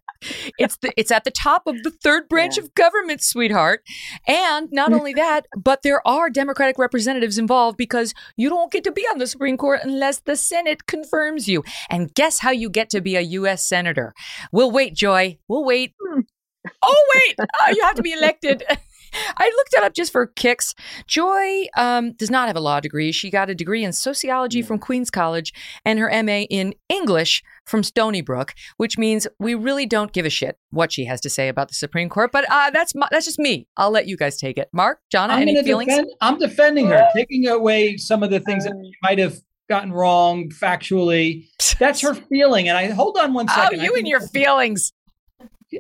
[0.58, 3.82] It's the it's at the top of the third branch of government, sweetheart.
[4.26, 8.92] And not only that, but there are Democratic representatives involved because you don't get to
[8.92, 11.64] be on the Supreme Court unless the Senate confirms you.
[11.90, 13.66] And guess how you get to be a U.S.
[13.66, 14.14] senator?
[14.54, 15.40] We'll wait, Joy.
[15.50, 15.94] We'll wait.
[16.02, 16.22] Hmm.
[16.82, 18.64] Oh wait, oh, you have to be elected.
[19.14, 20.74] I looked it up just for kicks.
[21.08, 23.12] Joy um, does not have a law degree.
[23.12, 25.54] She got a degree in sociology from Queens College
[25.86, 30.30] and her MA in English from Stony Brook, which means we really don't give a
[30.30, 32.32] shit what she has to say about the Supreme Court.
[32.32, 33.68] But uh, that's my, that's just me.
[33.78, 34.70] I'll let you guys take it.
[34.74, 35.90] Mark, Jonna, I'm any feelings?
[35.90, 39.38] Defend, I'm defending her, taking away some of the things that she might have
[39.70, 41.48] gotten wrong factually.
[41.80, 42.68] That's her feeling.
[42.70, 43.80] And I hold on one second.
[43.80, 44.94] Oh, you and your feelings.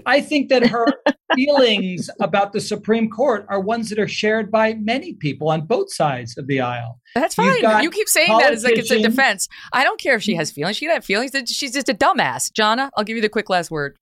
[0.05, 0.85] I think that her
[1.35, 5.91] feelings about the Supreme Court are ones that are shared by many people on both
[5.91, 6.99] sides of the aisle.
[7.15, 7.81] That's fine.
[7.81, 9.47] You keep saying that as like it's a defense.
[9.71, 10.77] I don't care if she has feelings.
[10.77, 11.31] She can have feelings.
[11.31, 12.51] That She's just a dumbass.
[12.51, 13.97] Jonna, I'll give you the quick last word.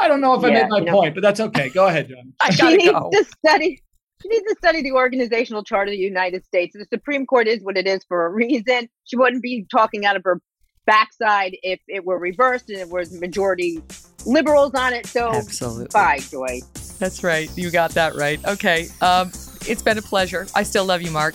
[0.00, 0.92] I don't know if I Yeah, made my you know.
[0.92, 1.68] point, but that's okay.
[1.70, 2.32] Go ahead, John.
[2.40, 3.10] I she gotta needs go.
[3.12, 3.82] to study.
[4.22, 6.74] She needs to study the organizational chart of the United States.
[6.76, 8.88] The Supreme Court is what it is for a reason.
[9.04, 10.40] She wouldn't be talking out of her
[10.86, 13.80] backside if it were reversed and it was majority
[14.26, 15.06] liberals on it.
[15.06, 15.88] So Absolutely.
[15.92, 16.60] bye, Joy.
[16.98, 17.50] That's right.
[17.56, 18.44] You got that right.
[18.44, 18.88] Okay.
[19.00, 19.28] Um,
[19.66, 20.46] it's been a pleasure.
[20.54, 21.34] I still love you, Mark.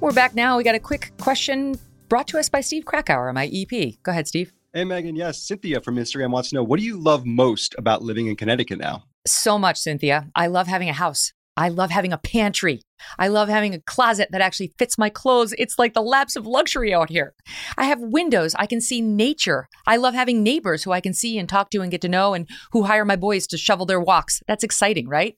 [0.00, 0.56] We're back now.
[0.56, 1.78] We got a quick question
[2.08, 3.96] brought to us by Steve Krakauer, my EP.
[4.02, 4.50] Go ahead, Steve.
[4.72, 5.14] Hey, Megyn.
[5.14, 8.34] Yes, Cynthia from Instagram wants to know what do you love most about living in
[8.34, 9.04] Connecticut now?
[9.26, 10.30] So much, Cynthia.
[10.34, 11.34] I love having a house.
[11.54, 12.80] I love having a pantry.
[13.18, 15.52] I love having a closet that actually fits my clothes.
[15.58, 17.34] It's like the lapse of luxury out here.
[17.76, 18.54] I have windows.
[18.58, 19.68] I can see nature.
[19.86, 22.32] I love having neighbors who I can see and talk to and get to know
[22.32, 24.42] and who hire my boys to shovel their walks.
[24.48, 25.34] That's exciting, right?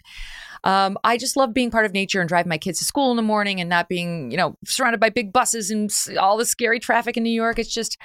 [0.65, 3.17] Um, I just love being part of nature and driving my kids to school in
[3.17, 6.79] the morning and not being, you know, surrounded by big buses and all the scary
[6.79, 7.59] traffic in New York.
[7.59, 7.99] It's just,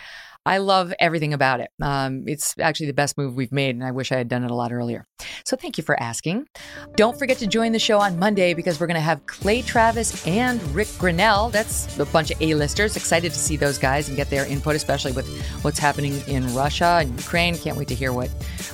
[0.45, 1.69] I love everything about it.
[1.81, 4.49] Um, it's actually the best move we've made, and I wish I had done it
[4.49, 5.05] a lot earlier.
[5.43, 6.47] So thank you for asking.
[6.95, 10.25] Don't forget to join the show on Monday because we're going to have Clay Travis
[10.25, 11.51] and Rick Grenell.
[11.51, 12.95] That's a bunch of A-listers.
[12.95, 15.27] Excited to see those guys and get their input, especially with
[15.63, 17.57] what's happening in Russia and Ukraine.
[17.57, 18.29] Can't wait to hear what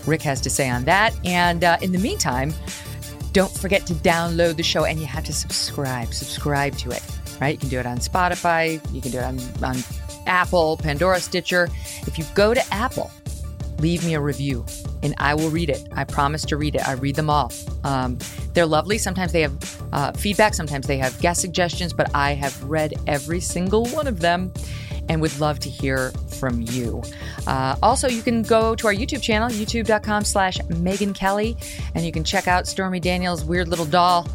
[0.06, 1.16] Rick has to say on that.
[1.26, 2.54] And uh, in the meantime,
[3.34, 6.14] don't forget to download the show and you have to subscribe.
[6.14, 7.04] Subscribe to it,
[7.42, 7.56] right?
[7.56, 9.84] You can do it on Spotify, you can do it on, on
[10.28, 11.68] Apple, Pandora, Stitcher.
[12.08, 13.12] If you go to Apple,
[13.80, 14.64] leave me a review
[15.02, 15.88] and I will read it.
[15.94, 16.88] I promise to read it.
[16.88, 17.52] I read them all.
[17.84, 18.18] Um,
[18.54, 18.98] they're lovely.
[18.98, 23.40] Sometimes they have uh, feedback, sometimes they have guest suggestions, but I have read every
[23.40, 24.54] single one of them
[25.10, 27.02] and would love to hear from you.
[27.48, 31.58] Uh, also, you can go to our YouTube channel, youtube.com slash Megyn Kelly,
[31.96, 34.28] and you can check out Stormy Daniels' weird little doll,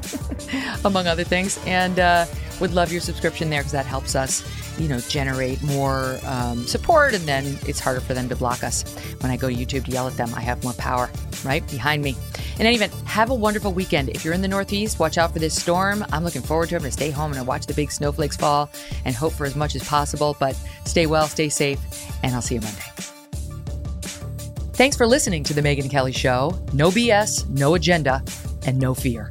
[0.84, 1.58] among other things.
[1.66, 2.26] And uh,
[2.60, 4.42] would love your subscription there because that helps us,
[4.78, 7.14] you know, generate more um, support.
[7.14, 8.82] And then it's harder for them to block us.
[9.20, 11.10] When I go to YouTube to yell at them, I have more power,
[11.44, 11.66] right?
[11.70, 12.16] Behind me.
[12.58, 14.10] In any event, have a wonderful weekend.
[14.10, 16.04] If you're in the Northeast, watch out for this storm.
[16.12, 16.78] I'm looking forward to it.
[16.78, 18.70] I'm going to stay home and watch the big snowflakes fall
[19.04, 20.36] and hope for as much as possible.
[20.38, 21.80] But stay well, stay safe,
[22.22, 22.82] and I'll see you Monday.
[24.74, 26.58] Thanks for listening to The Megyn Kelly Show.
[26.72, 28.22] No BS, no agenda,
[28.66, 29.30] and no fear.